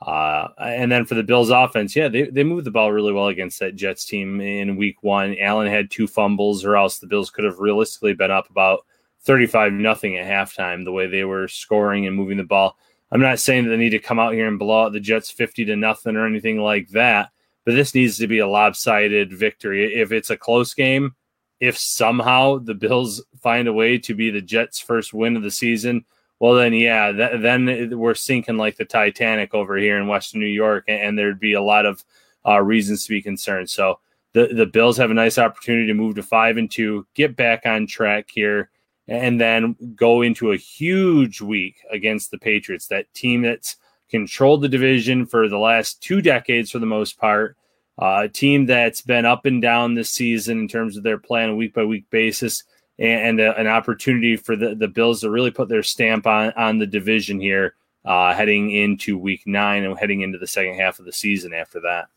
Uh, 0.00 0.48
and 0.58 0.90
then 0.90 1.04
for 1.04 1.14
the 1.14 1.22
Bills 1.22 1.50
offense, 1.50 1.94
yeah, 1.94 2.08
they, 2.08 2.22
they 2.24 2.42
moved 2.42 2.64
the 2.64 2.70
ball 2.70 2.90
really 2.90 3.12
well 3.12 3.28
against 3.28 3.58
that 3.60 3.76
Jets 3.76 4.06
team 4.06 4.40
in 4.40 4.76
week 4.76 5.02
one. 5.02 5.36
Allen 5.38 5.68
had 5.68 5.90
two 5.90 6.06
fumbles, 6.06 6.64
or 6.64 6.76
else 6.76 6.98
the 6.98 7.06
Bills 7.06 7.30
could 7.30 7.44
have 7.44 7.58
realistically 7.58 8.14
been 8.14 8.30
up 8.30 8.48
about 8.48 8.86
35 9.22 9.72
nothing 9.74 10.16
at 10.16 10.26
halftime, 10.26 10.84
the 10.84 10.92
way 10.92 11.06
they 11.06 11.24
were 11.24 11.48
scoring 11.48 12.06
and 12.06 12.16
moving 12.16 12.38
the 12.38 12.44
ball. 12.44 12.78
I'm 13.12 13.20
not 13.20 13.40
saying 13.40 13.64
that 13.64 13.70
they 13.70 13.76
need 13.76 13.90
to 13.90 13.98
come 13.98 14.18
out 14.18 14.34
here 14.34 14.48
and 14.48 14.58
blow 14.58 14.84
out 14.84 14.92
the 14.92 15.00
Jets 15.00 15.30
50 15.30 15.66
to 15.66 15.76
nothing 15.76 16.16
or 16.16 16.26
anything 16.26 16.58
like 16.58 16.88
that, 16.90 17.30
but 17.66 17.74
this 17.74 17.94
needs 17.94 18.16
to 18.18 18.26
be 18.26 18.38
a 18.38 18.48
lopsided 18.48 19.32
victory. 19.32 20.00
If 20.00 20.12
it's 20.12 20.30
a 20.30 20.36
close 20.36 20.72
game, 20.72 21.14
if 21.58 21.76
somehow 21.76 22.58
the 22.58 22.74
Bills 22.74 23.22
find 23.42 23.68
a 23.68 23.72
way 23.72 23.98
to 23.98 24.14
be 24.14 24.30
the 24.30 24.40
Jets' 24.40 24.80
first 24.80 25.12
win 25.12 25.36
of 25.36 25.42
the 25.42 25.50
season, 25.50 26.06
well, 26.40 26.54
then, 26.54 26.72
yeah, 26.72 27.12
th- 27.12 27.40
then 27.40 27.96
we're 27.96 28.14
sinking 28.14 28.56
like 28.56 28.76
the 28.76 28.84
Titanic 28.84 29.54
over 29.54 29.76
here 29.76 29.98
in 29.98 30.08
Western 30.08 30.40
New 30.40 30.46
York, 30.46 30.84
and, 30.88 31.00
and 31.00 31.18
there'd 31.18 31.38
be 31.38 31.52
a 31.52 31.62
lot 31.62 31.86
of 31.86 32.04
uh, 32.44 32.60
reasons 32.60 33.04
to 33.04 33.10
be 33.10 33.22
concerned. 33.22 33.70
So 33.70 34.00
the, 34.32 34.48
the 34.48 34.66
Bills 34.66 34.96
have 34.96 35.10
a 35.10 35.14
nice 35.14 35.38
opportunity 35.38 35.86
to 35.86 35.94
move 35.94 36.16
to 36.16 36.22
five 36.22 36.56
and 36.56 36.70
two, 36.70 37.06
get 37.14 37.36
back 37.36 37.66
on 37.66 37.86
track 37.86 38.28
here 38.32 38.70
and 39.06 39.40
then 39.40 39.76
go 39.96 40.22
into 40.22 40.52
a 40.52 40.56
huge 40.56 41.40
week 41.40 41.78
against 41.90 42.30
the 42.30 42.38
Patriots, 42.38 42.86
that 42.86 43.12
team 43.12 43.42
that's 43.42 43.76
controlled 44.08 44.62
the 44.62 44.68
division 44.68 45.26
for 45.26 45.48
the 45.48 45.58
last 45.58 46.00
two 46.00 46.22
decades 46.22 46.70
for 46.70 46.78
the 46.78 46.86
most 46.86 47.18
part. 47.18 47.56
Uh, 48.00 48.22
a 48.24 48.28
team 48.28 48.66
that's 48.66 49.02
been 49.02 49.26
up 49.26 49.46
and 49.46 49.60
down 49.60 49.94
this 49.94 50.10
season 50.10 50.60
in 50.60 50.68
terms 50.68 50.96
of 50.96 51.02
their 51.02 51.18
play 51.18 51.42
on 51.42 51.50
a 51.50 51.54
week 51.56 51.74
by 51.74 51.84
week 51.84 52.08
basis, 52.10 52.62
and, 53.00 53.40
and 53.40 53.40
a, 53.40 53.58
an 53.58 53.66
opportunity 53.66 54.36
for 54.36 54.54
the, 54.54 54.74
the 54.74 54.88
Bills 54.88 55.22
to 55.22 55.30
really 55.30 55.50
put 55.50 55.68
their 55.68 55.82
stamp 55.82 56.26
on, 56.26 56.52
on 56.52 56.78
the 56.78 56.86
division 56.86 57.40
here 57.40 57.74
uh, 58.04 58.34
heading 58.34 58.70
into 58.70 59.18
week 59.18 59.42
nine 59.46 59.84
and 59.84 59.98
heading 59.98 60.20
into 60.20 60.38
the 60.38 60.46
second 60.46 60.78
half 60.78 60.98
of 60.98 61.06
the 61.06 61.12
season 61.12 61.52
after 61.52 61.80
that. 61.80 62.08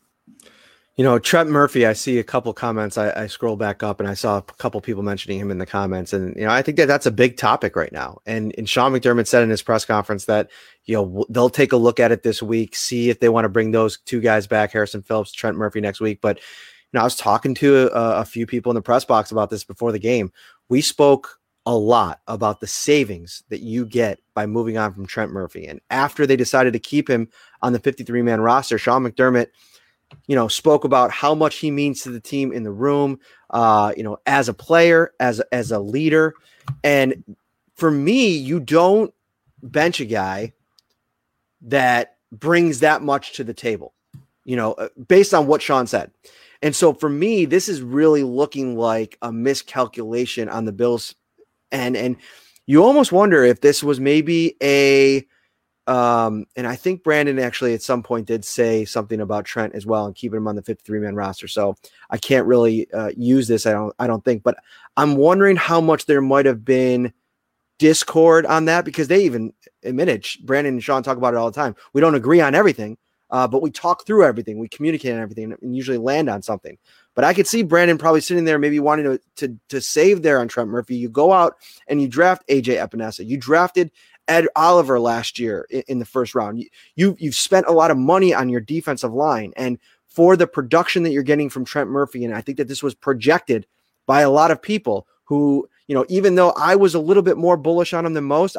You 0.96 1.02
know, 1.02 1.18
Trent 1.18 1.50
Murphy, 1.50 1.86
I 1.86 1.92
see 1.92 2.20
a 2.20 2.24
couple 2.24 2.52
comments. 2.52 2.96
I, 2.96 3.10
I, 3.22 3.26
scroll 3.26 3.56
back 3.56 3.82
up 3.82 3.98
and 3.98 4.08
I 4.08 4.14
saw 4.14 4.36
a 4.36 4.42
couple 4.42 4.80
people 4.80 5.02
mentioning 5.02 5.40
him 5.40 5.50
in 5.50 5.58
the 5.58 5.66
comments. 5.66 6.12
And, 6.12 6.36
you 6.36 6.42
know, 6.42 6.50
I 6.50 6.62
think 6.62 6.76
that 6.76 6.86
that's 6.86 7.04
a 7.04 7.10
big 7.10 7.36
topic 7.36 7.74
right 7.74 7.90
now. 7.90 8.18
And, 8.26 8.54
and 8.56 8.68
Sean 8.68 8.92
McDermott 8.92 9.26
said 9.26 9.42
in 9.42 9.50
his 9.50 9.60
press 9.60 9.84
conference 9.84 10.26
that, 10.26 10.50
you 10.84 10.94
know, 10.94 11.26
they'll 11.30 11.50
take 11.50 11.72
a 11.72 11.76
look 11.76 11.98
at 11.98 12.12
it 12.12 12.22
this 12.22 12.40
week, 12.40 12.76
see 12.76 13.10
if 13.10 13.18
they 13.18 13.28
want 13.28 13.44
to 13.44 13.48
bring 13.48 13.72
those 13.72 13.98
two 14.04 14.20
guys 14.20 14.46
back, 14.46 14.70
Harrison 14.70 15.02
Phillips, 15.02 15.32
Trent 15.32 15.56
Murphy 15.56 15.80
next 15.80 16.00
week. 16.00 16.20
But, 16.20 16.38
know, 16.94 17.00
I 17.00 17.04
was 17.04 17.16
talking 17.16 17.54
to 17.56 17.90
a, 17.92 18.20
a 18.20 18.24
few 18.24 18.46
people 18.46 18.70
in 18.70 18.74
the 18.74 18.82
press 18.82 19.04
box 19.04 19.30
about 19.30 19.50
this 19.50 19.64
before 19.64 19.92
the 19.92 19.98
game. 19.98 20.32
We 20.68 20.80
spoke 20.80 21.40
a 21.66 21.74
lot 21.74 22.20
about 22.26 22.60
the 22.60 22.66
savings 22.66 23.42
that 23.48 23.60
you 23.60 23.86
get 23.86 24.20
by 24.34 24.46
moving 24.46 24.76
on 24.76 24.92
from 24.92 25.06
Trent 25.06 25.32
Murphy. 25.32 25.66
And 25.66 25.80
after 25.90 26.26
they 26.26 26.36
decided 26.36 26.72
to 26.74 26.78
keep 26.78 27.08
him 27.08 27.28
on 27.62 27.72
the 27.72 27.78
53 27.78 28.22
man 28.22 28.40
roster, 28.40 28.78
Sean 28.78 29.04
McDermott– 29.04 29.48
you 30.26 30.36
know, 30.36 30.48
spoke 30.48 30.84
about 30.84 31.10
how 31.10 31.34
much 31.34 31.56
he 31.56 31.70
means 31.70 32.02
to 32.02 32.10
the 32.10 32.20
team 32.20 32.52
in 32.52 32.62
the 32.62 32.70
room, 32.70 33.18
uh, 33.50 33.92
you 33.96 34.02
know, 34.02 34.18
as 34.26 34.48
a 34.48 34.54
player, 34.54 35.12
as 35.20 35.40
as 35.52 35.70
a 35.70 35.78
leader. 35.78 36.34
And 36.82 37.36
for 37.74 37.90
me, 37.90 38.28
you 38.28 38.60
don't 38.60 39.12
bench 39.62 40.00
a 40.00 40.04
guy 40.04 40.52
that 41.62 42.16
brings 42.32 42.80
that 42.80 43.02
much 43.02 43.32
to 43.34 43.44
the 43.44 43.54
table, 43.54 43.94
you 44.44 44.56
know, 44.56 44.72
uh, 44.74 44.88
based 45.08 45.34
on 45.34 45.46
what 45.46 45.62
Sean 45.62 45.86
said. 45.86 46.10
And 46.64 46.74
so 46.74 46.94
for 46.94 47.10
me, 47.10 47.44
this 47.44 47.68
is 47.68 47.82
really 47.82 48.22
looking 48.22 48.76
like 48.76 49.18
a 49.20 49.30
miscalculation 49.30 50.48
on 50.48 50.64
the 50.64 50.72
Bills. 50.72 51.14
And 51.70 51.94
and 51.94 52.16
you 52.66 52.82
almost 52.82 53.12
wonder 53.12 53.44
if 53.44 53.60
this 53.60 53.84
was 53.84 54.00
maybe 54.00 54.56
a 54.62 55.26
um, 55.86 56.46
and 56.56 56.66
I 56.66 56.76
think 56.76 57.04
Brandon 57.04 57.38
actually 57.38 57.74
at 57.74 57.82
some 57.82 58.02
point 58.02 58.26
did 58.26 58.46
say 58.46 58.86
something 58.86 59.20
about 59.20 59.44
Trent 59.44 59.74
as 59.74 59.84
well 59.84 60.06
and 60.06 60.14
keeping 60.14 60.38
him 60.38 60.48
on 60.48 60.56
the 60.56 60.62
53 60.62 61.00
man 61.00 61.14
roster. 61.14 61.46
So 61.46 61.76
I 62.08 62.16
can't 62.16 62.46
really 62.46 62.90
uh, 62.92 63.10
use 63.14 63.46
this. 63.46 63.66
I 63.66 63.72
don't, 63.72 63.94
I 63.98 64.06
don't 64.06 64.24
think, 64.24 64.42
but 64.42 64.56
I'm 64.96 65.16
wondering 65.16 65.56
how 65.56 65.82
much 65.82 66.06
there 66.06 66.22
might 66.22 66.46
have 66.46 66.64
been 66.64 67.12
discord 67.78 68.46
on 68.46 68.64
that 68.64 68.86
because 68.86 69.08
they 69.08 69.24
even 69.24 69.52
admitted 69.82 70.26
Brandon 70.44 70.74
and 70.74 70.82
Sean 70.82 71.02
talk 71.02 71.18
about 71.18 71.34
it 71.34 71.36
all 71.36 71.50
the 71.50 71.60
time. 71.60 71.76
We 71.92 72.00
don't 72.00 72.14
agree 72.14 72.40
on 72.40 72.54
everything, 72.54 72.96
uh, 73.34 73.48
but 73.48 73.62
we 73.62 73.70
talk 73.72 74.06
through 74.06 74.24
everything. 74.24 74.60
We 74.60 74.68
communicate 74.68 75.12
on 75.12 75.18
everything 75.18 75.56
and 75.60 75.74
usually 75.74 75.98
land 75.98 76.30
on 76.30 76.40
something. 76.40 76.78
But 77.16 77.24
I 77.24 77.34
could 77.34 77.48
see 77.48 77.64
Brandon 77.64 77.98
probably 77.98 78.20
sitting 78.20 78.44
there, 78.44 78.60
maybe 78.60 78.78
wanting 78.78 79.06
to, 79.06 79.20
to, 79.38 79.58
to 79.70 79.80
save 79.80 80.22
there 80.22 80.38
on 80.38 80.46
Trent 80.46 80.70
Murphy. 80.70 80.94
You 80.94 81.08
go 81.08 81.32
out 81.32 81.56
and 81.88 82.00
you 82.00 82.06
draft 82.06 82.46
AJ 82.46 82.78
Epenesa. 82.78 83.26
You 83.26 83.36
drafted 83.36 83.90
Ed 84.28 84.46
Oliver 84.54 85.00
last 85.00 85.40
year 85.40 85.66
in, 85.68 85.82
in 85.88 85.98
the 85.98 86.04
first 86.04 86.36
round. 86.36 86.60
You, 86.60 86.68
you 86.94 87.16
you've 87.18 87.34
spent 87.34 87.66
a 87.66 87.72
lot 87.72 87.90
of 87.90 87.98
money 87.98 88.32
on 88.32 88.48
your 88.48 88.60
defensive 88.60 89.12
line 89.12 89.52
and 89.56 89.80
for 90.06 90.36
the 90.36 90.46
production 90.46 91.02
that 91.02 91.10
you're 91.10 91.24
getting 91.24 91.50
from 91.50 91.64
Trent 91.64 91.90
Murphy, 91.90 92.24
and 92.24 92.32
I 92.32 92.40
think 92.40 92.58
that 92.58 92.68
this 92.68 92.84
was 92.84 92.94
projected 92.94 93.66
by 94.06 94.20
a 94.20 94.30
lot 94.30 94.52
of 94.52 94.62
people 94.62 95.08
who, 95.24 95.68
you 95.88 95.94
know, 95.96 96.06
even 96.08 96.36
though 96.36 96.50
I 96.50 96.76
was 96.76 96.94
a 96.94 97.00
little 97.00 97.24
bit 97.24 97.36
more 97.36 97.56
bullish 97.56 97.92
on 97.92 98.06
him 98.06 98.14
than 98.14 98.22
most, 98.22 98.56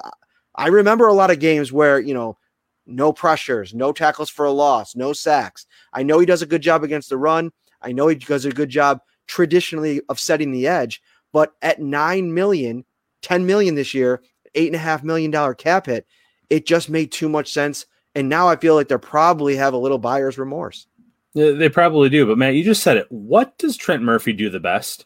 I 0.54 0.68
remember 0.68 1.08
a 1.08 1.14
lot 1.14 1.32
of 1.32 1.40
games 1.40 1.72
where, 1.72 1.98
you 1.98 2.14
know, 2.14 2.38
no 2.86 3.12
pressures, 3.14 3.74
no 3.74 3.92
tackles 3.92 4.30
for 4.30 4.46
a 4.46 4.52
loss, 4.52 4.96
no 4.96 5.14
sacks. 5.14 5.66
I 5.94 6.04
know 6.04 6.20
he 6.20 6.26
does 6.26 6.42
a 6.42 6.48
good 6.48 6.62
job 6.62 6.84
against 6.84 7.10
the 7.10 7.18
run. 7.18 7.52
I 7.82 7.92
know 7.92 8.08
he 8.08 8.16
does 8.16 8.46
a 8.46 8.52
good 8.52 8.70
job 8.70 9.00
traditionally 9.28 10.02
of 10.10 10.20
setting 10.20 10.52
the 10.52 10.68
edge, 10.68 11.02
but 11.34 11.54
at 11.62 11.82
9 11.82 12.34
million, 12.34 12.86
10 13.22 13.46
million 13.46 13.76
this 13.76 13.94
year, 13.94 14.22
eight 14.56 14.68
and 14.68 14.76
a 14.76 14.80
half 14.80 15.04
million 15.04 15.32
dollar 15.32 15.54
cap 15.54 15.88
hit, 15.88 16.06
it 16.50 16.66
just 16.66 16.90
made 16.90 17.12
too 17.12 17.30
much 17.30 17.52
sense. 17.52 17.86
And 18.14 18.30
now 18.30 18.48
I 18.48 18.56
feel 18.56 18.76
like 18.76 18.88
they 18.88 18.98
probably 18.98 19.56
have 19.56 19.74
a 19.74 19.78
little 19.78 19.98
buyer's 19.98 20.38
remorse. 20.38 20.88
Yeah, 21.34 21.52
they 21.52 21.68
probably 21.68 22.10
do. 22.10 22.26
But 22.26 22.38
Matt, 22.38 22.56
you 22.56 22.64
just 22.64 22.82
said 22.82 22.98
it. 22.98 23.08
What 23.10 23.58
does 23.58 23.76
Trent 23.76 24.02
Murphy 24.02 24.32
do 24.32 24.50
the 24.50 24.60
best? 24.60 25.06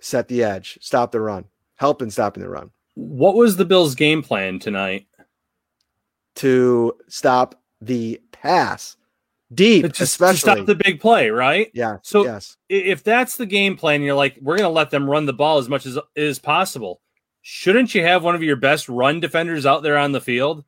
Set 0.00 0.28
the 0.28 0.42
edge, 0.42 0.78
stop 0.82 1.12
the 1.12 1.20
run, 1.20 1.46
help 1.76 2.02
in 2.02 2.10
stopping 2.10 2.42
the 2.42 2.48
run. 2.48 2.70
What 2.94 3.34
was 3.34 3.56
the 3.56 3.64
Bills' 3.64 3.94
game 3.94 4.22
plan 4.22 4.58
tonight? 4.58 5.06
To 6.36 6.94
stop 7.08 7.60
the 7.80 8.20
pass 8.32 8.96
deep, 9.52 9.84
just, 9.86 10.00
especially 10.00 10.38
stop 10.38 10.66
the 10.66 10.74
big 10.74 11.00
play, 11.00 11.28
right? 11.28 11.70
Yeah. 11.74 11.98
So 12.02 12.24
yes. 12.24 12.56
if 12.68 13.04
that's 13.04 13.36
the 13.36 13.44
game 13.46 13.76
plan, 13.76 14.00
you're 14.02 14.14
like, 14.14 14.38
we're 14.40 14.56
going 14.56 14.68
to 14.68 14.72
let 14.72 14.90
them 14.90 15.08
run 15.08 15.26
the 15.26 15.32
ball 15.34 15.58
as 15.58 15.68
much 15.68 15.84
as 15.84 15.98
is 16.16 16.38
possible 16.38 17.02
shouldn't 17.42 17.94
you 17.94 18.02
have 18.02 18.24
one 18.24 18.34
of 18.34 18.42
your 18.42 18.56
best 18.56 18.88
run 18.88 19.20
defenders 19.20 19.66
out 19.66 19.82
there 19.82 19.98
on 19.98 20.12
the 20.12 20.20
field? 20.20 20.64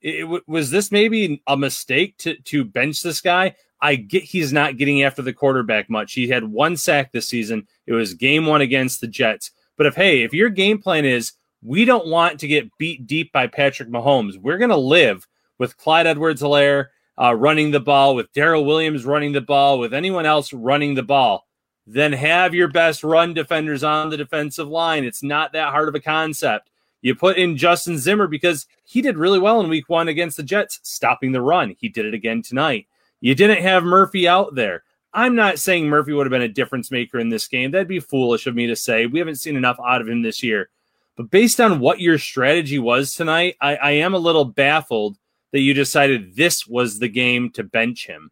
It, 0.00 0.24
it, 0.24 0.48
was 0.48 0.70
this 0.70 0.90
maybe 0.90 1.42
a 1.46 1.56
mistake 1.56 2.16
to 2.18 2.34
to 2.36 2.64
bench 2.64 3.02
this 3.02 3.20
guy? 3.20 3.54
I 3.80 3.96
get 3.96 4.24
he's 4.24 4.52
not 4.52 4.78
getting 4.78 5.02
after 5.02 5.22
the 5.22 5.32
quarterback 5.32 5.88
much. 5.88 6.14
He 6.14 6.28
had 6.28 6.44
one 6.44 6.76
sack 6.76 7.12
this 7.12 7.28
season. 7.28 7.68
It 7.86 7.92
was 7.92 8.14
game 8.14 8.46
one 8.46 8.62
against 8.62 9.00
the 9.00 9.06
Jets. 9.06 9.52
But 9.76 9.86
if 9.86 9.94
hey, 9.94 10.22
if 10.22 10.34
your 10.34 10.50
game 10.50 10.78
plan 10.78 11.04
is 11.04 11.32
we 11.64 11.84
don't 11.84 12.06
want 12.06 12.38
to 12.40 12.46
get 12.46 12.76
beat 12.78 13.06
deep 13.06 13.32
by 13.32 13.48
Patrick 13.48 13.88
Mahomes, 13.88 14.36
we're 14.36 14.58
going 14.58 14.70
to 14.70 14.76
live 14.76 15.26
with 15.58 15.76
Clyde 15.76 16.06
Edwards-Helaire 16.06 16.86
uh, 17.20 17.34
running 17.34 17.70
the 17.70 17.80
ball, 17.80 18.14
with 18.14 18.32
Darrel 18.32 18.64
Williams 18.64 19.04
running 19.04 19.32
the 19.32 19.40
ball, 19.40 19.78
with 19.78 19.94
anyone 19.94 20.26
else 20.26 20.52
running 20.52 20.94
the 20.94 21.02
ball 21.02 21.46
then 21.86 22.12
have 22.12 22.54
your 22.54 22.68
best 22.68 23.04
run 23.04 23.34
defenders 23.34 23.84
on 23.84 24.10
the 24.10 24.16
defensive 24.16 24.68
line. 24.68 25.04
It's 25.04 25.22
not 25.22 25.52
that 25.52 25.70
hard 25.70 25.88
of 25.88 25.94
a 25.94 26.00
concept. 26.00 26.70
You 27.02 27.14
put 27.14 27.36
in 27.36 27.56
Justin 27.56 27.98
Zimmer 27.98 28.26
because 28.26 28.66
he 28.84 29.02
did 29.02 29.18
really 29.18 29.38
well 29.38 29.60
in 29.60 29.68
week 29.68 29.88
one 29.88 30.08
against 30.08 30.38
the 30.38 30.42
Jets, 30.42 30.80
stopping 30.82 31.32
the 31.32 31.42
run. 31.42 31.76
He 31.78 31.88
did 31.88 32.06
it 32.06 32.14
again 32.14 32.40
tonight. 32.40 32.86
You 33.20 33.34
didn't 33.34 33.62
have 33.62 33.84
Murphy 33.84 34.26
out 34.26 34.54
there. 34.54 34.84
I'm 35.12 35.34
not 35.34 35.58
saying 35.58 35.86
Murphy 35.86 36.12
would 36.12 36.26
have 36.26 36.32
been 36.32 36.42
a 36.42 36.48
difference 36.48 36.90
maker 36.90 37.18
in 37.18 37.28
this 37.28 37.46
game. 37.46 37.70
That'd 37.70 37.86
be 37.86 38.00
foolish 38.00 38.46
of 38.46 38.54
me 38.54 38.66
to 38.66 38.74
say. 38.74 39.06
We 39.06 39.18
haven't 39.18 39.36
seen 39.36 39.56
enough 39.56 39.78
out 39.84 40.00
of 40.00 40.08
him 40.08 40.22
this 40.22 40.42
year. 40.42 40.70
But 41.16 41.30
based 41.30 41.60
on 41.60 41.80
what 41.80 42.00
your 42.00 42.18
strategy 42.18 42.78
was 42.78 43.14
tonight, 43.14 43.56
I, 43.60 43.76
I 43.76 43.90
am 43.92 44.14
a 44.14 44.18
little 44.18 44.44
baffled 44.44 45.16
that 45.52 45.60
you 45.60 45.72
decided 45.72 46.34
this 46.34 46.66
was 46.66 46.98
the 46.98 47.08
game 47.08 47.50
to 47.52 47.62
bench 47.62 48.06
him. 48.06 48.30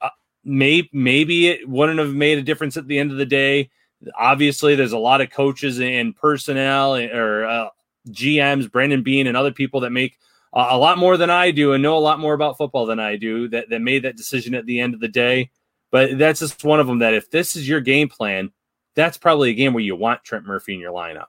Uh, 0.00 0.10
maybe, 0.44 0.88
maybe 0.92 1.48
it 1.48 1.68
wouldn't 1.68 1.98
have 1.98 2.14
made 2.14 2.38
a 2.38 2.42
difference 2.42 2.76
at 2.76 2.86
the 2.86 2.98
end 2.98 3.10
of 3.10 3.16
the 3.16 3.26
day. 3.26 3.70
Obviously, 4.16 4.74
there's 4.74 4.92
a 4.92 4.98
lot 4.98 5.20
of 5.20 5.30
coaches 5.30 5.80
and 5.80 6.14
personnel 6.14 6.96
or 6.96 7.44
uh, 7.44 7.68
GMs, 8.10 8.70
Brandon 8.70 9.02
Beane, 9.02 9.26
and 9.26 9.36
other 9.36 9.52
people 9.52 9.80
that 9.80 9.90
make 9.90 10.18
a 10.52 10.78
lot 10.78 10.98
more 10.98 11.16
than 11.16 11.30
I 11.30 11.50
do 11.50 11.72
and 11.72 11.82
know 11.82 11.96
a 11.96 11.98
lot 11.98 12.20
more 12.20 12.34
about 12.34 12.56
football 12.56 12.86
than 12.86 13.00
I 13.00 13.16
do 13.16 13.48
that, 13.48 13.70
that 13.70 13.80
made 13.80 14.04
that 14.04 14.16
decision 14.16 14.54
at 14.54 14.66
the 14.66 14.78
end 14.78 14.94
of 14.94 15.00
the 15.00 15.08
day. 15.08 15.50
But 15.90 16.18
that's 16.18 16.40
just 16.40 16.62
one 16.62 16.78
of 16.78 16.86
them 16.86 17.00
that 17.00 17.14
if 17.14 17.30
this 17.30 17.56
is 17.56 17.68
your 17.68 17.80
game 17.80 18.08
plan, 18.08 18.52
that's 18.94 19.18
probably 19.18 19.50
a 19.50 19.54
game 19.54 19.72
where 19.72 19.82
you 19.82 19.96
want 19.96 20.22
Trent 20.22 20.44
Murphy 20.44 20.74
in 20.74 20.80
your 20.80 20.92
lineup. 20.92 21.26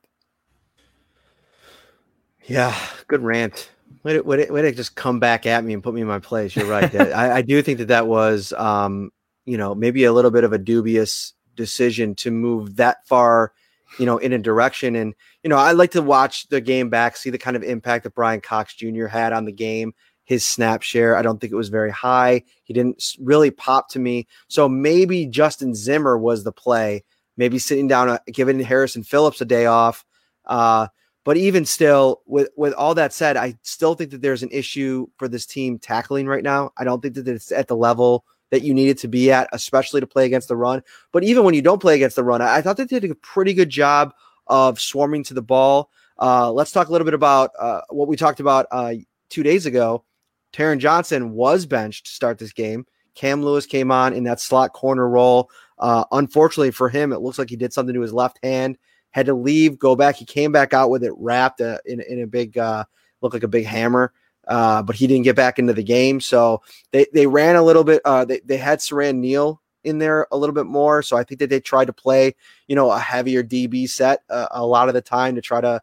Yeah, 2.47 2.77
good 3.07 3.21
rant. 3.21 3.69
Way, 4.03 4.13
to, 4.13 4.21
way 4.21 4.61
to 4.61 4.71
just 4.71 4.95
come 4.95 5.19
back 5.19 5.47
at 5.47 5.63
me 5.63 5.73
and 5.73 5.81
put 5.81 5.95
me 5.95 6.01
in 6.01 6.07
my 6.07 6.19
place. 6.19 6.55
You're 6.55 6.67
right. 6.67 6.93
I, 6.95 7.37
I, 7.37 7.41
do 7.41 7.59
think 7.63 7.79
that 7.79 7.87
that 7.87 8.05
was, 8.05 8.53
um, 8.53 9.11
you 9.45 9.57
know, 9.57 9.73
maybe 9.73 10.03
a 10.03 10.13
little 10.13 10.29
bit 10.29 10.43
of 10.43 10.53
a 10.53 10.59
dubious 10.59 11.33
decision 11.55 12.13
to 12.15 12.29
move 12.29 12.75
that 12.75 13.07
far, 13.07 13.51
you 13.97 14.05
know, 14.05 14.19
in 14.19 14.31
a 14.31 14.37
direction. 14.37 14.95
And, 14.95 15.15
you 15.41 15.49
know, 15.49 15.57
I 15.57 15.71
like 15.71 15.91
to 15.91 16.03
watch 16.03 16.47
the 16.49 16.61
game 16.61 16.89
back, 16.89 17.17
see 17.17 17.31
the 17.31 17.39
kind 17.39 17.55
of 17.55 17.63
impact 17.63 18.03
that 18.03 18.13
Bryan 18.13 18.41
Cox 18.41 18.75
Jr. 18.75 19.07
had 19.07 19.33
on 19.33 19.45
the 19.45 19.51
game. 19.51 19.93
His 20.23 20.45
snap 20.45 20.81
share, 20.81 21.15
I 21.15 21.21
don't 21.21 21.39
think 21.39 21.53
it 21.53 21.57
was 21.57 21.69
very 21.69 21.91
high. 21.91 22.43
He 22.63 22.73
didn't 22.73 23.15
really 23.19 23.51
pop 23.51 23.89
to 23.89 23.99
me. 23.99 24.27
So 24.47 24.67
maybe 24.69 25.25
Justin 25.25 25.73
Zimmer 25.73 26.17
was 26.17 26.43
the 26.43 26.51
play. 26.51 27.03
Maybe 27.37 27.59
sitting 27.59 27.87
down, 27.87 28.09
uh, 28.09 28.19
giving 28.27 28.59
Harrison 28.59 29.03
Phillips 29.03 29.41
a 29.41 29.45
day 29.45 29.65
off. 29.65 30.05
Uh, 30.45 30.87
but 31.25 31.37
even 31.37 31.65
still, 31.65 32.21
with 32.27 32.49
with 32.55 32.73
all 32.73 32.93
that 32.95 33.11
said, 33.11 33.35
I 33.35 33.57
still 33.63 33.95
think 33.95 34.11
that 34.11 34.21
there's 34.21 34.43
an 34.43 34.51
issue 34.51 35.07
for 35.17 35.27
this 35.27 35.47
team 35.47 35.79
tackling 35.79 36.27
right 36.27 36.43
now. 36.43 36.71
I 36.77 36.83
don't 36.83 37.01
think 37.01 37.15
that 37.15 37.27
it's 37.27 37.51
at 37.51 37.67
the 37.67 37.75
level 37.75 38.25
that 38.51 38.61
you 38.61 38.75
needed 38.75 38.99
to 38.99 39.07
be 39.07 39.31
at, 39.31 39.49
especially 39.51 39.99
to 40.01 40.07
play 40.07 40.27
against 40.27 40.47
the 40.47 40.55
run. 40.55 40.83
But 41.11 41.23
even 41.23 41.43
when 41.43 41.55
you 41.55 41.63
don't 41.63 41.81
play 41.81 41.95
against 41.95 42.15
the 42.15 42.23
run, 42.23 42.43
I, 42.43 42.57
I 42.57 42.61
thought 42.61 42.77
they 42.77 42.85
did 42.85 43.03
a 43.03 43.15
pretty 43.15 43.55
good 43.55 43.69
job 43.69 44.13
of 44.45 44.79
swarming 44.79 45.23
to 45.23 45.33
the 45.33 45.41
ball. 45.41 45.89
Uh, 46.21 46.51
let's 46.51 46.71
talk 46.71 46.89
a 46.89 46.91
little 46.91 47.05
bit 47.05 47.15
about 47.15 47.49
uh, 47.57 47.81
what 47.89 48.07
we 48.07 48.15
talked 48.15 48.39
about 48.39 48.67
uh, 48.71 48.93
two 49.29 49.41
days 49.41 49.65
ago. 49.65 50.05
Taron 50.53 50.77
Johnson 50.77 51.31
was 51.31 51.65
benched 51.65 52.05
to 52.05 52.11
start 52.11 52.37
this 52.37 52.53
game. 52.53 52.85
Cam 53.15 53.41
Lewis 53.41 53.65
came 53.65 53.91
on 53.91 54.13
in 54.13 54.25
that 54.25 54.39
slot 54.39 54.73
corner 54.73 55.09
role. 55.09 55.49
Uh, 55.79 56.05
unfortunately 56.11 56.69
for 56.69 56.87
him, 56.87 57.11
it 57.11 57.21
looks 57.21 57.39
like 57.39 57.49
he 57.49 57.55
did 57.55 57.73
something 57.73 57.95
to 57.95 58.01
his 58.01 58.13
left 58.13 58.37
hand 58.43 58.77
had 59.15 59.27
to 59.27 59.33
leave, 59.33 59.79
go 59.79 59.95
back. 59.95 60.17
He 60.17 60.25
came 60.25 60.51
back 60.51 60.73
out 60.73 60.89
with 60.89 61.01
it 61.01 61.13
wrapped 61.15 61.61
uh, 61.61 61.77
in, 61.85 62.01
in 62.01 62.21
a 62.21 62.27
big, 62.27 62.57
uh, 62.57 62.83
like 63.21 63.43
a 63.43 63.47
big 63.47 63.65
hammer, 63.65 64.11
uh, 64.49 64.83
but 64.83 64.97
he 64.97 65.07
didn't 65.07 65.23
get 65.23 65.37
back 65.37 65.57
into 65.57 65.71
the 65.71 65.85
game. 65.85 66.19
So 66.19 66.61
they, 66.91 67.05
they 67.13 67.25
ran 67.25 67.55
a 67.55 67.63
little 67.63 67.85
bit. 67.85 68.01
Uh, 68.03 68.25
they, 68.25 68.41
they 68.43 68.57
had 68.57 68.79
Siran 68.79 69.19
Neal 69.19 69.61
in 69.85 69.99
there 69.99 70.27
a 70.33 70.37
little 70.37 70.53
bit 70.53 70.65
more. 70.65 71.01
So 71.01 71.15
I 71.15 71.23
think 71.23 71.39
that 71.39 71.49
they 71.49 71.61
tried 71.61 71.85
to 71.85 71.93
play, 71.93 72.35
you 72.67 72.75
know, 72.75 72.91
a 72.91 72.99
heavier 72.99 73.41
DB 73.41 73.89
set 73.89 74.19
uh, 74.29 74.47
a 74.51 74.65
lot 74.65 74.89
of 74.89 74.93
the 74.93 75.01
time 75.01 75.35
to 75.35 75.41
try 75.41 75.61
to, 75.61 75.81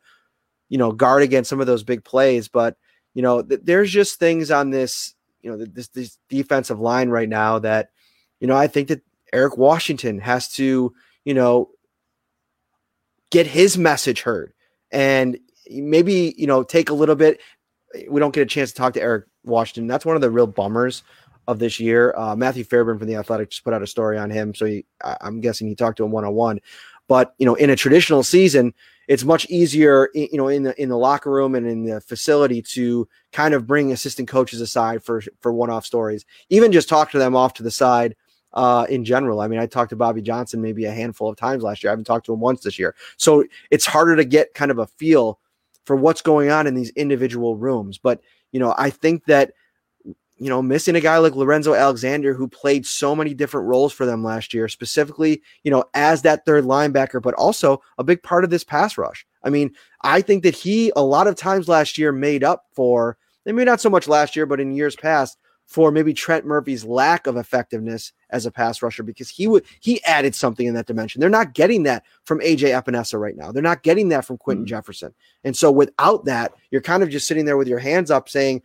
you 0.69 0.77
know, 0.77 0.93
guard 0.93 1.23
against 1.23 1.49
some 1.49 1.61
of 1.61 1.67
those 1.67 1.85
big 1.85 2.05
plays. 2.05 2.49
But, 2.49 2.77
you 3.15 3.23
know, 3.23 3.41
th- 3.41 3.63
there's 3.65 3.91
just 3.91 4.19
things 4.19 4.51
on 4.51 4.69
this, 4.69 5.15
you 5.41 5.51
know, 5.51 5.57
this, 5.57 5.89
this 5.89 6.19
defensive 6.29 6.81
line 6.81 7.09
right 7.09 7.31
now 7.31 7.61
that, 7.61 7.93
you 8.41 8.47
know, 8.47 8.57
I 8.57 8.67
think 8.67 8.89
that 8.89 9.01
Eric 9.33 9.57
Washington 9.57 10.19
has 10.19 10.53
to, 10.57 10.93
you 11.25 11.33
know, 11.33 11.71
get 13.33 13.47
his 13.47 13.77
message 13.77 14.21
heard. 14.21 14.53
And 14.93 15.39
maybe 15.69 16.35
you 16.37 16.47
know 16.47 16.63
take 16.63 16.91
a 16.91 16.95
little 16.95 17.15
bit 17.17 17.41
we 18.09 18.21
don't 18.21 18.35
get 18.35 18.43
a 18.43 18.47
chance 18.47 18.71
to 18.71 18.77
talk 18.77 18.93
to 18.95 19.03
eric 19.03 19.25
washington. 19.43 19.89
That's 19.89 20.07
one 20.07 20.15
of 20.15 20.23
the 20.23 20.31
real 20.31 20.47
bummers 20.47 21.03
of 21.49 21.59
this 21.59 21.81
year. 21.81 22.15
Uh, 22.17 22.37
matthew 22.37 22.63
fairburn 22.63 22.99
from 22.99 23.09
the 23.09 23.17
athletic 23.17 23.51
just 23.51 23.65
put 23.65 23.73
out 23.73 23.83
a 23.83 23.87
story 23.87 24.19
on 24.19 24.31
him. 24.31 24.55
So 24.55 24.67
he, 24.67 24.85
i'm 25.03 25.41
guessing 25.41 25.67
he 25.67 25.75
talked 25.75 25.97
to 25.97 26.05
him 26.05 26.13
one-on-one. 26.13 26.61
But 27.09 27.35
you 27.39 27.47
know 27.47 27.55
in 27.55 27.71
a 27.71 27.77
traditional 27.77 28.23
season 28.23 28.75
it's 29.09 29.25
much 29.25 29.47
easier 29.49 30.11
you 30.15 30.37
know 30.37 30.49
in 30.49 30.63
the 30.63 30.81
in 30.81 30.91
the 30.91 30.99
locker 30.99 31.31
room 31.31 31.55
and 31.55 31.67
in 31.67 31.85
the 31.85 32.01
facility 32.03 32.61
to 32.63 33.09
kind 33.33 33.55
of 33.55 33.67
bring 33.67 33.93
assistant 33.93 34.29
coaches 34.29 34.61
aside 34.61 35.03
for 35.03 35.23
for 35.41 35.53
one-off 35.53 35.87
stories. 35.87 36.27
Even 36.51 36.71
just 36.71 36.89
talk 36.89 37.11
to 37.13 37.19
them 37.19 37.35
off 37.35 37.55
to 37.55 37.63
the 37.63 37.71
side 37.71 38.15
uh, 38.55 38.87
in 38.89 39.05
general. 39.05 39.41
I 39.41 39.49
mean, 39.49 39.61
I 39.61 39.67
talked 39.67 39.91
to 39.91 39.97
Bobby 39.97 40.23
Johnson 40.23 40.61
maybe 40.61 40.85
a 40.85 40.93
handful 40.93 41.29
of 41.29 41.37
times 41.37 41.63
last 41.63 41.83
year. 41.83 41.91
I 41.91 41.93
haven't 41.93 42.05
talked 42.05 42.27
to 42.27 42.33
him 42.33 42.41
once 42.41 42.63
this 42.63 42.79
year. 42.79 42.95
So 43.17 43.45
it's 43.71 43.87
harder 43.87 44.17
to 44.17 44.25
get 44.25 44.55
kind 44.55 44.71
of 44.71 44.79
a 44.79 44.87
feel 44.87 45.39
for 45.85 45.97
what's 45.97 46.23
going 46.23 46.51
on 46.51 46.67
in 46.67 46.75
these 46.75 46.91
individual 46.91 47.57
rooms. 47.57 47.99
But, 47.99 48.21
you 48.53 48.61
know, 48.61 48.75
I 48.79 48.91
think 48.91 49.25
that, 49.27 49.53
you 50.05 50.49
know, 50.49 50.61
missing 50.61 50.97
a 50.97 51.01
guy 51.01 51.19
like 51.19 51.37
Lorenzo 51.37 51.75
Alexander 51.75 52.35
who 52.35 52.49
played 52.49 52.85
so 52.85 53.15
many 53.15 53.33
different 53.33 53.69
roles 53.69 53.93
for 53.93 54.07
them 54.07 54.25
last 54.25 54.53
year, 54.53 54.69
specifically, 54.69 55.41
you 55.63 55.71
know, 55.71 55.85
as 55.95 56.23
that 56.23 56.45
third 56.45 56.65
linebacker, 56.65 57.23
but 57.23 57.35
also 57.35 57.81
a 57.99 58.05
big 58.05 58.23
part 58.23 58.43
of 58.43 58.51
this 58.51 58.65
pass 58.65 58.99
rush. 58.99 59.25
I 59.45 59.51
mean, 59.51 59.73
I 60.03 60.21
think 60.21 60.43
that 60.43 60.57
he 60.57 60.93
a 60.97 61.03
lot 61.03 61.27
of 61.29 61.37
times 61.37 61.69
last 61.69 61.97
year 61.97 62.13
made 62.13 62.43
up 62.43 62.65
for, 62.75 63.17
maybe 63.45 63.65
not 63.65 63.81
so 63.81 63.91
much 63.91 64.09
last 64.09 64.35
year, 64.35 64.47
but 64.47 64.61
in 64.61 64.75
years 64.75 64.97
past, 64.97 65.39
for 65.67 65.91
maybe 65.91 66.13
Trent 66.13 66.45
Murphy's 66.45 66.85
lack 66.85 67.27
of 67.27 67.37
effectiveness 67.37 68.13
as 68.31 68.47
a 68.47 68.51
pass 68.51 68.83
rusher 68.83 69.03
because 69.03 69.31
he 69.31 69.49
would 69.49 69.65
he 69.81 70.03
added 70.05 70.35
something 70.35 70.67
in 70.67 70.75
that 70.75 70.87
dimension. 70.87 71.21
They're 71.21 71.31
not 71.31 71.55
getting 71.55 71.85
that 71.85 72.05
from 72.25 72.41
AJ 72.41 72.81
Epenesa 72.81 73.19
right 73.19 73.37
now. 73.37 73.53
They're 73.53 73.63
not 73.63 73.83
getting 73.83 74.11
that 74.11 74.25
from 74.25 74.39
Quinton 74.39 74.65
mm-hmm. 74.65 74.71
Jefferson. 74.71 75.15
And 75.45 75.57
so 75.57 75.71
without 75.71 76.25
that, 76.27 76.53
you're 76.71 76.83
kind 76.83 77.03
of 77.03 77.11
just 77.11 77.27
sitting 77.27 77.45
there 77.45 77.57
with 77.57 77.69
your 77.69 77.79
hands 77.79 78.11
up 78.11 78.29
saying, 78.29 78.63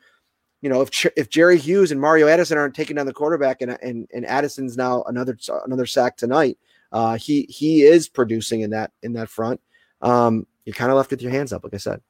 you 0.62 0.70
know, 0.70 0.82
if 0.82 1.06
if 1.16 1.30
Jerry 1.30 1.58
Hughes 1.58 1.92
and 1.92 2.02
Mario 2.02 2.28
Addison 2.28 2.58
aren't 2.58 2.76
taking 2.76 2.96
down 2.96 3.06
the 3.06 3.14
quarterback 3.14 3.62
and 3.62 3.78
and, 3.82 4.08
and 4.14 4.26
Addison's 4.26 4.76
now 4.76 5.04
another 5.04 5.38
another 5.66 5.86
sack 5.86 6.18
tonight, 6.18 6.58
uh, 6.92 7.18
he 7.18 7.44
he 7.50 7.84
is 7.84 8.10
producing 8.10 8.62
in 8.62 8.72
that 8.72 8.92
in 9.04 9.14
that 9.14 9.30
front. 9.30 9.62
Um, 10.02 10.48
you're 10.66 10.74
kind 10.74 10.92
of 10.92 10.98
left 10.98 11.12
with 11.12 11.22
your 11.22 11.32
hands 11.32 11.54
up, 11.54 11.64
like 11.64 11.74
I 11.74 11.78
said. 11.78 12.02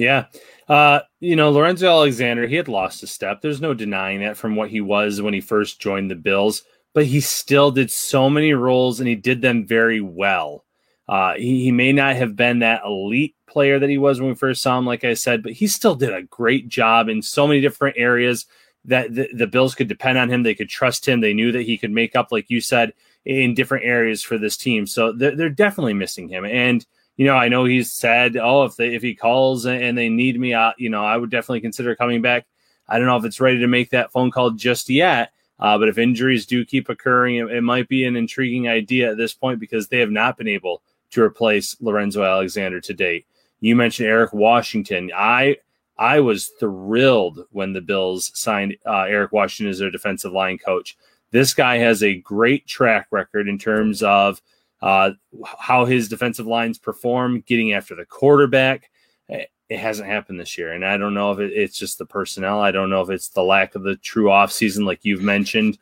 Yeah. 0.00 0.26
Uh, 0.66 1.00
you 1.20 1.36
know, 1.36 1.50
Lorenzo 1.50 1.86
Alexander, 1.86 2.46
he 2.46 2.54
had 2.56 2.68
lost 2.68 3.02
a 3.02 3.06
step. 3.06 3.42
There's 3.42 3.60
no 3.60 3.74
denying 3.74 4.20
that 4.20 4.38
from 4.38 4.56
what 4.56 4.70
he 4.70 4.80
was 4.80 5.20
when 5.20 5.34
he 5.34 5.42
first 5.42 5.78
joined 5.78 6.10
the 6.10 6.14
Bills, 6.14 6.62
but 6.94 7.04
he 7.04 7.20
still 7.20 7.70
did 7.70 7.90
so 7.90 8.30
many 8.30 8.54
roles 8.54 8.98
and 8.98 9.08
he 9.08 9.14
did 9.14 9.42
them 9.42 9.66
very 9.66 10.00
well. 10.00 10.64
Uh, 11.06 11.34
he, 11.34 11.64
he 11.64 11.70
may 11.70 11.92
not 11.92 12.16
have 12.16 12.34
been 12.34 12.60
that 12.60 12.80
elite 12.86 13.34
player 13.46 13.78
that 13.78 13.90
he 13.90 13.98
was 13.98 14.20
when 14.20 14.30
we 14.30 14.34
first 14.34 14.62
saw 14.62 14.78
him, 14.78 14.86
like 14.86 15.04
I 15.04 15.12
said, 15.12 15.42
but 15.42 15.52
he 15.52 15.66
still 15.66 15.94
did 15.94 16.14
a 16.14 16.22
great 16.22 16.68
job 16.68 17.10
in 17.10 17.20
so 17.20 17.46
many 17.46 17.60
different 17.60 17.98
areas 17.98 18.46
that 18.86 19.14
the, 19.14 19.28
the 19.34 19.46
Bills 19.46 19.74
could 19.74 19.88
depend 19.88 20.16
on 20.16 20.30
him. 20.30 20.42
They 20.42 20.54
could 20.54 20.70
trust 20.70 21.06
him. 21.06 21.20
They 21.20 21.34
knew 21.34 21.52
that 21.52 21.64
he 21.64 21.76
could 21.76 21.90
make 21.90 22.16
up, 22.16 22.28
like 22.32 22.48
you 22.48 22.62
said, 22.62 22.94
in 23.26 23.52
different 23.52 23.84
areas 23.84 24.22
for 24.22 24.38
this 24.38 24.56
team. 24.56 24.86
So 24.86 25.12
they're, 25.12 25.36
they're 25.36 25.50
definitely 25.50 25.92
missing 25.92 26.28
him. 26.30 26.46
And 26.46 26.86
you 27.16 27.26
know, 27.26 27.36
I 27.36 27.48
know 27.48 27.64
he's 27.64 27.92
said, 27.92 28.36
oh, 28.36 28.64
if 28.64 28.76
they 28.76 28.94
if 28.94 29.02
he 29.02 29.14
calls 29.14 29.66
and 29.66 29.96
they 29.96 30.08
need 30.08 30.40
me, 30.40 30.54
uh, 30.54 30.72
you 30.78 30.90
know, 30.90 31.04
I 31.04 31.16
would 31.16 31.30
definitely 31.30 31.60
consider 31.60 31.94
coming 31.94 32.22
back. 32.22 32.46
I 32.88 32.98
don't 32.98 33.06
know 33.06 33.16
if 33.16 33.24
it's 33.24 33.40
ready 33.40 33.58
to 33.60 33.66
make 33.66 33.90
that 33.90 34.10
phone 34.10 34.30
call 34.30 34.50
just 34.50 34.88
yet. 34.88 35.32
Uh, 35.60 35.76
but 35.76 35.88
if 35.88 35.98
injuries 35.98 36.46
do 36.46 36.64
keep 36.64 36.88
occurring, 36.88 37.36
it, 37.36 37.50
it, 37.50 37.60
might 37.60 37.86
be 37.86 38.04
an 38.04 38.16
intriguing 38.16 38.66
idea 38.66 39.10
at 39.10 39.18
this 39.18 39.34
point 39.34 39.60
because 39.60 39.88
they 39.88 39.98
have 39.98 40.10
not 40.10 40.38
been 40.38 40.48
able 40.48 40.82
to 41.10 41.22
replace 41.22 41.76
Lorenzo 41.80 42.24
Alexander 42.24 42.80
to 42.80 42.94
date. 42.94 43.26
You 43.60 43.76
mentioned 43.76 44.08
Eric 44.08 44.32
Washington. 44.32 45.10
I 45.14 45.58
I 45.98 46.20
was 46.20 46.50
thrilled 46.58 47.44
when 47.50 47.74
the 47.74 47.82
Bills 47.82 48.30
signed 48.34 48.78
uh, 48.86 49.02
Eric 49.02 49.32
Washington 49.32 49.70
as 49.70 49.78
their 49.78 49.90
defensive 49.90 50.32
line 50.32 50.56
coach. 50.56 50.96
This 51.30 51.52
guy 51.52 51.76
has 51.76 52.02
a 52.02 52.16
great 52.16 52.66
track 52.66 53.08
record 53.10 53.48
in 53.48 53.58
terms 53.58 54.02
of 54.02 54.40
uh, 54.82 55.10
how 55.58 55.84
his 55.84 56.08
defensive 56.08 56.46
lines 56.46 56.78
perform, 56.78 57.42
getting 57.46 57.72
after 57.72 57.94
the 57.94 58.04
quarterback. 58.04 58.90
It 59.28 59.78
hasn't 59.78 60.08
happened 60.08 60.40
this 60.40 60.58
year. 60.58 60.72
And 60.72 60.84
I 60.84 60.96
don't 60.96 61.14
know 61.14 61.30
if 61.30 61.38
it, 61.38 61.52
it's 61.52 61.78
just 61.78 61.98
the 61.98 62.06
personnel. 62.06 62.60
I 62.60 62.72
don't 62.72 62.90
know 62.90 63.02
if 63.02 63.10
it's 63.10 63.28
the 63.28 63.42
lack 63.42 63.76
of 63.76 63.84
the 63.84 63.94
true 63.96 64.26
offseason, 64.26 64.84
like 64.84 65.04
you've 65.04 65.22
mentioned. 65.22 65.78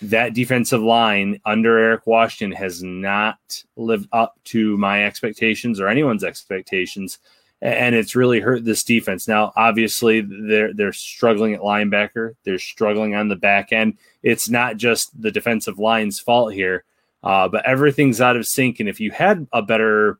That 0.00 0.34
defensive 0.34 0.82
line 0.82 1.40
under 1.44 1.78
Eric 1.78 2.08
Washington 2.08 2.56
has 2.58 2.82
not 2.82 3.38
lived 3.76 4.08
up 4.10 4.34
to 4.46 4.76
my 4.76 5.04
expectations 5.04 5.78
or 5.78 5.86
anyone's 5.86 6.24
expectations. 6.24 7.18
And 7.60 7.94
it's 7.94 8.16
really 8.16 8.40
hurt 8.40 8.64
this 8.64 8.82
defense. 8.82 9.28
Now, 9.28 9.52
obviously, 9.54 10.20
they're 10.20 10.74
they're 10.74 10.92
struggling 10.92 11.54
at 11.54 11.60
linebacker. 11.60 12.34
They're 12.42 12.58
struggling 12.58 13.14
on 13.14 13.28
the 13.28 13.36
back 13.36 13.72
end. 13.72 13.98
It's 14.24 14.50
not 14.50 14.78
just 14.78 15.22
the 15.22 15.30
defensive 15.30 15.78
line's 15.78 16.18
fault 16.18 16.52
here 16.52 16.84
uh, 17.22 17.48
but 17.48 17.64
everything's 17.66 18.20
out 18.20 18.36
of 18.36 18.46
sync. 18.46 18.80
And 18.80 18.88
if 18.88 19.00
you 19.00 19.10
had 19.10 19.46
a 19.52 19.62
better 19.62 20.18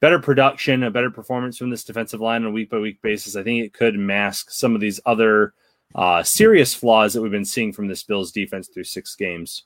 better 0.00 0.18
production, 0.18 0.82
a 0.82 0.90
better 0.90 1.10
performance 1.10 1.58
from 1.58 1.70
this 1.70 1.84
defensive 1.84 2.20
line 2.20 2.42
on 2.42 2.48
a 2.48 2.52
week 2.52 2.70
by 2.70 2.78
week 2.78 3.02
basis, 3.02 3.36
I 3.36 3.42
think 3.42 3.64
it 3.64 3.74
could 3.74 3.96
mask 3.96 4.50
some 4.50 4.74
of 4.74 4.80
these 4.80 4.98
other 5.04 5.52
uh, 5.94 6.22
serious 6.22 6.74
flaws 6.74 7.12
that 7.12 7.22
we've 7.22 7.30
been 7.30 7.44
seeing 7.44 7.72
from 7.72 7.88
this 7.88 8.02
Bills 8.02 8.32
defense 8.32 8.68
through 8.68 8.84
six 8.84 9.14
games. 9.14 9.64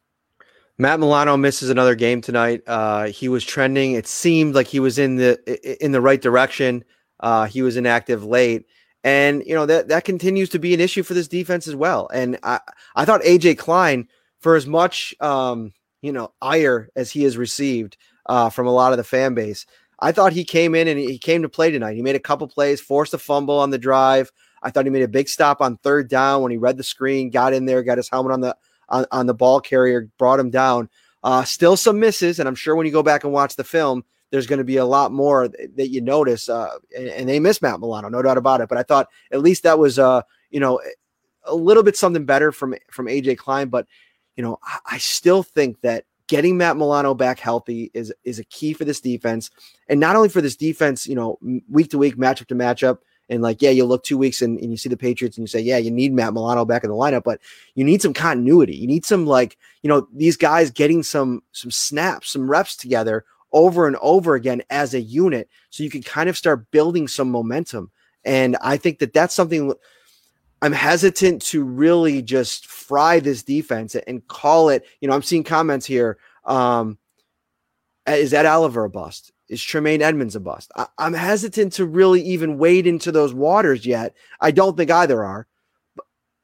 Matt 0.76 0.99
Milano 0.99 1.37
misses 1.37 1.70
another 1.70 1.95
game 1.95 2.20
tonight. 2.20 2.62
Uh, 2.66 3.07
he 3.07 3.28
was 3.28 3.45
trending. 3.45 3.93
It 3.93 4.09
seemed 4.09 4.55
like 4.55 4.66
he 4.66 4.80
was 4.80 4.99
in 4.99 5.16
the 5.16 5.85
in 5.85 5.93
the 5.93 6.01
right 6.01 6.20
direction. 6.20 6.85
Uh, 7.20 7.47
he 7.47 7.62
was 7.62 7.76
inactive 7.76 8.24
late, 8.24 8.66
and 9.05 9.45
you 9.47 9.55
know 9.55 9.66
that 9.66 9.89
that 9.89 10.05
continues 10.05 10.49
to 10.51 10.59
be 10.59 10.74
an 10.74 10.80
issue 10.80 11.05
for 11.05 11.14
this 11.14 11.28
defense 11.28 11.68
as 11.68 11.76
well. 11.76 12.11
And 12.12 12.39
I 12.43 12.59
I 12.97 13.05
thought 13.05 13.22
AJ 13.22 13.59
Klein, 13.59 14.09
for 14.41 14.57
as 14.57 14.66
much 14.66 15.14
um, 15.20 15.72
you 16.05 16.12
know 16.12 16.32
ire 16.42 16.90
as 16.94 17.11
he 17.11 17.22
has 17.22 17.36
received 17.38 17.96
uh, 18.26 18.50
from 18.50 18.66
a 18.66 18.72
lot 18.72 18.92
of 18.92 18.98
the 18.98 19.05
fan 19.05 19.34
base, 19.34 19.64
I 20.00 20.12
thought 20.12 20.32
he 20.32 20.44
came 20.44 20.74
in 20.74 20.86
and 20.86 20.98
he 20.98 21.18
came 21.18 21.42
to 21.42 21.48
play 21.48 21.70
tonight. 21.70 21.96
He 21.96 22.02
made 22.02 22.16
a 22.16 22.20
couple 22.20 22.46
plays, 22.46 22.80
forced 22.80 23.14
a 23.14 23.18
fumble 23.18 23.59
on 23.59 23.70
the 23.70 23.78
drive. 23.78 24.30
I 24.62 24.70
thought 24.70 24.84
he 24.84 24.90
made 24.90 25.02
a 25.02 25.09
big 25.09 25.28
stop 25.28 25.61
on 25.61 25.78
third 25.78 26.09
down 26.09 26.42
when 26.42 26.50
he 26.50 26.59
read 26.59 26.76
the 26.76 26.82
screen, 26.82 27.30
got 27.30 27.55
in 27.55 27.64
there, 27.64 27.82
got 27.82 27.98
his 27.98 28.09
helmet 28.09 28.32
on 28.32 28.40
the 28.40 28.57
on, 28.90 29.07
on 29.11 29.26
the 29.26 29.34
ball 29.34 29.61
carrier, 29.61 30.11
brought 30.18 30.40
him 30.40 30.50
down. 30.50 30.90
Uh, 31.22 31.42
still 31.42 31.76
some 31.76 31.98
misses, 31.98 32.38
and 32.38 32.46
I'm 32.46 32.55
sure 32.55 32.76
when 32.76 32.84
you 32.84 32.92
go 32.92 33.02
back 33.02 33.24
and 33.24 33.32
watch 33.32 33.57
the 33.57 33.64
film, 33.64 34.05
there's 34.30 34.46
going 34.46 34.59
to 34.59 34.64
be 34.64 34.76
a 34.76 34.84
lot 34.84 35.11
more 35.11 35.48
that 35.48 35.88
you 35.88 36.02
notice. 36.02 36.50
Uh, 36.50 36.76
and, 36.94 37.09
and, 37.09 37.28
they 37.28 37.40
miss 37.40 37.62
Matt 37.62 37.80
Milano, 37.80 38.11
no 38.11 38.20
doubt 38.20 38.36
about 38.36 38.61
it. 38.61 38.68
But 38.68 38.76
I 38.76 38.82
thought 38.82 39.09
at 39.32 39.40
least 39.40 39.62
that 39.62 39.78
was, 39.78 39.98
uh, 39.98 40.20
you 40.50 40.61
know, 40.61 40.82
a 41.44 41.55
little 41.55 41.82
bit 41.82 41.96
something 41.96 42.26
better 42.26 42.52
from 42.52 42.74
from 42.90 43.07
AJ 43.07 43.38
Klein. 43.38 43.68
But 43.68 43.86
you 44.37 44.43
know, 44.43 44.59
I, 44.62 44.78
I 44.93 44.99
still 44.99 45.43
think 45.43 45.80
that 45.82 46.05
getting 46.26 46.57
Matt 46.57 46.76
Milano 46.76 47.14
back 47.14 47.39
healthy 47.39 47.91
is 47.95 48.12
is 48.24 48.39
a 48.39 48.45
key 48.45 48.72
for 48.72 48.85
this 48.85 49.01
defense, 49.01 49.51
and 49.89 50.01
not 50.01 50.16
only 50.16 50.28
for 50.28 50.41
this 50.41 50.57
defense, 50.57 51.07
you 51.07 51.14
know, 51.14 51.39
week 51.70 51.91
to 51.91 51.99
week, 51.99 52.16
matchup 52.16 52.47
to 52.47 52.55
matchup. 52.55 52.99
And 53.30 53.41
like, 53.41 53.62
yeah, 53.62 53.70
you 53.70 53.87
look 53.87 54.05
two 54.05 54.18
weeks 54.18 54.43
and, 54.43 54.59
and 54.59 54.70
you 54.70 54.76
see 54.76 54.91
the 54.91 54.99
Patriots 54.99 55.39
and 55.39 55.45
you 55.45 55.49
say, 55.49 55.61
yeah, 55.61 55.78
you 55.78 55.91
need 55.91 56.12
Matt 56.12 56.35
Milano 56.35 56.66
back 56.66 56.85
in 56.85 56.91
the 56.91 56.97
lineup, 56.97 57.22
but 57.24 57.41
you 57.74 57.82
need 57.82 58.03
some 58.03 58.12
continuity. 58.12 58.76
You 58.76 58.87
need 58.87 59.07
some 59.07 59.24
like, 59.24 59.57
you 59.82 59.89
know, 59.89 60.07
these 60.12 60.37
guys 60.37 60.70
getting 60.70 61.03
some 61.03 61.43
some 61.53 61.70
snaps, 61.70 62.32
some 62.32 62.51
reps 62.51 62.76
together 62.76 63.24
over 63.53 63.87
and 63.87 63.97
over 64.03 64.35
again 64.35 64.62
as 64.68 64.93
a 64.93 65.01
unit, 65.01 65.49
so 65.70 65.82
you 65.82 65.89
can 65.89 66.03
kind 66.03 66.28
of 66.28 66.37
start 66.37 66.70
building 66.70 67.09
some 67.09 67.30
momentum. 67.30 67.91
And 68.24 68.59
I 68.61 68.76
think 68.76 68.99
that 68.99 69.14
that's 69.14 69.35
something 69.35 69.72
I'm 70.65 70.73
hesitant 70.73 71.43
to 71.43 71.62
really 71.62 72.23
just 72.23 72.69
fry 72.69 73.21
this 73.21 73.43
defense 73.43 73.95
and 73.95 74.27
call 74.29 74.71
it. 74.71 74.87
You 75.03 75.09
know, 75.09 75.15
I'm 75.15 75.21
seeing 75.21 75.45
comments 75.45 75.85
here. 75.85 76.17
Um, 76.47 76.97
is 78.07 78.31
that 78.31 78.47
Oliver 78.47 78.85
a 78.85 78.89
bust? 78.89 79.31
Is 79.51 79.62
Tremaine 79.62 80.01
Edmunds 80.01 80.37
a 80.37 80.41
bust? 80.41 80.73
I, 80.75 80.87
am 80.99 81.12
hesitant 81.12 81.75
to 81.75 81.85
really 81.85 82.23
even 82.23 82.57
wade 82.57 82.87
into 82.87 83.12
those 83.12 83.35
waters 83.35 83.85
yet. 83.85 84.15
I 84.41 84.53
don't 84.53 84.75
think 84.75 84.91
either 84.91 85.23
are. 85.23 85.47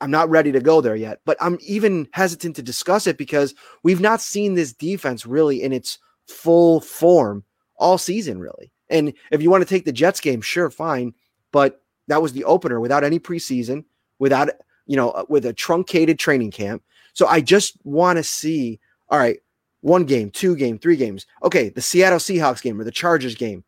I'm 0.03 0.11
not 0.11 0.29
ready 0.29 0.53
to 0.53 0.61
go 0.61 0.83
there 0.83 0.97
yet, 0.97 1.21
but 1.25 1.39
I'm 1.41 1.57
even 1.63 2.07
hesitant 2.13 2.57
to 2.57 2.63
discuss 2.63 3.07
it 3.07 3.17
because 3.17 3.55
we've 3.83 4.03
not 4.03 4.21
seen 4.21 4.53
this 4.53 4.75
defense 4.75 5.25
really 5.25 5.63
in 5.63 5.73
its 5.73 5.99
full 6.29 6.83
form 6.83 7.43
all 7.77 7.97
season, 7.97 8.39
really. 8.39 8.71
And 8.91 9.15
if 9.33 9.41
you 9.41 9.49
want 9.49 9.63
to 9.63 9.75
take 9.75 9.87
the 9.87 9.93
Jets 9.93 10.21
game, 10.21 10.43
sure, 10.43 10.69
fine. 10.69 11.15
But 11.53 11.81
that 12.09 12.21
was 12.21 12.35
the 12.35 12.45
opener 12.45 12.81
without 12.81 13.03
any 13.03 13.19
preseason 13.19 13.85
without, 14.21 14.51
you 14.87 14.97
know, 14.97 15.11
uh, 15.11 15.25
with 15.29 15.45
a 15.45 15.53
truncated 15.53 16.21
training 16.21 16.53
camp. 16.53 16.85
So 17.13 17.27
I 17.27 17.41
just 17.41 17.77
want 17.83 18.19
to 18.19 18.23
see, 18.23 18.79
all 19.09 19.19
right, 19.19 19.41
one 19.81 20.05
game, 20.05 20.31
two 20.31 20.55
game, 20.55 20.79
three 20.79 20.97
games. 20.97 21.27
Okay, 21.43 21.71
the 21.71 21.83
Seattle 21.83 22.21
Seahawks 22.21 22.63
game 22.63 22.81
or 22.81 22.85
the 22.85 22.93
Chargers 22.93 23.35
game. 23.35 23.65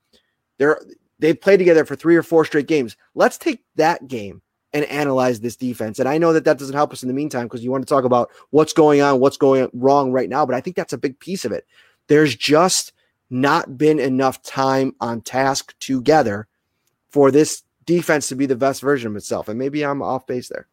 They're 0.58 0.80
they've 1.18 1.40
played 1.40 1.56
together 1.56 1.84
for 1.84 1.96
three 1.96 2.14
or 2.14 2.22
four 2.22 2.44
straight 2.44 2.68
games. 2.68 2.96
Let's 3.16 3.38
take 3.38 3.64
that 3.74 4.06
game 4.06 4.42
and 4.72 4.84
analyze 4.86 5.40
this 5.40 5.56
defense. 5.56 5.98
And 5.98 6.08
I 6.08 6.18
know 6.18 6.32
that 6.32 6.44
that 6.44 6.58
doesn't 6.58 6.74
help 6.74 6.92
us 6.92 7.02
in 7.02 7.08
the 7.08 7.14
meantime 7.14 7.46
because 7.46 7.64
you 7.64 7.70
want 7.70 7.86
to 7.86 7.92
talk 7.92 8.04
about 8.04 8.30
what's 8.50 8.72
going 8.72 9.00
on, 9.00 9.20
what's 9.20 9.36
going 9.36 9.68
wrong 9.72 10.12
right 10.12 10.28
now. 10.28 10.46
But 10.46 10.54
I 10.54 10.60
think 10.60 10.76
that's 10.76 10.92
a 10.92 10.98
big 10.98 11.18
piece 11.18 11.44
of 11.44 11.52
it. 11.52 11.66
There's 12.08 12.34
just 12.34 12.92
not 13.30 13.78
been 13.78 13.98
enough 13.98 14.42
time 14.42 14.94
on 15.00 15.20
task 15.20 15.74
together 15.78 16.46
for 17.10 17.30
this 17.30 17.62
defense 17.84 18.28
to 18.28 18.34
be 18.34 18.46
the 18.46 18.56
best 18.56 18.80
version 18.80 19.10
of 19.10 19.16
itself. 19.16 19.48
And 19.48 19.58
maybe 19.58 19.84
I'm 19.84 20.02
off 20.02 20.26
base 20.26 20.48
there. 20.48 20.66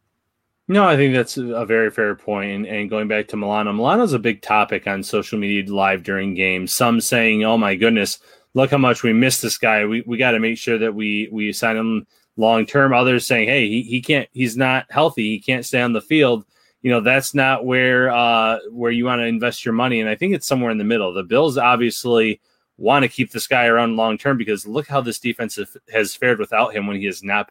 No, 0.67 0.87
I 0.87 0.95
think 0.95 1.15
that's 1.15 1.35
a 1.35 1.65
very 1.65 1.89
fair 1.89 2.13
point. 2.13 2.67
And, 2.67 2.89
going 2.91 3.07
back 3.07 3.27
to 3.29 3.37
Milano, 3.37 3.73
Milano's 3.73 4.13
a 4.13 4.19
big 4.19 4.43
topic 4.43 4.85
on 4.85 5.01
social 5.01 5.39
media 5.39 5.73
live 5.73 6.03
during 6.03 6.35
games. 6.35 6.75
Some 6.75 7.01
saying, 7.01 7.43
"Oh 7.43 7.57
my 7.57 7.75
goodness, 7.75 8.19
look 8.53 8.69
how 8.69 8.77
much 8.77 9.01
we 9.01 9.11
miss 9.11 9.41
this 9.41 9.57
guy. 9.57 9.85
We 9.85 10.03
we 10.05 10.17
got 10.17 10.31
to 10.31 10.39
make 10.39 10.59
sure 10.59 10.77
that 10.77 10.93
we 10.93 11.27
we 11.31 11.53
sign 11.53 11.75
him 11.75 12.05
long 12.37 12.67
term." 12.67 12.93
Others 12.93 13.25
saying, 13.25 13.47
"Hey, 13.47 13.67
he, 13.67 13.81
he 13.81 13.99
can't. 13.99 14.29
He's 14.31 14.55
not 14.55 14.85
healthy. 14.91 15.29
He 15.29 15.39
can't 15.39 15.65
stay 15.65 15.81
on 15.81 15.93
the 15.93 16.01
field." 16.01 16.45
You 16.83 16.91
know, 16.91 17.01
that's 17.01 17.33
not 17.33 17.65
where 17.65 18.11
uh, 18.11 18.59
where 18.69 18.91
you 18.91 19.05
want 19.05 19.21
to 19.21 19.25
invest 19.25 19.65
your 19.65 19.73
money. 19.73 20.01
And 20.01 20.09
I 20.09 20.13
think 20.13 20.35
it's 20.35 20.47
somewhere 20.47 20.69
in 20.71 20.77
the 20.77 20.83
middle. 20.83 21.13
The 21.13 21.23
Bills 21.23 21.57
obviously 21.57 22.41
want 22.79 23.03
to 23.03 23.09
keep 23.09 23.31
this 23.31 23.45
guy 23.45 23.65
around 23.65 23.97
long 23.97 24.17
term 24.17 24.37
because 24.37 24.65
look 24.65 24.87
how 24.87 25.01
this 25.01 25.19
defense 25.19 25.59
has 25.91 26.15
fared 26.15 26.39
without 26.39 26.73
him 26.73 26.87
when 26.87 26.95
he 26.95 27.05
has 27.05 27.21
not 27.21 27.49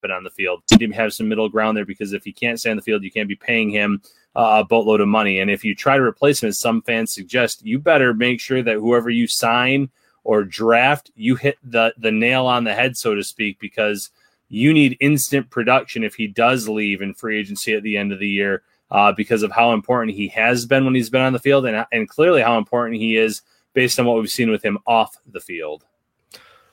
been 0.00 0.10
on 0.12 0.22
the 0.22 0.30
field. 0.30 0.62
You 0.70 0.78
need 0.78 0.94
have 0.94 1.12
some 1.12 1.28
middle 1.28 1.48
ground 1.48 1.76
there 1.76 1.84
because 1.84 2.12
if 2.12 2.24
he 2.24 2.32
can't 2.32 2.58
stay 2.58 2.70
on 2.70 2.76
the 2.76 2.82
field, 2.82 3.02
you 3.02 3.10
can't 3.10 3.28
be 3.28 3.34
paying 3.34 3.70
him 3.70 4.00
uh, 4.36 4.60
a 4.60 4.64
boatload 4.64 5.00
of 5.00 5.08
money. 5.08 5.40
And 5.40 5.50
if 5.50 5.64
you 5.64 5.74
try 5.74 5.96
to 5.96 6.02
replace 6.02 6.42
him, 6.42 6.50
as 6.50 6.58
some 6.60 6.80
fans 6.82 7.12
suggest, 7.12 7.66
you 7.66 7.80
better 7.80 8.14
make 8.14 8.40
sure 8.40 8.62
that 8.62 8.76
whoever 8.76 9.10
you 9.10 9.26
sign 9.26 9.90
or 10.22 10.44
draft, 10.44 11.10
you 11.16 11.34
hit 11.34 11.58
the 11.64 11.92
the 11.98 12.12
nail 12.12 12.46
on 12.46 12.62
the 12.62 12.74
head, 12.74 12.96
so 12.96 13.14
to 13.14 13.24
speak, 13.24 13.58
because 13.58 14.10
you 14.48 14.72
need 14.72 14.96
instant 15.00 15.50
production 15.50 16.04
if 16.04 16.14
he 16.14 16.28
does 16.28 16.68
leave 16.68 17.02
in 17.02 17.12
free 17.12 17.38
agency 17.38 17.74
at 17.74 17.82
the 17.82 17.96
end 17.96 18.12
of 18.12 18.20
the 18.20 18.28
year 18.28 18.62
uh, 18.90 19.12
because 19.12 19.42
of 19.42 19.52
how 19.52 19.72
important 19.72 20.16
he 20.16 20.28
has 20.28 20.66
been 20.66 20.84
when 20.84 20.94
he's 20.94 21.10
been 21.10 21.20
on 21.20 21.32
the 21.32 21.38
field, 21.38 21.66
and 21.66 21.84
and 21.92 22.08
clearly 22.08 22.42
how 22.42 22.58
important 22.58 23.00
he 23.00 23.16
is 23.16 23.42
based 23.74 23.98
on 23.98 24.06
what 24.06 24.18
we've 24.18 24.30
seen 24.30 24.50
with 24.50 24.64
him 24.64 24.78
off 24.86 25.16
the 25.26 25.40
field. 25.40 25.84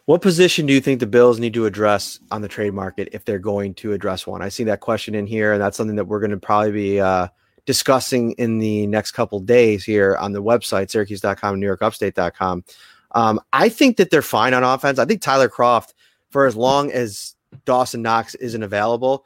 What 0.06 0.22
position 0.22 0.68
do 0.68 0.74
you 0.74 0.82
think 0.82 1.00
the 1.00 1.08
Bills 1.08 1.40
need 1.40 1.56
to 1.56 1.66
address 1.66 2.20
on 2.30 2.42
the 2.42 2.48
trade 2.48 2.76
market 2.76 3.10
if 3.12 3.26
they're 3.26 3.40
going 3.40 3.74
to 3.76 3.94
address 3.94 4.28
one? 4.28 4.44
I 4.44 4.50
see 4.50 4.64
that 4.66 4.80
question 4.80 5.16
in 5.16 5.26
here, 5.26 5.54
and 5.54 5.62
that's 5.62 5.76
something 5.76 5.96
that 5.96 6.06
we're 6.06 6.20
going 6.20 6.32
to 6.32 6.38
probably 6.38 6.72
be 6.72 7.00
uh, 7.00 7.28
discussing 7.66 8.34
in 8.34 8.60
the 8.60 8.86
next 8.86 9.12
couple 9.12 9.40
days 9.40 9.84
here 9.84 10.16
on 10.18 10.32
the 10.32 10.44
website, 10.44 10.92
syracuse.com 10.92 11.60
newyorkupstate.com. 11.60 12.64
Um, 13.12 13.40
I 13.52 13.70
think 13.70 13.98
that 13.98 14.12
they're 14.12 14.22
fine 14.22 14.54
on 14.54 14.64
offense. 14.64 15.00
I 15.00 15.06
think 15.06 15.22
Tyler 15.22 15.50
Kroft, 15.50 15.94
for 16.30 16.46
as 16.46 16.56
long 16.56 16.92
as 16.92 17.36
Dawson 17.66 18.04
Knox 18.04 18.36
isn't 18.36 18.62
available, 18.62 19.26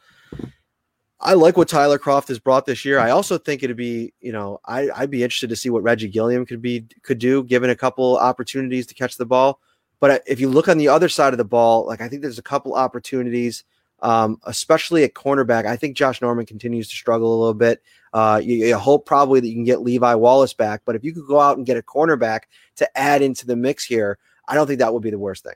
I 1.22 1.34
like 1.34 1.57
what 1.57 1.67
Tyler 1.67 1.99
Kroft 1.99 2.30
has 2.30 2.39
brought 2.39 2.65
this 2.65 2.86
year. 2.86 2.97
I 2.97 3.09
also 3.09 3.38
think 3.38 3.61
it'd 3.61 3.76
be, 3.76 4.13
you 4.22 4.32
know, 4.32 4.61
I, 4.65 4.89
I'd 4.95 5.11
be 5.11 5.24
interested 5.24 5.49
to 5.49 5.55
see 5.55 5.70
what 5.70 5.84
Reggie 5.84 6.07
Gilliam 6.07 6.45
could 6.45 6.61
be 6.61 6.86
could 7.03 7.20
do, 7.20 7.43
given 7.43 7.70
a 7.70 7.76
couple 7.76 8.17
opportunities 8.17 8.88
to 8.88 8.93
catch 8.93 9.17
the 9.17 9.26
ball. 9.26 9.59
But 9.99 10.24
if 10.26 10.39
you 10.39 10.47
look 10.47 10.70
on 10.70 10.78
the 10.78 10.88
other 10.88 11.09
side 11.09 11.34
of 11.34 11.38
the 11.38 11.43
ball, 11.43 11.86
like 11.86 11.99
I 11.99 12.07
think 12.07 12.22
there's 12.22 12.39
a 12.39 12.43
couple 12.43 12.74
opportunities, 12.74 13.65
um, 14.01 14.39
especially 14.43 15.03
at 15.03 15.13
cornerback. 15.13 15.65
I 15.65 15.76
think 15.76 15.97
Josh 15.97 16.22
Norman 16.22 16.45
continues 16.45 16.88
to 16.89 16.95
struggle 16.95 17.36
a 17.36 17.39
little 17.39 17.53
bit. 17.53 17.84
Uh, 18.13 18.39
you, 18.41 18.65
you, 18.65 18.78
hope 18.78 19.05
probably 19.05 19.41
that 19.41 19.47
you 19.47 19.55
can 19.55 19.65
get 19.65 19.82
Levi 19.82 20.15
Wallace 20.15 20.53
back, 20.53 20.84
but 20.86 20.95
if 20.95 21.03
you 21.03 21.13
could 21.13 21.28
go 21.28 21.39
out 21.39 21.57
and 21.57 21.65
get 21.65 21.78
a 21.78 21.84
cornerback 21.84 22.43
to 22.78 22.97
add 22.97 23.22
into 23.22 23.45
the 23.45 23.57
mix 23.57 23.84
here, 23.84 24.17
I 24.47 24.55
don't 24.55 24.67
think 24.67 24.80
that 24.80 24.93
would 24.93 25.03
be 25.03 25.11
the 25.11 25.20
worst 25.20 25.43
thing. 25.43 25.53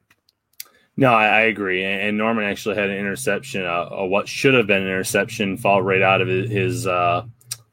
No, 0.95 1.11
I, 1.11 1.25
I, 1.25 1.41
agree. 1.41 1.83
And 1.83 2.17
Norman 2.17 2.45
actually 2.45 2.75
had 2.75 2.91
an 2.91 2.97
interception, 2.97 3.65
uh, 3.65 3.89
uh, 3.91 4.05
what 4.05 4.27
should 4.27 4.53
have 4.53 4.67
been 4.67 4.83
an 4.83 4.87
interception, 4.87 5.57
fall 5.57 5.81
right 5.81 6.03
out 6.03 6.21
of 6.21 6.27
his 6.27 6.85
uh, 6.85 7.25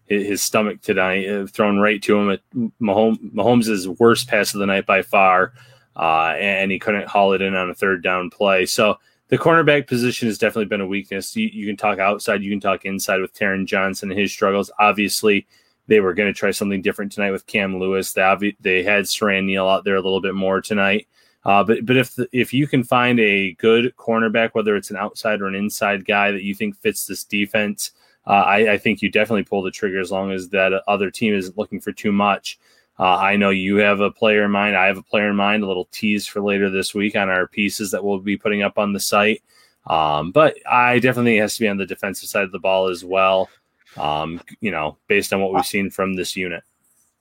his 0.06 0.42
stomach 0.42 0.80
tonight, 0.80 1.28
uh, 1.28 1.46
thrown 1.46 1.78
right 1.78 2.02
to 2.02 2.18
him. 2.18 2.30
At 2.30 2.40
Mahomes, 2.80 3.18
Mahomes' 3.32 3.98
worst 3.98 4.26
pass 4.26 4.54
of 4.54 4.60
the 4.60 4.66
night 4.66 4.86
by 4.86 5.02
far, 5.02 5.52
uh, 5.96 6.34
and 6.38 6.72
he 6.72 6.78
couldn't 6.78 7.08
haul 7.08 7.34
it 7.34 7.42
in 7.42 7.54
on 7.54 7.68
a 7.68 7.74
third 7.74 8.02
down 8.02 8.30
play. 8.30 8.64
So 8.64 8.96
the 9.28 9.38
cornerback 9.38 9.86
position 9.86 10.26
has 10.26 10.38
definitely 10.38 10.64
been 10.64 10.80
a 10.80 10.86
weakness. 10.86 11.36
You, 11.36 11.46
you 11.46 11.66
can 11.66 11.76
talk 11.76 11.98
outside, 11.98 12.42
you 12.42 12.50
can 12.50 12.60
talk 12.60 12.84
inside 12.84 13.20
with 13.20 13.34
Taron 13.34 13.66
Johnson 13.66 14.10
and 14.10 14.18
his 14.18 14.32
struggles. 14.32 14.70
Obviously, 14.78 15.46
they 15.86 16.00
were 16.00 16.14
going 16.14 16.32
to 16.32 16.38
try 16.38 16.50
something 16.50 16.82
different 16.82 17.12
tonight 17.12 17.30
with 17.30 17.46
Cam 17.46 17.78
Lewis. 17.78 18.12
They, 18.12 18.56
they 18.60 18.82
had 18.82 19.04
Siran 19.04 19.44
Neal 19.44 19.68
out 19.68 19.84
there 19.84 19.96
a 19.96 20.02
little 20.02 20.20
bit 20.20 20.34
more 20.34 20.60
tonight. 20.60 21.06
Uh, 21.44 21.64
but 21.64 21.86
but 21.86 21.96
if 21.96 22.14
the, 22.14 22.28
if 22.32 22.52
you 22.52 22.66
can 22.66 22.84
find 22.84 23.18
a 23.18 23.52
good 23.54 23.94
cornerback, 23.96 24.50
whether 24.52 24.76
it's 24.76 24.90
an 24.90 24.96
outside 24.96 25.40
or 25.40 25.46
an 25.46 25.54
inside 25.54 26.04
guy 26.04 26.30
that 26.30 26.42
you 26.42 26.54
think 26.54 26.76
fits 26.80 27.06
this 27.06 27.24
defense, 27.24 27.92
uh, 28.26 28.32
I, 28.32 28.72
I, 28.72 28.78
think 28.78 29.00
you 29.00 29.10
definitely 29.10 29.44
pull 29.44 29.62
the 29.62 29.70
trigger 29.70 29.98
as 29.98 30.12
long 30.12 30.30
as 30.30 30.50
that 30.50 30.72
other 30.86 31.10
team 31.10 31.34
isn't 31.34 31.56
looking 31.56 31.80
for 31.80 31.92
too 31.92 32.12
much. 32.12 32.58
Uh, 32.98 33.16
I 33.16 33.36
know 33.36 33.48
you 33.48 33.76
have 33.76 34.00
a 34.00 34.10
player 34.10 34.44
in 34.44 34.50
mind. 34.50 34.76
I 34.76 34.86
have 34.86 34.98
a 34.98 35.02
player 35.02 35.30
in 35.30 35.36
mind. 35.36 35.62
A 35.62 35.66
little 35.66 35.88
tease 35.90 36.26
for 36.26 36.42
later 36.42 36.68
this 36.68 36.94
week 36.94 37.16
on 37.16 37.30
our 37.30 37.48
pieces 37.48 37.90
that 37.92 38.04
we'll 38.04 38.18
be 38.18 38.36
putting 38.36 38.62
up 38.62 38.76
on 38.76 38.92
the 38.92 39.00
site. 39.00 39.42
Um, 39.86 40.32
but 40.32 40.56
I 40.70 40.98
definitely 40.98 41.38
has 41.38 41.54
to 41.54 41.60
be 41.60 41.68
on 41.68 41.78
the 41.78 41.86
defensive 41.86 42.28
side 42.28 42.44
of 42.44 42.52
the 42.52 42.58
ball 42.58 42.88
as 42.88 43.02
well. 43.02 43.48
Um, 43.96 44.40
you 44.60 44.70
know, 44.70 44.98
based 45.08 45.32
on 45.32 45.40
what 45.40 45.54
we've 45.54 45.64
seen 45.64 45.88
from 45.88 46.14
this 46.14 46.36
unit. 46.36 46.62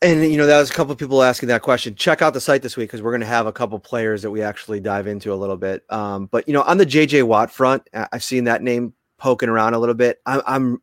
And 0.01 0.31
you 0.31 0.37
know, 0.37 0.45
that 0.45 0.59
was 0.59 0.69
a 0.69 0.73
couple 0.73 0.93
of 0.93 0.97
people 0.97 1.21
asking 1.21 1.49
that 1.49 1.61
question. 1.61 1.93
Check 1.93 2.21
out 2.21 2.33
the 2.33 2.39
site 2.39 2.61
this 2.61 2.77
week 2.77 2.89
because 2.89 3.01
we're 3.01 3.11
going 3.11 3.21
to 3.21 3.27
have 3.27 3.47
a 3.47 3.51
couple 3.51 3.77
players 3.79 4.21
that 4.21 4.31
we 4.31 4.41
actually 4.41 4.79
dive 4.79 5.07
into 5.07 5.33
a 5.33 5.35
little 5.35 5.57
bit. 5.57 5.83
Um, 5.89 6.27
but 6.27 6.47
you 6.47 6.53
know, 6.53 6.61
on 6.61 6.77
the 6.77 6.85
JJ 6.85 7.23
Watt 7.23 7.51
front, 7.51 7.83
I've 7.93 8.23
seen 8.23 8.45
that 8.45 8.63
name 8.63 8.93
poking 9.17 9.49
around 9.49 9.73
a 9.73 9.79
little 9.79 9.95
bit. 9.95 10.21
I, 10.25 10.41
I'm, 10.47 10.81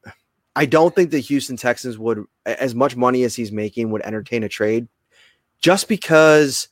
I 0.55 0.67
don't 0.67 0.95
think 0.95 1.11
the 1.11 1.19
Houston 1.19 1.57
Texans 1.57 1.99
would, 1.99 2.25
as 2.45 2.75
much 2.75 2.95
money 2.95 3.25
as 3.25 3.35
he's 3.35 3.53
making, 3.53 3.91
would 3.91 4.03
entertain 4.03 4.43
a 4.43 4.49
trade, 4.51 4.87
just 5.61 5.89
because 5.89 6.69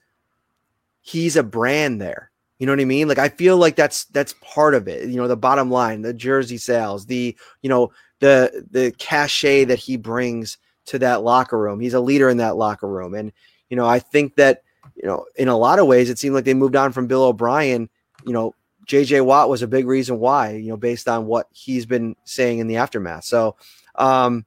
he's 1.01 1.37
a 1.37 1.43
brand 1.43 2.01
there. 2.01 2.31
You 2.59 2.67
know 2.67 2.73
what 2.73 2.81
I 2.81 2.85
mean? 2.87 3.09
Like 3.09 3.19
I 3.19 3.31
feel 3.31 3.57
like 3.57 3.77
that's 3.77 4.05
that's 4.07 4.35
part 4.41 4.75
of 4.75 4.87
it. 4.87 5.09
You 5.09 5.17
know, 5.17 5.29
the 5.29 5.37
bottom 5.37 5.71
line, 5.71 6.03
the 6.03 6.15
jersey 6.15 6.59
sales, 6.59 7.07
the 7.07 7.37
you 7.63 7.69
know 7.69 7.91
the 8.21 8.65
the 8.71 8.93
cachet 8.99 9.65
that 9.65 9.79
he 9.79 9.97
brings 9.97 10.59
to 10.87 10.99
that 11.01 11.23
locker 11.23 11.59
room. 11.59 11.81
He's 11.81 11.95
a 11.95 12.01
leader 12.01 12.29
in 12.29 12.39
that 12.39 12.57
locker 12.57 12.89
room. 12.89 13.15
And, 13.15 13.33
you 13.69 13.77
know, 13.77 13.87
I 13.87 13.99
think 13.99 14.37
that, 14.37 14.63
you 14.95 15.07
know, 15.07 15.27
in 15.37 15.49
a 15.49 15.57
lot 15.57 15.79
of 15.79 15.87
ways, 15.87 16.11
it 16.11 16.19
seemed 16.19 16.35
like 16.35 16.45
they 16.45 16.55
moved 16.55 16.77
on 16.77 16.93
from 16.93 17.07
Bill 17.07 17.25
O'Brien. 17.25 17.89
You 18.25 18.33
know, 18.33 18.55
JJ 18.87 19.25
Watt 19.25 19.49
was 19.49 19.63
a 19.63 19.69
big 19.69 19.87
reason 19.87 20.19
why, 20.19 20.53
you 20.53 20.69
know, 20.69 20.77
based 20.77 21.09
on 21.09 21.27
what 21.27 21.49
he's 21.53 21.87
been 21.87 22.17
saying 22.25 22.59
in 22.59 22.67
the 22.67 22.77
aftermath. 22.77 23.25
So, 23.25 23.57
um, 23.95 24.45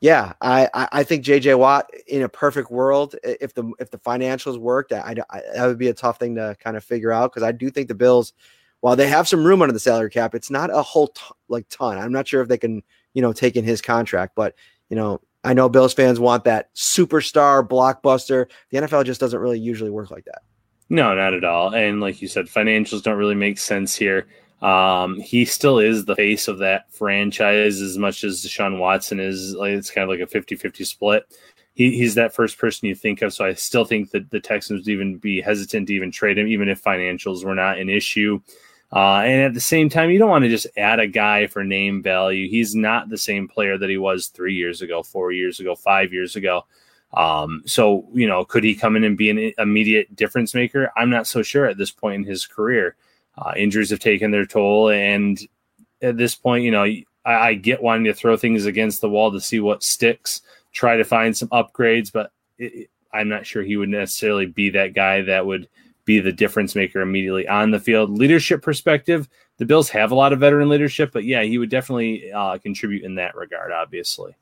yeah, 0.00 0.34
I, 0.40 0.68
I 0.92 1.02
think 1.02 1.24
JJ 1.24 1.58
Watt 1.58 1.90
in 2.06 2.22
a 2.22 2.28
perfect 2.28 2.70
world, 2.70 3.16
if 3.24 3.52
the 3.54 3.72
if 3.80 3.90
the 3.90 3.98
financials 3.98 4.56
worked, 4.56 4.92
I, 4.92 5.16
I 5.28 5.40
that 5.54 5.66
would 5.66 5.78
be 5.78 5.88
a 5.88 5.94
tough 5.94 6.20
thing 6.20 6.36
to 6.36 6.56
kind 6.60 6.76
of 6.76 6.84
figure 6.84 7.10
out 7.10 7.32
because 7.32 7.42
I 7.42 7.50
do 7.50 7.68
think 7.68 7.88
the 7.88 7.96
Bills, 7.96 8.32
while 8.78 8.94
they 8.94 9.08
have 9.08 9.26
some 9.26 9.44
room 9.44 9.60
under 9.60 9.72
the 9.72 9.80
salary 9.80 10.10
cap, 10.10 10.36
it's 10.36 10.50
not 10.50 10.70
a 10.72 10.82
whole 10.82 11.08
t- 11.08 11.22
like 11.48 11.68
ton. 11.68 11.98
I'm 11.98 12.12
not 12.12 12.28
sure 12.28 12.42
if 12.42 12.48
they 12.48 12.58
can 12.58 12.84
you 13.12 13.22
know 13.22 13.32
take 13.32 13.56
in 13.56 13.64
his 13.64 13.82
contract, 13.82 14.36
but 14.36 14.54
you 14.88 14.94
know 14.94 15.20
I 15.44 15.54
know 15.54 15.68
Bills 15.68 15.94
fans 15.94 16.18
want 16.18 16.44
that 16.44 16.74
superstar 16.74 17.66
blockbuster. 17.66 18.46
The 18.70 18.78
NFL 18.78 19.04
just 19.04 19.20
doesn't 19.20 19.38
really 19.38 19.58
usually 19.58 19.90
work 19.90 20.10
like 20.10 20.24
that. 20.24 20.42
No, 20.88 21.14
not 21.14 21.34
at 21.34 21.44
all. 21.44 21.74
And 21.74 22.00
like 22.00 22.20
you 22.22 22.28
said, 22.28 22.46
financials 22.46 23.02
don't 23.02 23.18
really 23.18 23.34
make 23.34 23.58
sense 23.58 23.94
here. 23.94 24.26
Um, 24.62 25.20
he 25.20 25.44
still 25.44 25.78
is 25.78 26.04
the 26.04 26.16
face 26.16 26.48
of 26.48 26.58
that 26.58 26.92
franchise 26.92 27.80
as 27.80 27.96
much 27.96 28.24
as 28.24 28.44
Deshaun 28.44 28.78
Watson 28.78 29.20
is. 29.20 29.54
Like 29.54 29.72
it's 29.72 29.90
kind 29.90 30.02
of 30.02 30.08
like 30.08 30.26
a 30.26 30.32
50-50 30.32 30.84
split. 30.84 31.24
He, 31.74 31.96
he's 31.96 32.16
that 32.16 32.34
first 32.34 32.58
person 32.58 32.88
you 32.88 32.94
think 32.96 33.22
of. 33.22 33.32
So 33.32 33.44
I 33.44 33.54
still 33.54 33.84
think 33.84 34.10
that 34.10 34.30
the 34.30 34.40
Texans 34.40 34.80
would 34.80 34.92
even 34.92 35.18
be 35.18 35.40
hesitant 35.40 35.86
to 35.88 35.94
even 35.94 36.10
trade 36.10 36.38
him, 36.38 36.48
even 36.48 36.68
if 36.68 36.82
financials 36.82 37.44
were 37.44 37.54
not 37.54 37.78
an 37.78 37.88
issue. 37.88 38.40
Uh, 38.90 39.20
and 39.20 39.42
at 39.42 39.52
the 39.52 39.60
same 39.60 39.90
time, 39.90 40.10
you 40.10 40.18
don't 40.18 40.30
want 40.30 40.44
to 40.44 40.48
just 40.48 40.66
add 40.76 40.98
a 40.98 41.06
guy 41.06 41.46
for 41.46 41.62
name 41.62 42.02
value. 42.02 42.48
He's 42.48 42.74
not 42.74 43.10
the 43.10 43.18
same 43.18 43.46
player 43.46 43.76
that 43.76 43.90
he 43.90 43.98
was 43.98 44.28
three 44.28 44.54
years 44.54 44.80
ago, 44.80 45.02
four 45.02 45.30
years 45.30 45.60
ago, 45.60 45.74
five 45.74 46.12
years 46.12 46.36
ago. 46.36 46.64
Um, 47.12 47.62
so, 47.66 48.06
you 48.14 48.26
know, 48.26 48.46
could 48.46 48.64
he 48.64 48.74
come 48.74 48.96
in 48.96 49.04
and 49.04 49.16
be 49.16 49.28
an 49.28 49.52
immediate 49.58 50.16
difference 50.16 50.54
maker? 50.54 50.90
I'm 50.96 51.10
not 51.10 51.26
so 51.26 51.42
sure 51.42 51.66
at 51.66 51.76
this 51.76 51.90
point 51.90 52.22
in 52.22 52.24
his 52.24 52.46
career. 52.46 52.96
Uh, 53.36 53.52
injuries 53.56 53.90
have 53.90 54.00
taken 54.00 54.30
their 54.30 54.46
toll. 54.46 54.88
And 54.88 55.38
at 56.00 56.16
this 56.16 56.34
point, 56.34 56.64
you 56.64 56.70
know, 56.70 56.84
I, 56.84 57.04
I 57.24 57.54
get 57.54 57.82
wanting 57.82 58.04
to 58.04 58.14
throw 58.14 58.38
things 58.38 58.64
against 58.64 59.02
the 59.02 59.10
wall 59.10 59.30
to 59.32 59.40
see 59.40 59.60
what 59.60 59.82
sticks, 59.82 60.40
try 60.72 60.96
to 60.96 61.04
find 61.04 61.36
some 61.36 61.48
upgrades, 61.48 62.10
but 62.10 62.32
it, 62.58 62.88
I'm 63.12 63.28
not 63.28 63.46
sure 63.46 63.62
he 63.62 63.76
would 63.76 63.90
necessarily 63.90 64.46
be 64.46 64.70
that 64.70 64.94
guy 64.94 65.20
that 65.22 65.44
would– 65.44 65.68
be 66.08 66.18
the 66.18 66.32
difference 66.32 66.74
maker 66.74 67.02
immediately 67.02 67.46
on 67.46 67.70
the 67.70 67.78
field. 67.78 68.10
Leadership 68.10 68.62
perspective, 68.62 69.28
the 69.58 69.66
Bills 69.66 69.90
have 69.90 70.10
a 70.10 70.14
lot 70.14 70.32
of 70.32 70.40
veteran 70.40 70.70
leadership, 70.70 71.10
but 71.12 71.24
yeah, 71.24 71.42
he 71.42 71.58
would 71.58 71.68
definitely 71.68 72.32
uh, 72.32 72.56
contribute 72.56 73.04
in 73.04 73.14
that 73.16 73.36
regard, 73.36 73.70
obviously. 73.70 74.34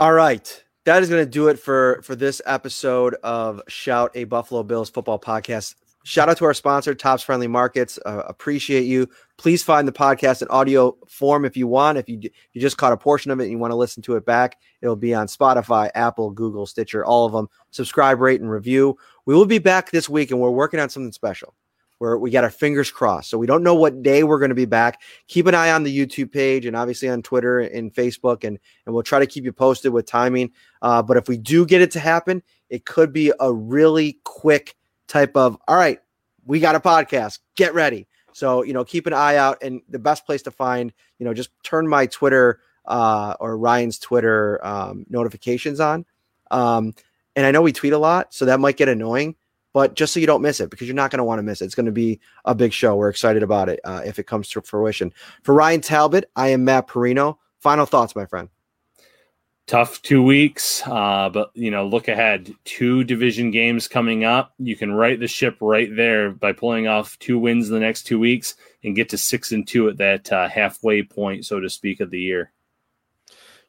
All 0.00 0.12
right. 0.12 0.64
That 0.84 1.02
is 1.02 1.08
going 1.08 1.24
to 1.24 1.30
do 1.30 1.48
it 1.48 1.58
for 1.58 2.00
for 2.02 2.14
this 2.14 2.42
episode 2.44 3.14
of 3.22 3.62
Shout 3.68 4.10
a 4.14 4.24
Buffalo 4.24 4.62
Bills 4.62 4.90
football 4.90 5.18
podcast. 5.18 5.74
Shout 6.06 6.28
out 6.28 6.36
to 6.36 6.44
our 6.44 6.54
sponsor, 6.54 6.94
Tops 6.94 7.24
Friendly 7.24 7.48
Markets. 7.48 7.98
Uh, 8.06 8.22
appreciate 8.28 8.84
you. 8.84 9.08
Please 9.38 9.64
find 9.64 9.88
the 9.88 9.92
podcast 9.92 10.40
in 10.40 10.46
audio 10.50 10.96
form 11.08 11.44
if 11.44 11.56
you 11.56 11.66
want. 11.66 11.98
If 11.98 12.08
you 12.08 12.20
you 12.52 12.60
just 12.60 12.76
caught 12.76 12.92
a 12.92 12.96
portion 12.96 13.32
of 13.32 13.40
it 13.40 13.42
and 13.42 13.50
you 13.50 13.58
want 13.58 13.72
to 13.72 13.76
listen 13.76 14.04
to 14.04 14.14
it 14.14 14.24
back, 14.24 14.56
it'll 14.80 14.94
be 14.94 15.14
on 15.14 15.26
Spotify, 15.26 15.90
Apple, 15.96 16.30
Google, 16.30 16.64
Stitcher, 16.64 17.04
all 17.04 17.26
of 17.26 17.32
them. 17.32 17.48
Subscribe, 17.72 18.20
rate, 18.20 18.40
and 18.40 18.48
review. 18.48 18.96
We 19.24 19.34
will 19.34 19.46
be 19.46 19.58
back 19.58 19.90
this 19.90 20.08
week 20.08 20.30
and 20.30 20.38
we're 20.38 20.50
working 20.50 20.78
on 20.78 20.90
something 20.90 21.10
special 21.10 21.54
where 21.98 22.16
we 22.16 22.30
got 22.30 22.44
our 22.44 22.50
fingers 22.50 22.88
crossed. 22.88 23.28
So 23.28 23.36
we 23.36 23.48
don't 23.48 23.64
know 23.64 23.74
what 23.74 24.04
day 24.04 24.22
we're 24.22 24.38
going 24.38 24.50
to 24.50 24.54
be 24.54 24.64
back. 24.64 25.02
Keep 25.26 25.48
an 25.48 25.56
eye 25.56 25.72
on 25.72 25.82
the 25.82 26.06
YouTube 26.06 26.30
page 26.30 26.66
and 26.66 26.76
obviously 26.76 27.08
on 27.08 27.20
Twitter 27.20 27.58
and 27.58 27.92
Facebook, 27.92 28.44
and 28.44 28.60
and 28.86 28.94
we'll 28.94 29.02
try 29.02 29.18
to 29.18 29.26
keep 29.26 29.42
you 29.42 29.52
posted 29.52 29.92
with 29.92 30.06
timing. 30.06 30.52
Uh, 30.82 31.02
but 31.02 31.16
if 31.16 31.26
we 31.26 31.36
do 31.36 31.66
get 31.66 31.82
it 31.82 31.90
to 31.90 31.98
happen, 31.98 32.44
it 32.70 32.84
could 32.84 33.12
be 33.12 33.32
a 33.40 33.52
really 33.52 34.20
quick 34.22 34.76
type 35.08 35.36
of 35.36 35.56
all 35.68 35.76
right, 35.76 36.00
we 36.44 36.60
got 36.60 36.74
a 36.74 36.80
podcast. 36.80 37.40
Get 37.56 37.74
ready. 37.74 38.06
So 38.32 38.62
you 38.62 38.72
know, 38.72 38.84
keep 38.84 39.06
an 39.06 39.12
eye 39.12 39.36
out, 39.36 39.62
and 39.62 39.80
the 39.88 39.98
best 39.98 40.26
place 40.26 40.42
to 40.42 40.50
find 40.50 40.92
you 41.18 41.24
know 41.24 41.34
just 41.34 41.50
turn 41.62 41.88
my 41.88 42.06
Twitter 42.06 42.60
uh, 42.86 43.34
or 43.40 43.56
Ryan's 43.56 43.98
Twitter 43.98 44.64
um, 44.64 45.06
notifications 45.08 45.80
on. 45.80 46.04
Um, 46.50 46.94
and 47.34 47.44
I 47.44 47.50
know 47.50 47.62
we 47.62 47.72
tweet 47.72 47.92
a 47.92 47.98
lot, 47.98 48.32
so 48.32 48.44
that 48.44 48.60
might 48.60 48.76
get 48.76 48.88
annoying, 48.88 49.36
but 49.72 49.94
just 49.94 50.14
so 50.14 50.20
you 50.20 50.26
don't 50.26 50.42
miss 50.42 50.60
it, 50.60 50.70
because 50.70 50.86
you're 50.86 50.94
not 50.94 51.10
going 51.10 51.18
to 51.18 51.24
want 51.24 51.38
to 51.38 51.42
miss 51.42 51.60
it. 51.60 51.66
It's 51.66 51.74
going 51.74 51.86
to 51.86 51.92
be 51.92 52.20
a 52.44 52.54
big 52.54 52.72
show. 52.72 52.96
We're 52.96 53.10
excited 53.10 53.42
about 53.42 53.68
it 53.68 53.80
uh, 53.84 54.02
if 54.04 54.18
it 54.18 54.26
comes 54.26 54.48
to 54.50 54.62
fruition. 54.62 55.12
For 55.42 55.54
Ryan 55.54 55.80
Talbot, 55.80 56.30
I 56.36 56.48
am 56.48 56.64
Matt 56.64 56.86
Parrino. 56.86 57.38
Final 57.60 57.84
thoughts, 57.84 58.14
my 58.14 58.26
friend. 58.26 58.48
Tough 59.66 60.00
two 60.02 60.22
weeks, 60.22 60.80
uh, 60.86 61.28
but 61.28 61.50
you 61.54 61.72
know, 61.72 61.86
look 61.86 62.06
ahead. 62.06 62.54
Two 62.64 63.02
division 63.02 63.50
games 63.50 63.88
coming 63.88 64.22
up. 64.22 64.54
You 64.58 64.76
can 64.76 64.92
right 64.92 65.18
the 65.18 65.26
ship 65.26 65.56
right 65.60 65.94
there 65.94 66.30
by 66.30 66.52
pulling 66.52 66.86
off 66.86 67.18
two 67.18 67.36
wins 67.38 67.68
in 67.68 67.74
the 67.74 67.80
next 67.80 68.04
two 68.04 68.20
weeks 68.20 68.54
and 68.84 68.94
get 68.94 69.08
to 69.08 69.18
six 69.18 69.50
and 69.50 69.66
two 69.66 69.88
at 69.88 69.96
that 69.96 70.30
uh, 70.32 70.48
halfway 70.48 71.02
point, 71.02 71.46
so 71.46 71.58
to 71.58 71.68
speak, 71.68 71.98
of 71.98 72.10
the 72.10 72.20
year. 72.20 72.52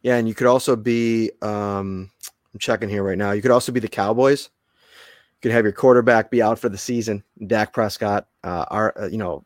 Yeah, 0.04 0.18
and 0.18 0.28
you 0.28 0.36
could 0.36 0.46
also 0.46 0.76
be 0.76 1.32
um, 1.42 2.12
I'm 2.54 2.60
checking 2.60 2.90
here 2.90 3.04
right 3.04 3.18
now. 3.18 3.32
You 3.32 3.42
could 3.42 3.52
also 3.52 3.72
be 3.72 3.80
the 3.80 3.88
Cowboys. 3.88 4.50
You 5.00 5.42
could 5.42 5.52
have 5.52 5.64
your 5.64 5.74
quarterback 5.74 6.32
be 6.32 6.42
out 6.42 6.58
for 6.58 6.70
the 6.70 6.78
season. 6.78 7.24
Dak 7.46 7.72
Prescott, 7.72 8.28
uh, 8.44 8.66
our, 8.70 9.00
uh, 9.00 9.08
you 9.08 9.18
know, 9.18 9.44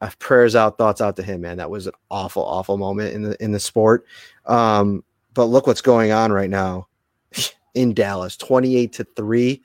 uh, 0.00 0.10
prayers 0.20 0.54
out, 0.54 0.78
thoughts 0.78 1.00
out 1.00 1.16
to 1.16 1.22
him, 1.24 1.40
man. 1.40 1.56
That 1.56 1.70
was 1.70 1.88
an 1.88 1.94
awful, 2.10 2.44
awful 2.44 2.76
moment 2.76 3.14
in 3.14 3.22
the 3.22 3.42
in 3.42 3.50
the 3.50 3.58
sport. 3.58 4.06
Um, 4.46 5.02
but 5.34 5.44
look 5.44 5.66
what's 5.66 5.80
going 5.80 6.12
on 6.12 6.32
right 6.32 6.50
now 6.50 6.88
in 7.74 7.94
Dallas, 7.94 8.36
28 8.36 8.92
to 8.94 9.04
3. 9.16 9.62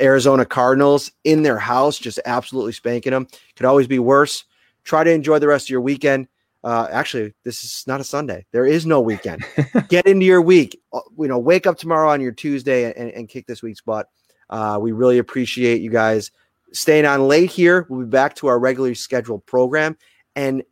Arizona 0.00 0.44
Cardinals 0.44 1.10
in 1.24 1.42
their 1.42 1.58
house, 1.58 1.98
just 1.98 2.20
absolutely 2.26 2.72
spanking 2.72 3.12
them. 3.12 3.26
Could 3.56 3.66
always 3.66 3.86
be 3.86 3.98
worse. 3.98 4.44
Try 4.84 5.04
to 5.04 5.10
enjoy 5.10 5.38
the 5.38 5.48
rest 5.48 5.66
of 5.66 5.70
your 5.70 5.80
weekend. 5.80 6.28
Uh, 6.62 6.88
actually, 6.90 7.32
this 7.44 7.64
is 7.64 7.84
not 7.86 8.00
a 8.00 8.04
Sunday. 8.04 8.44
There 8.52 8.66
is 8.66 8.86
no 8.86 9.00
weekend. 9.00 9.44
Get 9.88 10.06
into 10.06 10.26
your 10.26 10.42
week. 10.42 10.80
Uh, 10.92 11.00
you 11.18 11.28
know, 11.28 11.38
wake 11.38 11.66
up 11.66 11.78
tomorrow 11.78 12.10
on 12.10 12.20
your 12.20 12.32
Tuesday 12.32 12.92
and, 12.92 13.10
and 13.10 13.28
kick 13.28 13.46
this 13.46 13.62
week's 13.62 13.80
butt. 13.80 14.08
Uh, 14.50 14.78
we 14.80 14.92
really 14.92 15.18
appreciate 15.18 15.80
you 15.80 15.90
guys 15.90 16.30
staying 16.72 17.06
on 17.06 17.28
late 17.28 17.50
here. 17.50 17.86
We'll 17.88 18.00
be 18.00 18.06
back 18.06 18.34
to 18.36 18.48
our 18.48 18.58
regularly 18.58 18.94
scheduled 18.94 19.46
program. 19.46 19.96
And 20.34 20.62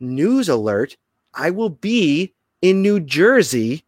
news 0.00 0.48
alert 0.48 0.96
I 1.34 1.50
will 1.50 1.70
be 1.70 2.34
in 2.60 2.82
New 2.82 3.00
Jersey 3.00 3.84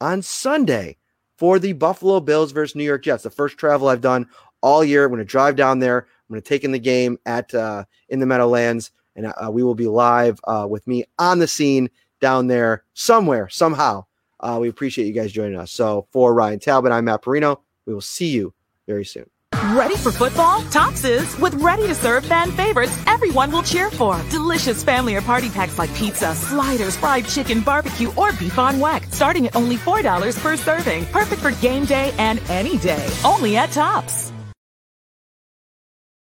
on 0.00 0.22
Sunday 0.22 0.96
for 1.36 1.58
the 1.58 1.72
Buffalo 1.72 2.20
Bills 2.20 2.52
versus 2.52 2.76
New 2.76 2.84
York 2.84 3.02
Jets. 3.04 3.22
The 3.22 3.30
first 3.30 3.58
travel 3.58 3.88
I've 3.88 4.00
done 4.00 4.26
all 4.60 4.84
year. 4.84 5.04
I'm 5.04 5.10
going 5.10 5.18
to 5.18 5.24
drive 5.24 5.56
down 5.56 5.78
there. 5.78 5.98
I'm 5.98 6.34
going 6.34 6.42
to 6.42 6.48
take 6.48 6.64
in 6.64 6.72
the 6.72 6.78
game 6.78 7.18
at 7.26 7.54
uh, 7.54 7.84
in 8.08 8.20
the 8.20 8.26
Meadowlands 8.26 8.90
and 9.18 9.26
uh, 9.26 9.50
we 9.50 9.62
will 9.62 9.74
be 9.74 9.88
live 9.88 10.40
uh, 10.44 10.66
with 10.68 10.86
me 10.86 11.04
on 11.18 11.40
the 11.40 11.48
scene 11.48 11.90
down 12.20 12.46
there 12.46 12.84
somewhere, 12.94 13.48
somehow. 13.48 14.04
Uh, 14.40 14.58
we 14.60 14.68
appreciate 14.68 15.06
you 15.06 15.12
guys 15.12 15.32
joining 15.32 15.58
us. 15.58 15.72
So 15.72 16.06
for 16.12 16.32
Ryan 16.32 16.60
Talbot, 16.60 16.92
I'm 16.92 17.04
Matt 17.04 17.22
Parrino. 17.22 17.60
We 17.84 17.92
will 17.92 18.00
see 18.00 18.28
you 18.28 18.54
very 18.86 19.04
soon. 19.04 19.28
Ready 19.76 19.96
for 19.96 20.10
football? 20.10 20.62
Tops 20.70 21.04
is 21.04 21.38
with 21.38 21.52
ready 21.56 21.86
to 21.88 21.94
serve 21.94 22.24
fan 22.24 22.50
favorites 22.52 22.96
everyone 23.06 23.52
will 23.52 23.62
cheer 23.62 23.90
for. 23.90 24.18
Delicious 24.30 24.82
family 24.82 25.14
or 25.14 25.20
party 25.20 25.50
packs 25.50 25.76
like 25.76 25.94
pizza, 25.94 26.34
sliders, 26.34 26.96
fried 26.96 27.26
chicken, 27.26 27.60
barbecue, 27.60 28.10
or 28.16 28.32
beef 28.32 28.58
on 28.58 28.76
weck, 28.76 29.12
starting 29.12 29.46
at 29.46 29.54
only 29.54 29.76
$4 29.76 30.38
per 30.40 30.56
serving. 30.56 31.04
Perfect 31.06 31.42
for 31.42 31.50
game 31.60 31.84
day 31.84 32.14
and 32.16 32.40
any 32.48 32.78
day. 32.78 33.10
Only 33.26 33.58
at 33.58 33.70
Tops. 33.70 34.32